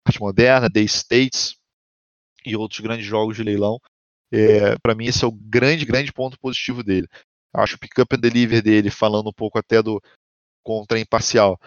arte 0.06 0.20
moderna, 0.20 0.70
The 0.70 0.82
States 0.82 1.56
e 2.44 2.56
outros 2.56 2.80
grandes 2.80 3.06
jogos 3.06 3.36
de 3.36 3.42
leilão. 3.42 3.80
É, 4.32 4.76
para 4.78 4.94
mim, 4.94 5.06
esse 5.06 5.24
é 5.24 5.26
o 5.26 5.32
grande, 5.32 5.84
grande 5.84 6.12
ponto 6.12 6.38
positivo 6.38 6.82
dele. 6.82 7.08
Acho 7.54 7.76
o 7.76 7.78
pick-up 7.78 8.14
and 8.14 8.20
deliver 8.20 8.62
dele, 8.62 8.90
falando 8.90 9.28
um 9.28 9.32
pouco 9.32 9.58
até 9.58 9.82
do 9.82 10.00
contra 10.62 10.98
imparcial, 10.98 11.58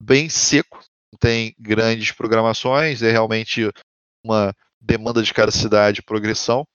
bem 0.00 0.28
seco, 0.30 0.82
não 1.12 1.18
tem 1.18 1.54
grandes 1.58 2.12
programações, 2.12 3.02
é 3.02 3.10
realmente 3.10 3.70
uma 4.28 4.54
demanda 4.80 5.22
de 5.22 5.32
cada 5.32 5.50
cidade 5.50 6.02
progressão. 6.02 6.66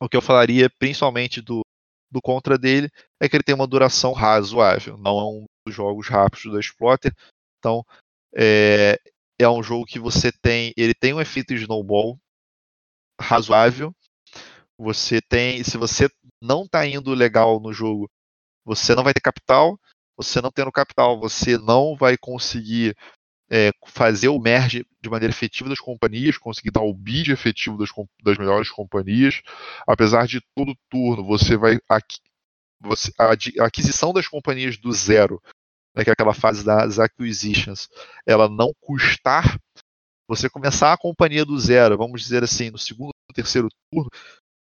O 0.00 0.08
que 0.08 0.16
eu 0.16 0.22
falaria 0.22 0.70
principalmente 0.78 1.40
do, 1.40 1.62
do 2.10 2.20
contra 2.20 2.56
dele 2.58 2.90
é 3.20 3.28
que 3.28 3.36
ele 3.36 3.44
tem 3.44 3.54
uma 3.54 3.66
duração 3.66 4.12
razoável, 4.12 4.96
não 4.96 5.18
é 5.18 5.24
um 5.24 5.44
dos 5.66 5.74
jogos 5.74 6.08
rápidos 6.08 6.52
da 6.52 6.58
Exploiter, 6.58 7.14
então 7.58 7.84
é, 8.34 8.98
é 9.38 9.48
um 9.48 9.62
jogo 9.62 9.84
que 9.84 9.98
você 9.98 10.32
tem, 10.32 10.72
ele 10.76 10.94
tem 10.94 11.14
um 11.14 11.20
efeito 11.20 11.54
snowball 11.54 12.18
razoável, 13.20 13.94
você 14.76 15.20
tem, 15.20 15.62
se 15.62 15.76
você 15.76 16.08
não 16.42 16.64
está 16.64 16.84
indo 16.86 17.14
legal 17.14 17.60
no 17.60 17.72
jogo, 17.72 18.10
você 18.64 18.94
não 18.94 19.04
vai 19.04 19.14
ter 19.14 19.20
capital, 19.20 19.78
você 20.16 20.40
não 20.40 20.50
tendo 20.50 20.72
capital, 20.72 21.20
você 21.20 21.56
não 21.58 21.94
vai 21.96 22.16
conseguir 22.16 22.96
é, 23.52 23.70
fazer 23.84 24.28
o 24.28 24.38
merge 24.38 24.86
de 25.02 25.10
maneira 25.10 25.30
efetiva 25.30 25.68
das 25.68 25.78
companhias, 25.78 26.38
conseguir 26.38 26.70
dar 26.70 26.80
o 26.80 26.94
bid 26.94 27.30
efetivo 27.30 27.76
das, 27.76 27.90
das 28.24 28.38
melhores 28.38 28.70
companhias. 28.70 29.42
Apesar 29.86 30.26
de 30.26 30.40
todo 30.56 30.74
turno, 30.88 31.22
você 31.22 31.54
vai. 31.54 31.78
Você, 32.80 33.12
a, 33.18 33.32
aquisição 33.66 34.10
das 34.10 34.26
companhias 34.26 34.78
do 34.78 34.90
zero, 34.90 35.38
né, 35.94 36.02
que 36.02 36.08
é 36.08 36.14
aquela 36.14 36.32
fase 36.32 36.64
das 36.64 36.98
acquisitions, 36.98 37.90
ela 38.26 38.48
não 38.48 38.72
custar, 38.80 39.58
você 40.26 40.48
começar 40.48 40.94
a 40.94 40.98
companhia 40.98 41.44
do 41.44 41.58
zero, 41.60 41.98
vamos 41.98 42.22
dizer 42.22 42.42
assim, 42.42 42.70
no 42.70 42.78
segundo 42.78 43.10
ou 43.28 43.34
terceiro 43.34 43.68
turno, 43.92 44.08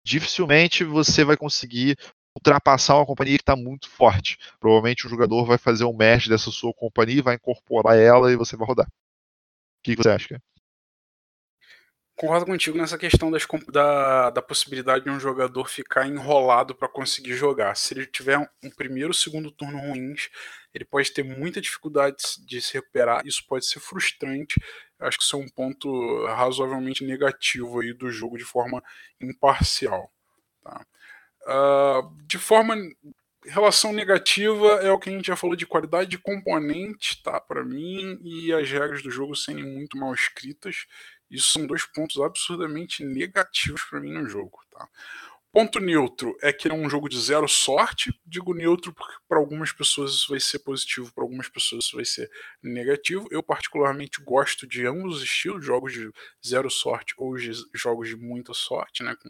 dificilmente 0.05 0.85
você 0.85 1.25
vai 1.25 1.39
conseguir 1.39 1.97
ultrapassar 2.35 2.97
uma 2.97 3.07
companhia 3.07 3.37
que 3.37 3.43
está 3.43 3.57
muito 3.57 3.89
forte. 3.89 4.39
Provavelmente 4.59 5.07
o 5.07 5.11
jogador 5.11 5.45
vai 5.45 5.59
fazer 5.59 5.85
um 5.85 5.97
mesh 5.97 6.29
dessa 6.29 6.51
sua 6.51 6.75
companhia, 6.75 7.23
vai 7.23 7.37
incorporar 7.37 7.97
ela 7.97 8.33
e 8.33 8.37
você 8.37 8.57
vai 8.57 8.67
rodar. 8.67 8.87
O 8.87 8.91
que, 9.83 9.95
você 9.95 10.09
acha? 10.09 10.43
Concordo 12.17 12.47
contigo 12.47 12.79
nessa 12.79 12.97
questão 12.97 13.29
das, 13.29 13.45
da, 13.69 14.31
da 14.31 14.41
possibilidade 14.41 15.05
de 15.05 15.11
um 15.11 15.19
jogador 15.19 15.69
ficar 15.69 16.07
enrolado 16.07 16.73
para 16.75 16.89
conseguir 16.89 17.35
jogar. 17.35 17.77
Se 17.77 17.93
ele 17.93 18.07
tiver 18.07 18.39
um, 18.39 18.71
primeiro 18.71 19.09
ou 19.09 19.15
segundo 19.15 19.51
turno 19.51 19.79
ruins, 19.79 20.31
ele 20.73 20.85
pode 20.85 21.13
ter 21.13 21.25
muita 21.25 21.61
dificuldade 21.61 22.17
de 22.47 22.61
se 22.61 22.75
recuperar. 22.75 23.27
Isso 23.27 23.45
pode 23.47 23.67
ser 23.67 23.81
frustrante. 23.81 24.61
Acho 25.01 25.19
que 25.19 25.25
isso 25.25 25.37
é 25.37 25.41
um 25.41 25.49
ponto 25.49 26.25
razoavelmente 26.27 27.05
negativo 27.05 27.81
aí 27.81 27.93
do 27.93 28.11
jogo 28.11 28.39
de 28.39 28.45
forma 28.45 28.83
imparcial. 29.21 30.09
Tá? 30.63 30.87
Uh, 31.47 32.11
de 32.27 32.39
forma 32.39 32.75
relação 33.47 33.93
negativa 33.93 34.67
é 34.83 34.91
o 34.91 34.99
que 34.99 35.11
a 35.11 35.13
gente 35.13 35.27
já 35.27 35.37
falou 35.37 35.55
de 35.55 35.67
qualidade 35.67 36.11
de 36.11 36.19
componente, 36.19 37.23
tá? 37.23 37.41
Para 37.41 37.65
mim 37.65 38.19
e 38.23 38.53
as 38.53 38.71
regras 38.71 39.03
do 39.03 39.11
jogo 39.11 39.37
serem 39.37 39.65
muito 39.65 39.99
mal 39.99 40.15
escritas. 40.15 40.87
Isso 41.31 41.53
são 41.53 41.67
dois 41.67 41.85
pontos 41.85 42.21
absurdamente 42.23 43.05
negativos 43.05 43.83
para 43.85 44.01
mim 44.01 44.13
no 44.13 44.27
jogo, 44.27 44.61
tá? 44.71 44.89
Ponto 45.55 45.79
neutro 45.79 46.37
é 46.43 46.53
que 46.53 46.67
é 46.67 46.75
um 46.75 46.91
jogo 46.91 47.09
de 47.09 47.17
zero 47.17 47.47
sorte. 47.47 48.13
Digo 48.27 48.53
neutro 48.53 48.93
porque 48.93 49.15
para 49.29 49.39
algumas 49.39 49.71
pessoas 49.71 50.11
isso 50.11 50.31
vai 50.31 50.41
ser 50.41 50.59
positivo, 50.59 51.15
para 51.15 51.23
algumas 51.23 51.49
pessoas 51.49 51.85
isso 51.85 51.95
vai 51.95 52.05
ser 52.05 52.29
negativo. 52.61 53.29
Eu 53.31 53.41
particularmente 53.41 54.21
gosto 54.21 54.67
de 54.67 54.85
ambos 54.85 55.19
os 55.19 55.23
estilos, 55.23 55.65
jogos 55.65 55.93
de 55.93 56.11
zero 56.45 56.69
sorte 56.69 57.15
ou 57.17 57.37
jogos 57.73 58.09
de 58.09 58.17
muita 58.17 58.53
sorte, 58.53 59.05
né, 59.05 59.15
com 59.15 59.29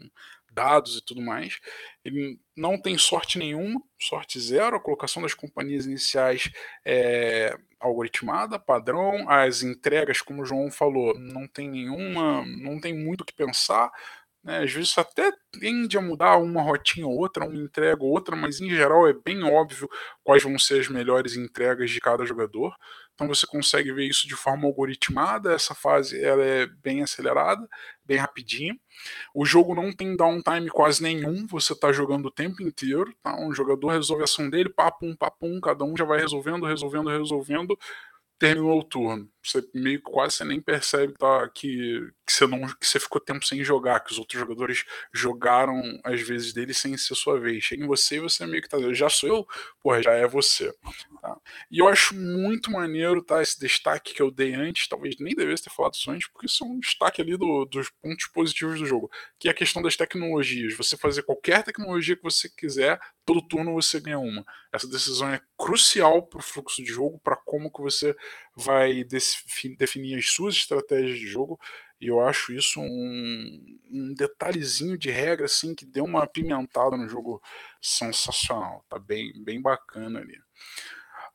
dados 0.51 0.97
e 0.97 1.05
tudo 1.05 1.21
mais. 1.21 1.59
Ele 2.03 2.39
não 2.57 2.81
tem 2.81 2.97
sorte 2.97 3.37
nenhuma, 3.37 3.79
sorte 4.01 4.39
zero. 4.39 4.77
A 4.77 4.81
colocação 4.81 5.21
das 5.21 5.35
companhias 5.35 5.85
iniciais 5.85 6.49
é 6.83 7.55
algoritmada, 7.79 8.57
padrão. 8.57 9.29
As 9.29 9.61
entregas, 9.61 10.21
como 10.21 10.41
o 10.41 10.45
João 10.45 10.71
falou, 10.71 11.13
não 11.19 11.47
tem 11.47 11.69
nenhuma, 11.69 12.43
não 12.47 12.79
tem 12.79 12.95
muito 12.95 13.21
o 13.21 13.25
que 13.25 13.35
pensar 13.35 13.91
né? 14.45 14.59
Às 14.59 14.71
vezes 14.71 14.95
até 14.95 15.31
tende 15.59 15.97
a 15.97 16.01
mudar 16.01 16.37
uma 16.37 16.61
rotinha 16.61 17.07
ou 17.07 17.17
outra, 17.17 17.45
uma 17.45 17.55
entrega 17.55 18.03
ou 18.03 18.11
outra, 18.11 18.35
mas 18.35 18.61
em 18.61 18.69
geral 18.69 19.07
é 19.07 19.13
bem 19.13 19.43
óbvio 19.43 19.89
quais 20.23 20.43
vão 20.43 20.59
ser 20.59 20.79
as 20.81 20.87
melhores 20.87 21.35
entregas 21.35 21.89
de 21.89 21.99
cada 21.99 22.23
jogador. 22.25 22.75
Então 23.15 23.27
você 23.27 23.47
consegue 23.47 23.91
ver 23.91 24.05
isso 24.05 24.27
de 24.27 24.35
forma 24.35 24.67
algoritmada. 24.67 25.53
Essa 25.53 25.73
fase 25.73 26.23
ela 26.23 26.43
é 26.43 26.67
bem 26.67 27.01
acelerada, 27.01 27.67
bem 28.03 28.17
rapidinho. 28.17 28.79
O 29.33 29.45
jogo 29.45 29.73
não 29.73 29.91
tem 29.91 30.15
downtime 30.15 30.69
quase 30.69 31.01
nenhum, 31.01 31.47
você 31.47 31.73
está 31.73 31.91
jogando 31.91 32.27
o 32.27 32.31
tempo 32.31 32.61
inteiro. 32.61 33.11
Tá? 33.23 33.35
Um 33.39 33.51
jogador 33.51 33.93
resolve 33.93 34.21
a 34.21 34.25
ação 34.25 34.47
dele, 34.47 34.69
papum, 34.69 35.15
papum, 35.15 35.59
cada 35.59 35.83
um 35.83 35.97
já 35.97 36.05
vai 36.05 36.19
resolvendo, 36.19 36.67
resolvendo, 36.67 37.09
resolvendo 37.09 37.75
terminou 38.37 38.79
o 38.79 38.83
turno. 38.83 39.29
Você 39.43 39.63
meio 39.73 40.01
quase 40.01 40.35
você 40.35 40.43
nem 40.43 40.59
percebe 40.59 41.13
tá, 41.13 41.47
que, 41.49 42.09
que, 42.25 42.33
você 42.33 42.47
não, 42.47 42.61
que 42.61 42.85
você 42.85 42.99
ficou 42.99 43.21
tempo 43.21 43.45
sem 43.45 43.63
jogar, 43.63 43.99
que 43.99 44.11
os 44.11 44.17
outros 44.17 44.39
jogadores 44.39 44.83
jogaram 45.13 45.81
as 46.03 46.21
vezes 46.21 46.51
dele 46.51 46.73
sem 46.73 46.97
ser 46.97 47.15
sua 47.15 47.39
vez. 47.39 47.63
Chega 47.63 47.83
em 47.83 47.87
você 47.87 48.15
e 48.15 48.19
você 48.19 48.45
meio 48.45 48.61
que 48.61 48.69
tá. 48.69 48.77
Já 48.93 49.09
sou 49.09 49.29
eu, 49.29 49.47
porra, 49.81 50.01
já 50.01 50.13
é 50.13 50.27
você. 50.27 50.73
Tá? 51.21 51.37
E 51.71 51.79
eu 51.79 51.87
acho 51.87 52.15
muito 52.15 52.71
maneiro 52.71 53.23
tá, 53.23 53.41
esse 53.41 53.59
destaque 53.59 54.13
que 54.13 54.21
eu 54.21 54.31
dei 54.31 54.53
antes, 54.53 54.87
talvez 54.87 55.15
nem 55.19 55.35
devesse 55.35 55.63
ter 55.63 55.69
falado 55.69 55.93
isso 55.93 56.09
antes, 56.09 56.27
porque 56.27 56.47
isso 56.47 56.63
é 56.63 56.67
um 56.67 56.79
destaque 56.79 57.21
ali 57.21 57.37
do, 57.37 57.65
dos 57.65 57.89
pontos 58.01 58.27
positivos 58.27 58.79
do 58.79 58.85
jogo, 58.85 59.09
que 59.39 59.47
é 59.47 59.51
a 59.51 59.55
questão 59.55 59.81
das 59.81 59.95
tecnologias. 59.95 60.75
Você 60.75 60.97
fazer 60.97 61.23
qualquer 61.23 61.63
tecnologia 61.63 62.15
que 62.15 62.23
você 62.23 62.49
quiser, 62.49 62.99
todo 63.25 63.41
turno 63.41 63.73
você 63.73 63.99
ganha 63.99 64.19
uma. 64.19 64.45
Essa 64.71 64.87
decisão 64.87 65.29
é 65.29 65.41
crucial 65.57 66.23
para 66.23 66.39
o 66.39 66.43
fluxo 66.43 66.83
de 66.83 66.91
jogo, 66.91 67.19
para 67.23 67.35
como 67.35 67.71
que 67.71 67.81
você 67.81 68.15
vai 68.55 69.03
definir 69.77 70.17
as 70.17 70.29
suas 70.29 70.55
estratégias 70.55 71.17
de 71.17 71.27
jogo. 71.27 71.59
E 71.99 72.07
eu 72.07 72.19
acho 72.21 72.53
isso 72.53 72.79
um, 72.79 73.79
um 73.89 74.13
detalhezinho 74.13 74.97
de 74.97 75.09
regra 75.09 75.45
assim 75.45 75.73
que 75.73 75.85
deu 75.85 76.03
uma 76.03 76.23
apimentada 76.23 76.95
no 76.95 77.07
jogo 77.09 77.41
sensacional. 77.81 78.85
Tá 78.87 78.99
bem, 78.99 79.33
bem 79.43 79.61
bacana 79.61 80.19
ali. 80.19 80.37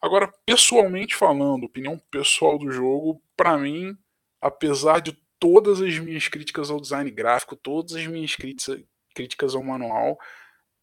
Agora, 0.01 0.33
pessoalmente 0.47 1.15
falando, 1.15 1.65
opinião 1.65 1.99
pessoal 2.11 2.59
do 2.59 2.71
jogo, 2.71 3.21
para 3.37 3.59
mim, 3.59 3.97
apesar 4.41 5.01
de 5.01 5.13
todas 5.39 5.81
as 5.81 5.99
minhas 5.99 6.29
críticas 6.29 6.71
ao 6.71 6.81
design 6.81 7.11
gráfico, 7.11 7.57
todas 7.57 7.95
as 7.97 8.07
minhas 8.07 8.35
críticas, 8.37 8.83
críticas 9.15 9.55
ao 9.55 9.63
manual, 9.63 10.19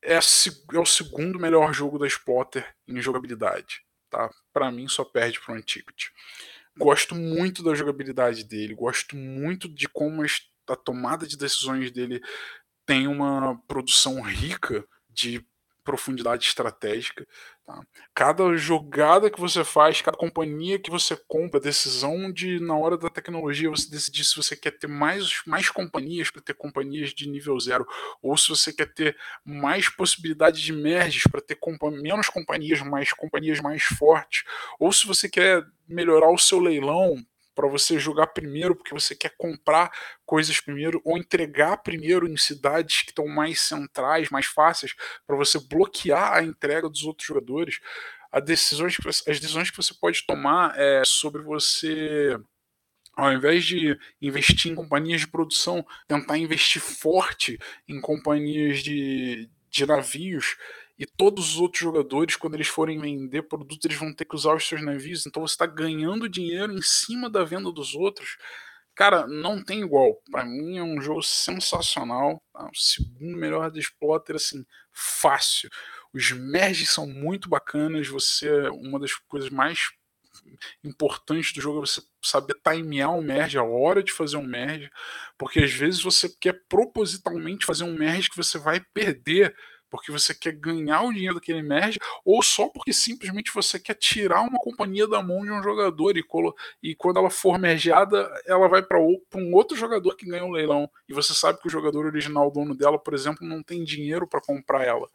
é, 0.04 0.16
é 0.16 0.80
o 0.80 0.86
segundo 0.86 1.40
melhor 1.40 1.74
jogo 1.74 2.00
da 2.00 2.08
Spotter 2.08 2.66
em 2.88 3.02
jogabilidade. 3.02 3.82
Tá? 4.10 4.30
Para 4.54 4.72
mim, 4.72 4.88
só 4.88 5.04
perde 5.04 5.40
pro 5.40 5.54
Antiquity. 5.54 6.12
Gosto 6.78 7.16
muito 7.16 7.64
da 7.64 7.74
jogabilidade 7.74 8.44
dele, 8.44 8.76
gosto 8.76 9.16
muito 9.16 9.68
de 9.68 9.88
como 9.88 10.24
a 10.70 10.76
tomada 10.76 11.26
de 11.26 11.36
decisões 11.36 11.92
dele 11.92 12.22
tem 12.86 13.08
uma 13.08 13.60
produção 13.68 14.22
rica 14.22 14.86
de 15.10 15.46
profundidade 15.88 16.46
estratégica. 16.46 17.26
Tá? 17.66 17.82
Cada 18.14 18.58
jogada 18.58 19.32
que 19.32 19.40
você 19.40 19.64
faz, 19.64 20.02
cada 20.02 20.18
companhia 20.18 20.78
que 20.78 20.92
você 20.92 21.16
compra, 21.30 21.62
decisão 21.62 22.30
de, 22.30 22.60
na 22.60 22.78
hora 22.78 22.98
da 22.98 23.10
tecnologia, 23.10 23.70
você 23.70 23.90
decidir 23.90 24.26
se 24.26 24.36
você 24.36 24.54
quer 24.54 24.72
ter 24.72 24.88
mais, 24.88 25.42
mais 25.48 25.70
companhias 25.70 26.30
para 26.30 26.42
ter 26.42 26.56
companhias 26.56 27.12
de 27.12 27.30
nível 27.30 27.58
zero, 27.58 27.88
ou 28.22 28.36
se 28.36 28.50
você 28.50 28.74
quer 28.74 28.94
ter 28.94 29.16
mais 29.46 29.88
possibilidades 29.88 30.60
de 30.60 30.74
merges 30.74 31.24
para 31.24 31.40
ter 31.40 31.56
compa 31.56 31.90
menos 31.90 32.28
companhias, 32.28 32.82
mais 32.82 33.14
companhias 33.14 33.62
mais 33.62 33.84
fortes, 33.84 34.44
ou 34.78 34.92
se 34.92 35.08
você 35.08 35.30
quer 35.30 35.66
melhorar 35.88 36.30
o 36.30 36.38
seu 36.38 36.60
leilão 36.60 37.16
para 37.58 37.68
você 37.68 37.98
jogar 37.98 38.28
primeiro 38.28 38.76
porque 38.76 38.94
você 38.94 39.16
quer 39.16 39.34
comprar 39.36 39.92
coisas 40.28 40.62
primeiro 40.62 41.02
ou 41.04 41.18
entregar 41.18 41.78
primeiro 41.78 42.28
em 42.28 42.38
cidades 42.38 43.02
que 43.02 43.10
estão 43.10 43.28
mais 43.28 43.60
centrais, 43.60 44.30
mais 44.30 44.46
fáceis 44.46 44.94
para 45.26 45.36
você 45.36 45.60
bloquear 45.60 46.34
a 46.34 46.44
entrega 46.44 46.88
dos 46.88 47.04
outros 47.04 47.28
jogadores. 47.28 47.80
As 48.32 48.44
decisões 48.44 48.96
que 48.96 49.04
você, 49.04 49.32
as 49.32 49.40
decisões 49.40 49.72
que 49.72 49.78
você 49.78 49.92
pode 50.00 50.24
tomar 50.28 50.78
é 50.78 51.02
sobre 51.04 51.42
você 51.42 52.38
ao 53.16 53.34
invés 53.34 53.66
de 53.66 53.98
investir 54.22 54.72
em 54.72 54.76
companhias 54.76 55.22
de 55.22 55.28
produção, 55.28 55.84
tentar 56.08 56.38
investir 56.38 56.80
forte 56.80 57.58
em 57.88 58.00
companhias 58.00 58.84
de, 58.84 59.50
de 59.72 59.86
navios 59.88 60.56
e 60.98 61.06
todos 61.06 61.52
os 61.54 61.60
outros 61.60 61.82
jogadores, 61.82 62.36
quando 62.36 62.56
eles 62.56 62.68
forem 62.68 63.00
vender 63.00 63.44
produtos, 63.44 63.86
eles 63.86 63.98
vão 63.98 64.14
ter 64.14 64.26
que 64.26 64.36
usar 64.36 64.56
os 64.56 64.68
seus 64.68 64.82
navios. 64.82 65.26
Então 65.28 65.46
você 65.46 65.54
está 65.54 65.66
ganhando 65.68 66.28
dinheiro 66.28 66.74
em 66.74 66.82
cima 66.82 67.30
da 67.30 67.44
venda 67.44 67.72
dos 67.72 67.94
outros. 67.94 68.38
Cara, 68.96 69.28
não 69.28 69.64
tem 69.64 69.82
igual. 69.82 70.20
Para 70.32 70.44
mim 70.44 70.80
é 70.80 70.84
um 70.84 71.00
jogo 71.00 71.22
sensacional. 71.22 72.42
Tá? 72.52 72.66
O 72.66 72.76
segundo 72.76 73.38
melhor 73.38 73.70
da 73.70 73.80
Exploter, 73.80 74.36
assim, 74.38 74.66
fácil. 74.92 75.70
Os 76.12 76.32
merges 76.32 76.90
são 76.90 77.06
muito 77.06 77.48
bacanas. 77.48 78.08
Você, 78.08 78.50
uma 78.70 79.00
das 79.00 79.14
coisas 79.14 79.52
mais 79.52 79.92
importante 80.84 81.54
do 81.54 81.62
jogo 81.62 81.84
é 81.84 81.86
você 81.86 82.02
saber 82.24 82.56
timear 82.64 83.14
um 83.14 83.22
merge, 83.22 83.58
a 83.58 83.64
hora 83.64 84.02
de 84.02 84.12
fazer 84.12 84.38
um 84.38 84.46
merge, 84.46 84.90
porque 85.38 85.60
às 85.60 85.74
vezes 85.74 86.02
você 86.02 86.30
quer 86.40 86.54
propositalmente 86.70 87.66
fazer 87.66 87.84
um 87.84 87.94
merge 87.94 88.30
que 88.30 88.38
você 88.38 88.58
vai 88.58 88.80
perder 88.94 89.56
porque 89.90 90.12
você 90.12 90.34
quer 90.34 90.54
ganhar 90.54 91.02
o 91.04 91.14
dinheiro 91.14 91.36
daquele 91.36 91.62
merge, 91.62 92.00
ou 92.24 92.42
só 92.42 92.68
porque 92.68 92.94
simplesmente 92.94 93.52
você 93.54 93.80
quer 93.80 93.96
tirar 93.96 94.42
uma 94.42 94.60
companhia 94.60 95.08
da 95.08 95.22
mão 95.22 95.44
de 95.44 95.52
um 95.52 95.64
jogador 95.64 96.18
e, 96.18 96.24
e 96.84 96.96
quando 96.96 97.18
ela 97.18 97.30
for 97.30 97.58
mergeada, 97.58 98.30
ela 98.46 98.68
vai 98.68 98.82
para 98.82 99.00
um 99.00 99.54
outro 99.54 99.78
jogador 99.78 100.16
que 100.16 100.26
ganha 100.26 100.44
o 100.44 100.48
um 100.48 100.52
leilão. 100.52 100.90
E 101.08 101.14
você 101.14 101.34
sabe 101.34 101.60
que 101.60 101.68
o 101.68 101.72
jogador 101.72 102.06
original, 102.06 102.52
dono 102.52 102.76
dela, 102.76 103.00
por 103.00 103.14
exemplo, 103.14 103.48
não 103.48 103.64
tem 103.64 103.84
dinheiro 103.84 104.28
para 104.28 104.42
comprar 104.42 104.84
ela. 104.84 105.10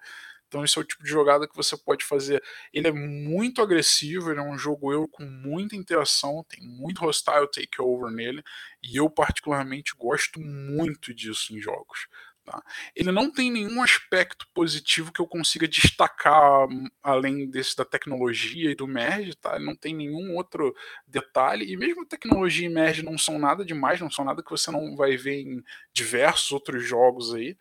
Então 0.53 0.63
esse 0.63 0.77
é 0.77 0.83
o 0.83 0.85
tipo 0.85 1.03
de 1.03 1.09
jogada 1.09 1.49
que 1.49 1.57
você 1.57 1.79
pode 1.79 2.05
fazer. 2.05 2.43
Ele 2.75 2.87
é 2.87 2.93
muito 2.93 3.63
agressivo, 3.63 4.31
ele 4.31 4.39
é 4.39 4.43
um 4.43 4.59
jogo 4.59 4.93
eu 4.93 5.09
com 5.09 5.25
muita 5.25 5.75
interação, 5.75 6.45
tem 6.47 6.63
muito 6.63 7.01
hostile 7.01 7.49
takeover 7.51 8.11
nele, 8.11 8.43
e 8.83 8.99
eu 8.99 9.09
particularmente 9.09 9.95
gosto 9.97 10.39
muito 10.39 11.15
disso 11.15 11.57
em 11.57 11.59
jogos. 11.59 12.07
Tá? 12.45 12.61
Ele 12.97 13.13
não 13.13 13.31
tem 13.31 13.53
nenhum 13.53 13.81
aspecto 13.83 14.49
positivo 14.53 15.13
que 15.13 15.21
eu 15.21 15.27
consiga 15.29 15.69
destacar 15.69 16.67
hum, 16.69 16.89
além 17.01 17.49
desse 17.49 17.77
da 17.77 17.85
tecnologia 17.85 18.71
e 18.71 18.75
do 18.75 18.87
merge, 18.87 19.37
tá? 19.37 19.55
Ele 19.55 19.65
não 19.65 19.77
tem 19.77 19.95
nenhum 19.95 20.35
outro 20.35 20.75
detalhe. 21.07 21.71
E 21.73 21.77
mesmo 21.77 22.05
tecnologia 22.05 22.67
e 22.67 22.69
merge 22.69 23.03
não 23.03 23.17
são 23.17 23.39
nada 23.39 23.65
demais, 23.65 24.01
não 24.01 24.11
são 24.11 24.25
nada 24.25 24.43
que 24.43 24.51
você 24.51 24.73
não 24.73 24.97
vai 24.97 25.17
ver 25.17 25.41
em 25.41 25.63
diversos 25.93 26.51
outros 26.51 26.85
jogos 26.85 27.33
aí 27.33 27.57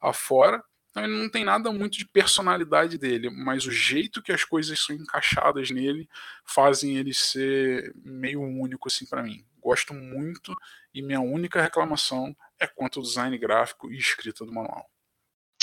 afora. 0.00 0.62
Então 0.90 1.04
ele 1.04 1.18
não 1.18 1.28
tem 1.30 1.44
nada 1.44 1.70
muito 1.72 1.98
de 1.98 2.06
personalidade 2.06 2.98
dele, 2.98 3.30
mas 3.30 3.66
o 3.66 3.70
jeito 3.70 4.22
que 4.22 4.32
as 4.32 4.44
coisas 4.44 4.78
são 4.80 4.96
encaixadas 4.96 5.70
nele 5.70 6.08
fazem 6.44 6.96
ele 6.96 7.12
ser 7.14 7.94
meio 8.04 8.40
único 8.42 8.88
assim 8.88 9.06
para 9.06 9.22
mim. 9.22 9.44
Gosto 9.66 9.92
muito 9.92 10.54
e 10.94 11.02
minha 11.02 11.18
única 11.18 11.60
reclamação 11.60 12.32
é 12.56 12.68
quanto 12.68 13.00
ao 13.00 13.02
design 13.02 13.36
gráfico 13.36 13.90
e 13.90 13.98
escrita 13.98 14.44
do 14.46 14.52
manual. 14.52 14.88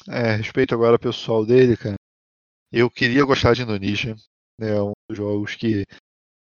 É, 0.10 0.36
respeito 0.36 0.76
agora 0.76 1.00
pessoal 1.00 1.46
dele, 1.46 1.78
cara. 1.78 1.96
Eu 2.70 2.92
queria 2.92 3.24
gostar 3.24 3.54
de 3.54 3.62
Indonesia. 3.62 4.14
Né, 4.60 4.76
é 4.76 4.82
um 4.82 4.92
dos 5.10 5.18
jogos 5.18 5.56
que 5.56 5.86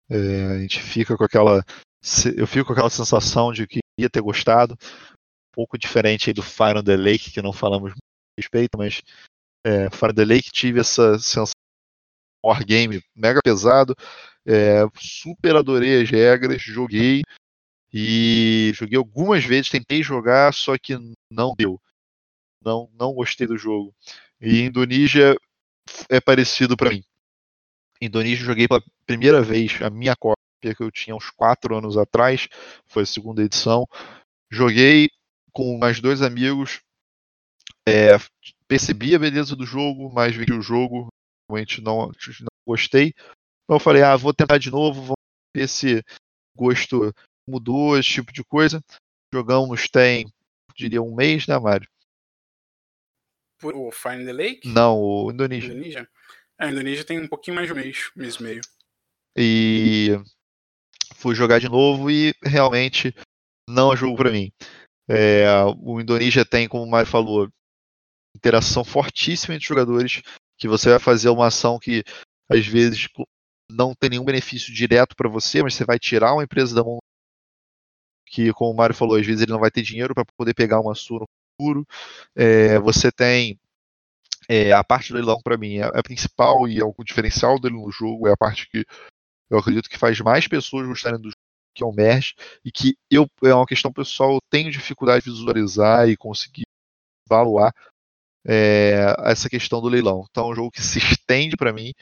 é, 0.09 0.45
a 0.53 0.59
gente 0.61 0.81
fica 0.81 1.17
com 1.17 1.25
aquela. 1.25 1.65
Eu 2.37 2.47
fico 2.47 2.67
com 2.67 2.75
aquela 2.75 2.91
sensação 2.91 3.53
de 3.53 3.67
que 3.67 3.81
ia 3.99 4.09
ter 4.09 4.21
gostado. 4.21 4.75
Um 4.75 5.53
pouco 5.53 5.77
diferente 5.77 6.31
aí 6.31 6.35
do 6.35 6.45
Fire 6.45 6.79
on 6.79 6.85
the 6.85 6.97
Lake, 6.97 7.33
que 7.33 7.43
não 7.43 7.53
falamos 7.53 7.91
a 7.91 7.95
respeito, 8.39 8.79
mas 8.79 9.03
é, 9.67 9.91
Fire 9.91 10.13
on 10.13 10.15
the 10.15 10.25
Lake 10.25 10.53
tive 10.53 10.79
essa 10.79 11.19
sensação 11.19 11.55
wargame 12.41 13.03
mega 13.17 13.41
pesado. 13.43 13.97
É, 14.47 14.87
super 14.97 15.57
adorei 15.57 16.01
as 16.01 16.09
regras, 16.09 16.63
joguei, 16.63 17.23
e 17.93 18.72
joguei 18.74 18.99
algumas 18.99 19.45
vezes, 19.45 19.70
tentei 19.70 20.03
jogar, 20.03 20.53
só 20.53 20.76
que 20.76 20.97
não 21.30 21.55
deu. 21.57 21.80
Não, 22.64 22.91
não 22.93 23.14
gostei 23.14 23.47
do 23.47 23.57
jogo. 23.57 23.95
E 24.41 24.61
Indonésia 24.62 25.36
é 26.09 26.20
parecido 26.20 26.76
para 26.76 26.91
mim. 26.91 27.03
Indonésia 28.01 28.45
joguei 28.45 28.68
pela 28.68 28.82
primeira 29.07 29.43
vez 29.43 29.80
a 29.82 29.91
minha 29.91 30.14
cópia 30.14 30.74
que 30.76 30.82
eu 30.82 30.91
tinha 30.91 31.16
uns 31.16 31.30
4 31.30 31.76
anos 31.76 31.97
atrás, 31.97 32.49
foi 32.86 33.05
a 33.05 33.07
segunda 33.07 33.43
edição. 33.43 33.86
Joguei 34.51 35.09
com 35.53 35.78
mais 35.78 36.01
dois 36.01 36.22
amigos, 36.22 36.80
é, 37.89 38.18
percebi 38.66 39.14
a 39.14 39.18
beleza 39.18 39.57
do 39.57 39.64
jogo, 39.64 40.12
mas 40.12 40.34
vi 40.34 40.53
o 40.53 40.62
jogo 40.62 41.09
realmente 41.49 41.80
não, 41.80 42.07
não 42.07 42.49
gostei. 42.66 43.14
Então 43.64 43.76
eu 43.76 43.80
falei, 43.80 44.03
ah, 44.03 44.16
vou 44.16 44.34
tentar 44.34 44.59
de 44.59 44.70
novo, 44.70 45.01
vamos 45.01 45.16
ver 45.55 45.68
se 45.68 46.05
gosto 46.57 47.12
mudou 47.49 47.99
esse 47.99 48.09
tipo 48.09 48.33
de 48.33 48.45
coisa. 48.45 48.83
Jogamos 49.33 49.89
tem, 49.89 50.33
diria, 50.77 51.03
um 51.03 51.15
mês, 51.15 51.47
né, 51.47 51.59
Mário? 51.59 51.89
O 53.63 53.91
Fine 53.91 54.25
the 54.25 54.33
Lake? 54.33 54.69
Não, 54.69 54.99
o 55.01 55.33
Indonésia. 55.33 55.73
Indonésia? 55.73 56.09
É, 56.61 56.67
a 56.67 56.71
Indonésia 56.71 57.05
tem 57.05 57.21
um 57.21 57.29
pouquinho 57.29 57.57
mais 57.57 57.67
de 57.67 57.73
um 57.73 57.77
mês, 57.77 58.11
mês 58.15 58.37
e 58.37 58.43
meio. 58.43 58.61
E 59.37 60.11
fui 61.17 61.35
jogar 61.35 61.59
de 61.59 61.69
novo 61.69 62.11
e 62.11 62.35
realmente 62.43 63.15
não 63.69 63.93
é 63.93 63.97
jogo 63.97 64.17
para 64.17 64.31
mim. 64.31 64.53
É, 65.09 65.47
o 65.81 66.01
Indonésia 66.01 66.45
tem, 66.45 66.69
como 66.69 66.85
o 66.85 66.91
Mário 66.91 67.11
falou, 67.11 67.49
interação 68.37 68.85
fortíssima 68.85 69.55
entre 69.55 69.67
jogadores, 69.67 70.23
que 70.57 70.69
você 70.69 70.91
vai 70.91 70.99
fazer 70.99 71.29
uma 71.29 71.47
ação 71.47 71.79
que 71.79 72.05
às 72.49 72.67
vezes 72.67 73.09
não 73.71 73.95
tem 73.95 74.11
nenhum 74.11 74.25
benefício 74.25 74.73
direto 74.73 75.15
para 75.17 75.29
você, 75.29 75.63
mas 75.63 75.75
você 75.75 75.85
vai 75.85 75.99
tirar 75.99 76.35
uma 76.35 76.45
empresa 76.45 76.75
da 76.75 76.85
mão 76.85 76.99
que, 78.29 78.53
como 78.53 78.72
o 78.72 78.76
Mário 78.76 78.95
falou, 78.95 79.16
às 79.16 79.26
vezes 79.26 79.43
ele 79.43 79.53
não 79.53 79.61
vai 79.61 79.70
ter 79.70 79.83
dinheiro 79.83 80.14
para 80.14 80.24
poder 80.37 80.55
pegar 80.55 80.81
uma 80.81 80.95
sua 80.95 81.20
no 81.20 81.26
futuro. 81.61 81.87
É, 82.35 82.79
você 82.79 83.11
tem 83.11 83.59
é, 84.49 84.72
a 84.72 84.83
parte 84.83 85.11
do 85.11 85.16
leilão, 85.16 85.41
para 85.43 85.59
mim, 85.59 85.79
é 85.79 85.85
a 85.85 86.03
principal 86.03 86.68
e 86.68 86.79
é 86.81 86.85
o 86.85 86.95
diferencial 87.05 87.59
dele 87.61 87.74
no 87.76 87.91
jogo, 87.91 88.29
é 88.29 88.33
a 88.33 88.37
parte 88.37 88.68
que 88.68 88.85
eu 89.51 89.59
acredito 89.59 89.89
que 89.89 89.99
faz 89.99 90.20
mais 90.20 90.47
pessoas 90.47 90.87
gostarem 90.87 91.20
do 91.20 91.29
jogo, 91.29 91.37
que 91.74 91.83
é 91.83 91.87
o 91.87 91.93
merge, 91.93 92.35
e 92.64 92.70
que 92.70 92.97
eu, 93.11 93.26
é 93.43 93.55
uma 93.55 93.66
questão 93.66 93.93
pessoal, 93.93 94.35
eu 94.35 94.41
tenho 94.51 94.70
dificuldade 94.70 95.24
de 95.24 95.31
visualizar 95.31 96.09
e 96.09 96.16
conseguir 96.16 96.64
evaluar 97.26 97.74
é, 98.47 99.14
essa 99.24 99.49
questão 99.49 99.81
do 99.81 99.89
leilão. 99.89 100.24
Então 100.31 100.49
é 100.49 100.53
um 100.53 100.55
jogo 100.55 100.70
que 100.70 100.83
se 100.83 100.99
estende 100.99 101.57
para 101.57 101.72
mim 101.72 101.93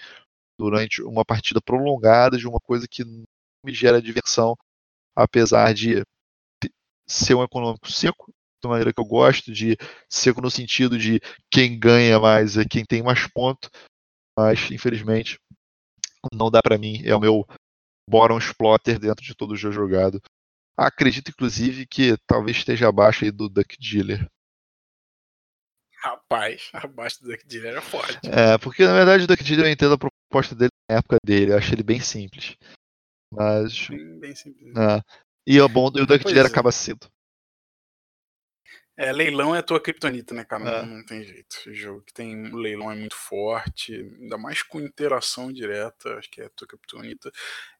durante 0.58 1.02
uma 1.02 1.24
partida 1.24 1.60
prolongada 1.60 2.38
de 2.38 2.46
uma 2.46 2.60
coisa 2.60 2.86
que 2.88 3.04
me 3.04 3.74
gera 3.74 4.00
diversão, 4.00 4.56
apesar 5.14 5.74
de 5.74 6.02
ser 7.06 7.34
um 7.34 7.42
econômico 7.42 7.90
seco, 7.90 8.32
da 8.62 8.68
maneira 8.68 8.92
que 8.92 9.00
eu 9.00 9.04
gosto, 9.04 9.52
de 9.52 9.76
seco 10.10 10.40
no 10.40 10.50
sentido 10.50 10.98
de 10.98 11.20
quem 11.50 11.78
ganha 11.78 12.18
mais 12.18 12.56
é 12.56 12.64
quem 12.64 12.84
tem 12.84 13.02
mais 13.02 13.26
ponto, 13.28 13.70
mas 14.36 14.70
infelizmente 14.70 15.38
não 16.32 16.50
dá 16.50 16.60
para 16.62 16.78
mim, 16.78 17.02
é 17.04 17.14
o 17.14 17.20
meu 17.20 17.46
Boron 18.08 18.38
Splotter 18.38 18.98
dentro 18.98 19.24
de 19.24 19.34
todo 19.34 19.52
o 19.52 19.56
jogo 19.56 19.74
jogado. 19.74 20.20
Acredito, 20.78 21.30
inclusive, 21.30 21.86
que 21.86 22.16
talvez 22.26 22.58
esteja 22.58 22.88
abaixo 22.88 23.24
aí 23.24 23.30
do 23.30 23.48
Duck 23.48 23.76
Dealer. 23.78 24.28
Rapaz, 25.98 26.70
abaixo 26.74 27.22
do 27.22 27.30
Duck 27.30 27.46
Dealer 27.46 27.78
é 27.78 27.80
forte. 27.80 28.28
É, 28.28 28.58
porque 28.58 28.84
na 28.84 28.94
verdade 28.94 29.24
o 29.24 29.26
Duck 29.26 29.42
Dealer 29.42 29.66
eu 29.66 29.72
entendo 29.72 29.94
a 29.94 29.98
proposta 29.98 30.54
dele 30.54 30.70
na 30.88 30.98
época 30.98 31.16
dele, 31.24 31.52
eu 31.52 31.58
acho 31.58 31.72
ele 31.74 31.82
bem 31.82 32.00
simples. 32.00 32.56
Mas. 33.32 33.88
Bem, 33.88 34.20
bem 34.20 34.34
simples. 34.34 34.76
É, 34.76 35.02
e 35.46 35.60
o 35.60 35.68
bom, 35.68 35.90
e 35.94 36.00
o 36.00 36.06
Duck 36.06 36.24
Dealer 36.24 36.44
é. 36.44 36.48
acaba 36.48 36.72
cedo. 36.72 37.08
É, 38.98 39.12
leilão 39.12 39.54
é 39.54 39.58
a 39.58 39.62
tua 39.62 39.78
criptonita, 39.78 40.34
né, 40.34 40.42
cara? 40.42 40.64
É. 40.64 40.82
Não, 40.82 40.96
não, 40.96 41.04
tem 41.04 41.22
jeito. 41.22 41.56
O 41.66 41.74
jogo 41.74 42.00
que 42.00 42.14
tem 42.14 42.50
leilão 42.54 42.90
é 42.90 42.94
muito 42.94 43.14
forte, 43.14 43.94
ainda 43.94 44.38
mais 44.38 44.62
com 44.62 44.80
interação 44.80 45.52
direta, 45.52 46.14
acho 46.16 46.30
que 46.30 46.40
é 46.40 46.46
a 46.46 46.50
tua 46.50 46.66
criptonita. 46.66 47.30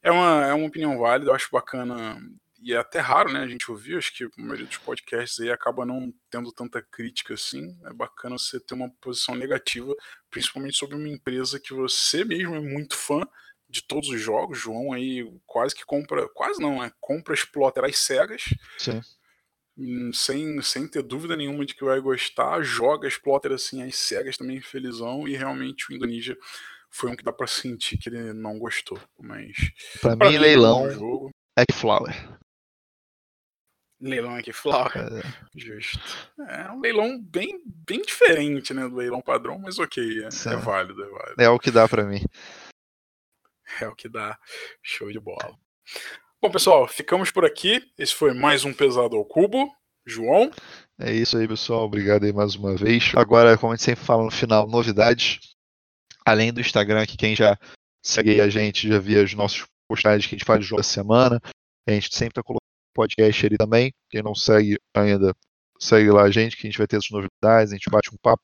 É 0.03 0.11
uma, 0.11 0.47
é 0.47 0.53
uma 0.53 0.67
opinião 0.67 0.99
válida, 0.99 1.31
eu 1.31 1.35
acho 1.35 1.49
bacana, 1.51 2.21
e 2.61 2.75
é 2.75 2.77
até 2.77 3.01
raro, 3.01 3.33
né, 3.33 3.41
a 3.41 3.49
gente 3.49 3.71
ouvir, 3.71 3.97
acho 3.97 4.15
que 4.15 4.25
a 4.25 4.29
maioria 4.37 4.67
dos 4.67 4.77
podcasts 4.77 5.41
aí 5.41 5.51
acaba 5.51 5.87
não 5.87 6.13
tendo 6.31 6.53
tanta 6.53 6.83
crítica 6.83 7.33
assim. 7.33 7.79
É 7.87 7.95
bacana 7.95 8.37
você 8.37 8.61
ter 8.61 8.75
uma 8.75 8.91
posição 9.01 9.35
negativa, 9.35 9.95
principalmente 10.31 10.77
sobre 10.77 10.97
uma 10.97 11.09
empresa 11.09 11.59
que 11.59 11.73
você 11.73 12.27
mesmo 12.27 12.55
é 12.55 12.61
muito 12.61 12.95
fã, 12.95 13.23
de 13.69 13.83
todos 13.83 14.09
os 14.09 14.21
jogos. 14.21 14.59
João 14.59 14.93
aí 14.93 15.25
quase 15.47 15.75
que 15.75 15.85
compra, 15.85 16.29
quase 16.29 16.61
não, 16.61 16.81
né? 16.81 16.91
Compra 17.01 17.35
Exploter 17.35 17.85
às 17.85 17.99
cegas. 17.99 18.45
Sim. 18.79 19.01
Hum, 19.79 20.11
sem, 20.13 20.63
sem 20.63 20.89
ter 20.89 21.03
dúvida 21.03 21.37
nenhuma 21.37 21.67
de 21.67 21.75
que 21.75 21.85
vai 21.85 22.01
gostar, 22.01 22.63
joga 22.63 23.07
Exploter 23.07 23.53
assim 23.53 23.83
às 23.83 23.97
cegas 23.97 24.37
também, 24.39 24.61
felizão, 24.61 25.29
e 25.29 25.37
realmente 25.37 25.91
o 25.91 25.95
Indonesia 25.95 26.37
foi 26.91 27.11
um 27.11 27.17
que 27.17 27.25
dá 27.25 27.33
para 27.33 27.47
sentir 27.47 27.99
que 27.99 28.09
ele 28.09 28.33
não 28.33 28.59
gostou. 28.59 28.99
Mas. 29.21 29.55
Pra, 30.01 30.17
pra 30.17 30.31
mim, 30.31 30.39
leilão. 30.39 30.91
Jogo... 30.91 31.31
Flower. 31.73 32.39
Leilão 34.01 34.35
aqui, 34.35 34.53
Flower. 34.53 34.93
É. 34.97 35.23
Justo. 35.55 35.99
É 36.49 36.71
um 36.71 36.81
leilão 36.81 37.19
bem, 37.19 37.63
bem 37.65 38.03
diferente, 38.03 38.75
né, 38.75 38.89
do 38.89 38.97
leilão 38.97 39.23
padrão, 39.23 39.59
mas 39.59 39.79
ok, 39.79 40.23
é, 40.23 40.27
é 40.27 40.57
válido, 40.57 41.03
é 41.03 41.09
válido. 41.09 41.43
É 41.43 41.49
o 41.49 41.59
que 41.59 41.71
dá 41.71 41.89
para 41.89 42.05
mim. 42.05 42.21
É 43.81 43.89
o 43.89 43.95
que 43.95 44.09
dá. 44.09 44.39
Show 44.83 45.11
de 45.11 45.21
bola. 45.21 45.59
Bom, 46.41 46.51
pessoal, 46.51 46.87
ficamos 46.87 47.31
por 47.31 47.45
aqui. 47.45 47.83
Esse 47.99 48.15
foi 48.15 48.33
mais 48.33 48.65
um 48.65 48.73
Pesado 48.73 49.17
ao 49.17 49.25
Cubo. 49.25 49.71
João. 50.07 50.51
É 51.01 51.13
isso 51.13 51.37
aí, 51.37 51.49
pessoal. 51.49 51.85
Obrigado 51.85 52.25
aí 52.25 52.33
mais 52.33 52.55
uma 52.55 52.77
vez. 52.77 53.13
Agora, 53.17 53.59
como 53.59 53.73
a 53.73 53.77
gente 53.77 53.85
sempre 53.85 54.05
fala 54.05 54.25
no 54.25 54.31
final, 54.31 54.69
novidades. 54.69 55.41
Além 56.25 56.53
do 56.53 56.61
Instagram, 56.61 57.05
que 57.07 57.17
quem 57.17 57.35
já 57.35 57.59
segue 58.05 58.41
a 58.41 58.49
gente 58.49 58.89
já 58.89 58.99
via 58.99 59.25
os 59.25 59.35
nossos 59.35 59.67
postagens 59.89 60.27
que 60.27 60.35
a 60.35 60.39
gente 60.39 60.47
faz 60.47 60.65
jogo 60.65 60.81
da 60.81 60.85
semana. 60.85 61.41
A 61.87 61.93
gente 61.93 62.15
sempre 62.15 62.33
está 62.33 62.43
colocando 62.43 62.67
podcast 62.95 63.47
ali 63.47 63.57
também. 63.57 63.93
Quem 64.11 64.23
não 64.23 64.35
segue 64.35 64.79
ainda, 64.95 65.35
segue 65.79 66.11
lá 66.11 66.23
a 66.23 66.31
gente, 66.31 66.57
que 66.57 66.67
a 66.67 66.71
gente 66.71 66.79
vai 66.79 66.87
ter 66.87 66.97
as 66.97 67.11
novidades, 67.11 67.73
a 67.73 67.77
gente 67.77 67.91
bate 67.91 68.11
um 68.13 68.19
papo, 68.19 68.43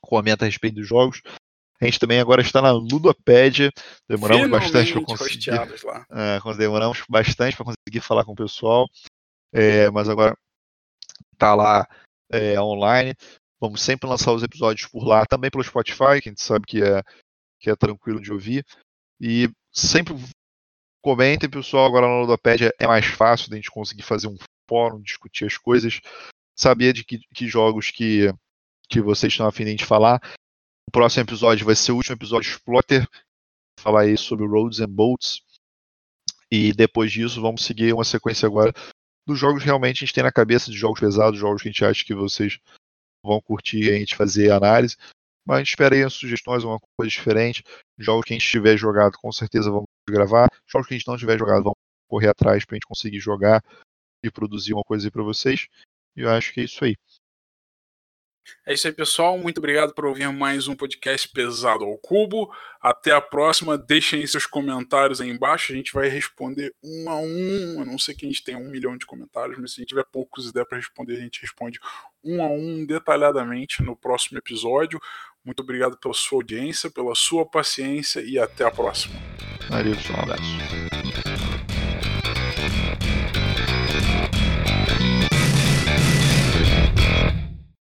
comenta 0.00 0.44
a 0.44 0.46
respeito 0.46 0.74
dos 0.76 0.86
jogos. 0.86 1.22
A 1.82 1.84
gente 1.84 1.98
também 1.98 2.20
agora 2.20 2.40
está 2.40 2.62
na 2.62 2.70
Ludopédia. 2.70 3.72
Demoramos 4.08 4.44
Finalmente 4.44 4.72
bastante 4.72 4.92
para 4.92 5.04
conseguir. 5.04 5.50
É, 5.50 6.56
demoramos 6.56 7.02
bastante 7.08 7.56
para 7.56 7.64
conseguir 7.64 8.00
falar 8.00 8.24
com 8.24 8.30
o 8.30 8.36
pessoal. 8.36 8.88
É, 9.52 9.90
mas 9.90 10.08
agora 10.08 10.38
tá 11.36 11.56
lá 11.56 11.88
é, 12.30 12.60
online. 12.60 13.16
Vamos 13.60 13.82
sempre 13.82 14.08
lançar 14.08 14.32
os 14.32 14.44
episódios 14.44 14.86
por 14.86 15.04
lá, 15.04 15.26
também 15.26 15.50
pelo 15.50 15.64
Spotify, 15.64 16.20
que 16.22 16.28
a 16.28 16.32
gente 16.32 16.42
sabe 16.42 16.66
que 16.66 16.80
é, 16.84 17.02
que 17.58 17.68
é 17.68 17.74
tranquilo 17.74 18.20
de 18.20 18.32
ouvir. 18.32 18.64
E 19.20 19.50
sempre 19.72 20.14
comentem, 21.02 21.50
pessoal. 21.50 21.84
Agora 21.84 22.06
na 22.06 22.20
Ludopédia 22.20 22.72
é 22.78 22.86
mais 22.86 23.06
fácil 23.06 23.48
de 23.48 23.54
a 23.54 23.56
gente 23.56 23.72
conseguir 23.72 24.02
fazer 24.02 24.28
um 24.28 24.36
fórum, 24.68 25.02
discutir 25.02 25.46
as 25.46 25.58
coisas, 25.58 26.00
saber 26.56 26.92
de 26.92 27.02
que, 27.02 27.18
que 27.34 27.48
jogos 27.48 27.90
que, 27.90 28.32
que 28.88 29.00
vocês 29.00 29.32
estão 29.32 29.48
afim 29.48 29.64
de 29.74 29.84
falar. 29.84 30.20
O 30.88 30.92
próximo 30.92 31.22
episódio 31.22 31.66
vai 31.66 31.74
ser 31.74 31.92
o 31.92 31.96
último 31.96 32.16
episódio 32.16 32.50
Splotter, 32.50 33.08
falar 33.80 34.02
aí 34.02 34.16
sobre 34.16 34.46
Roads 34.46 34.80
and 34.80 34.90
Boats. 34.90 35.42
E 36.50 36.72
depois 36.72 37.10
disso, 37.10 37.40
vamos 37.40 37.64
seguir 37.64 37.94
uma 37.94 38.04
sequência 38.04 38.46
agora 38.46 38.72
dos 39.26 39.38
jogos 39.38 39.62
realmente 39.62 39.98
a 39.98 40.06
gente 40.06 40.14
tem 40.14 40.24
na 40.24 40.32
cabeça, 40.32 40.70
de 40.70 40.76
jogos 40.76 41.00
pesados, 41.00 41.38
jogos 41.38 41.62
que 41.62 41.68
a 41.68 41.72
gente 41.72 41.84
acha 41.84 42.04
que 42.04 42.14
vocês 42.14 42.58
vão 43.24 43.40
curtir 43.40 43.90
a 43.90 43.98
gente 43.98 44.16
fazer 44.16 44.50
análise. 44.50 44.96
Mas 45.44 45.56
a 45.56 45.58
gente 45.60 45.70
espera 45.70 45.94
aí 45.94 46.10
sugestões, 46.10 46.64
uma 46.64 46.78
coisa 46.96 47.10
diferente. 47.10 47.64
Jogos 47.98 48.24
que 48.24 48.32
a 48.32 48.38
gente 48.38 48.48
tiver 48.48 48.76
jogado, 48.76 49.16
com 49.18 49.32
certeza 49.32 49.70
vamos 49.70 49.86
gravar. 50.08 50.48
Jogos 50.66 50.86
que 50.86 50.94
a 50.94 50.98
gente 50.98 51.06
não 51.06 51.16
tiver 51.16 51.38
jogado, 51.38 51.64
vamos 51.64 51.78
correr 52.08 52.28
atrás 52.28 52.64
para 52.64 52.74
a 52.74 52.76
gente 52.76 52.86
conseguir 52.86 53.20
jogar 53.20 53.62
e 54.24 54.30
produzir 54.30 54.72
uma 54.72 54.84
coisa 54.84 55.06
aí 55.06 55.10
para 55.10 55.22
vocês. 55.22 55.66
E 56.16 56.20
eu 56.20 56.30
acho 56.30 56.52
que 56.52 56.60
é 56.60 56.64
isso 56.64 56.84
aí. 56.84 56.96
É 58.66 58.72
isso 58.72 58.86
aí, 58.86 58.92
pessoal. 58.92 59.36
Muito 59.38 59.58
obrigado 59.58 59.94
por 59.94 60.04
ouvir 60.04 60.28
mais 60.32 60.68
um 60.68 60.74
podcast 60.74 61.28
Pesado 61.28 61.84
ao 61.84 61.98
Cubo. 61.98 62.52
Até 62.80 63.12
a 63.12 63.20
próxima. 63.20 63.76
Deixem 63.76 64.26
seus 64.26 64.46
comentários 64.46 65.20
aí 65.20 65.28
embaixo. 65.28 65.72
A 65.72 65.76
gente 65.76 65.92
vai 65.92 66.08
responder 66.08 66.74
um 66.82 67.08
a 67.08 67.16
um. 67.16 67.80
Eu 67.80 67.86
não 67.86 67.98
sei 67.98 68.14
que 68.14 68.24
a 68.24 68.28
gente 68.28 68.42
tem 68.42 68.56
um 68.56 68.70
milhão 68.70 68.96
de 68.96 69.06
comentários, 69.06 69.58
mas 69.58 69.72
se 69.72 69.80
a 69.80 69.82
gente 69.82 69.90
tiver 69.90 70.04
poucos 70.04 70.52
der 70.52 70.64
para 70.64 70.78
responder, 70.78 71.16
a 71.16 71.20
gente 71.20 71.40
responde 71.40 71.78
um 72.24 72.42
a 72.42 72.48
um 72.48 72.84
detalhadamente 72.86 73.82
no 73.82 73.96
próximo 73.96 74.38
episódio. 74.38 75.00
Muito 75.44 75.60
obrigado 75.60 75.96
pela 75.98 76.14
sua 76.14 76.38
audiência, 76.38 76.90
pela 76.90 77.14
sua 77.14 77.44
paciência 77.44 78.20
e 78.20 78.38
até 78.38 78.64
a 78.64 78.70
próxima. 78.70 79.14
Valeu, 79.68 79.94
um 79.94 80.22
abraço. 80.22 81.51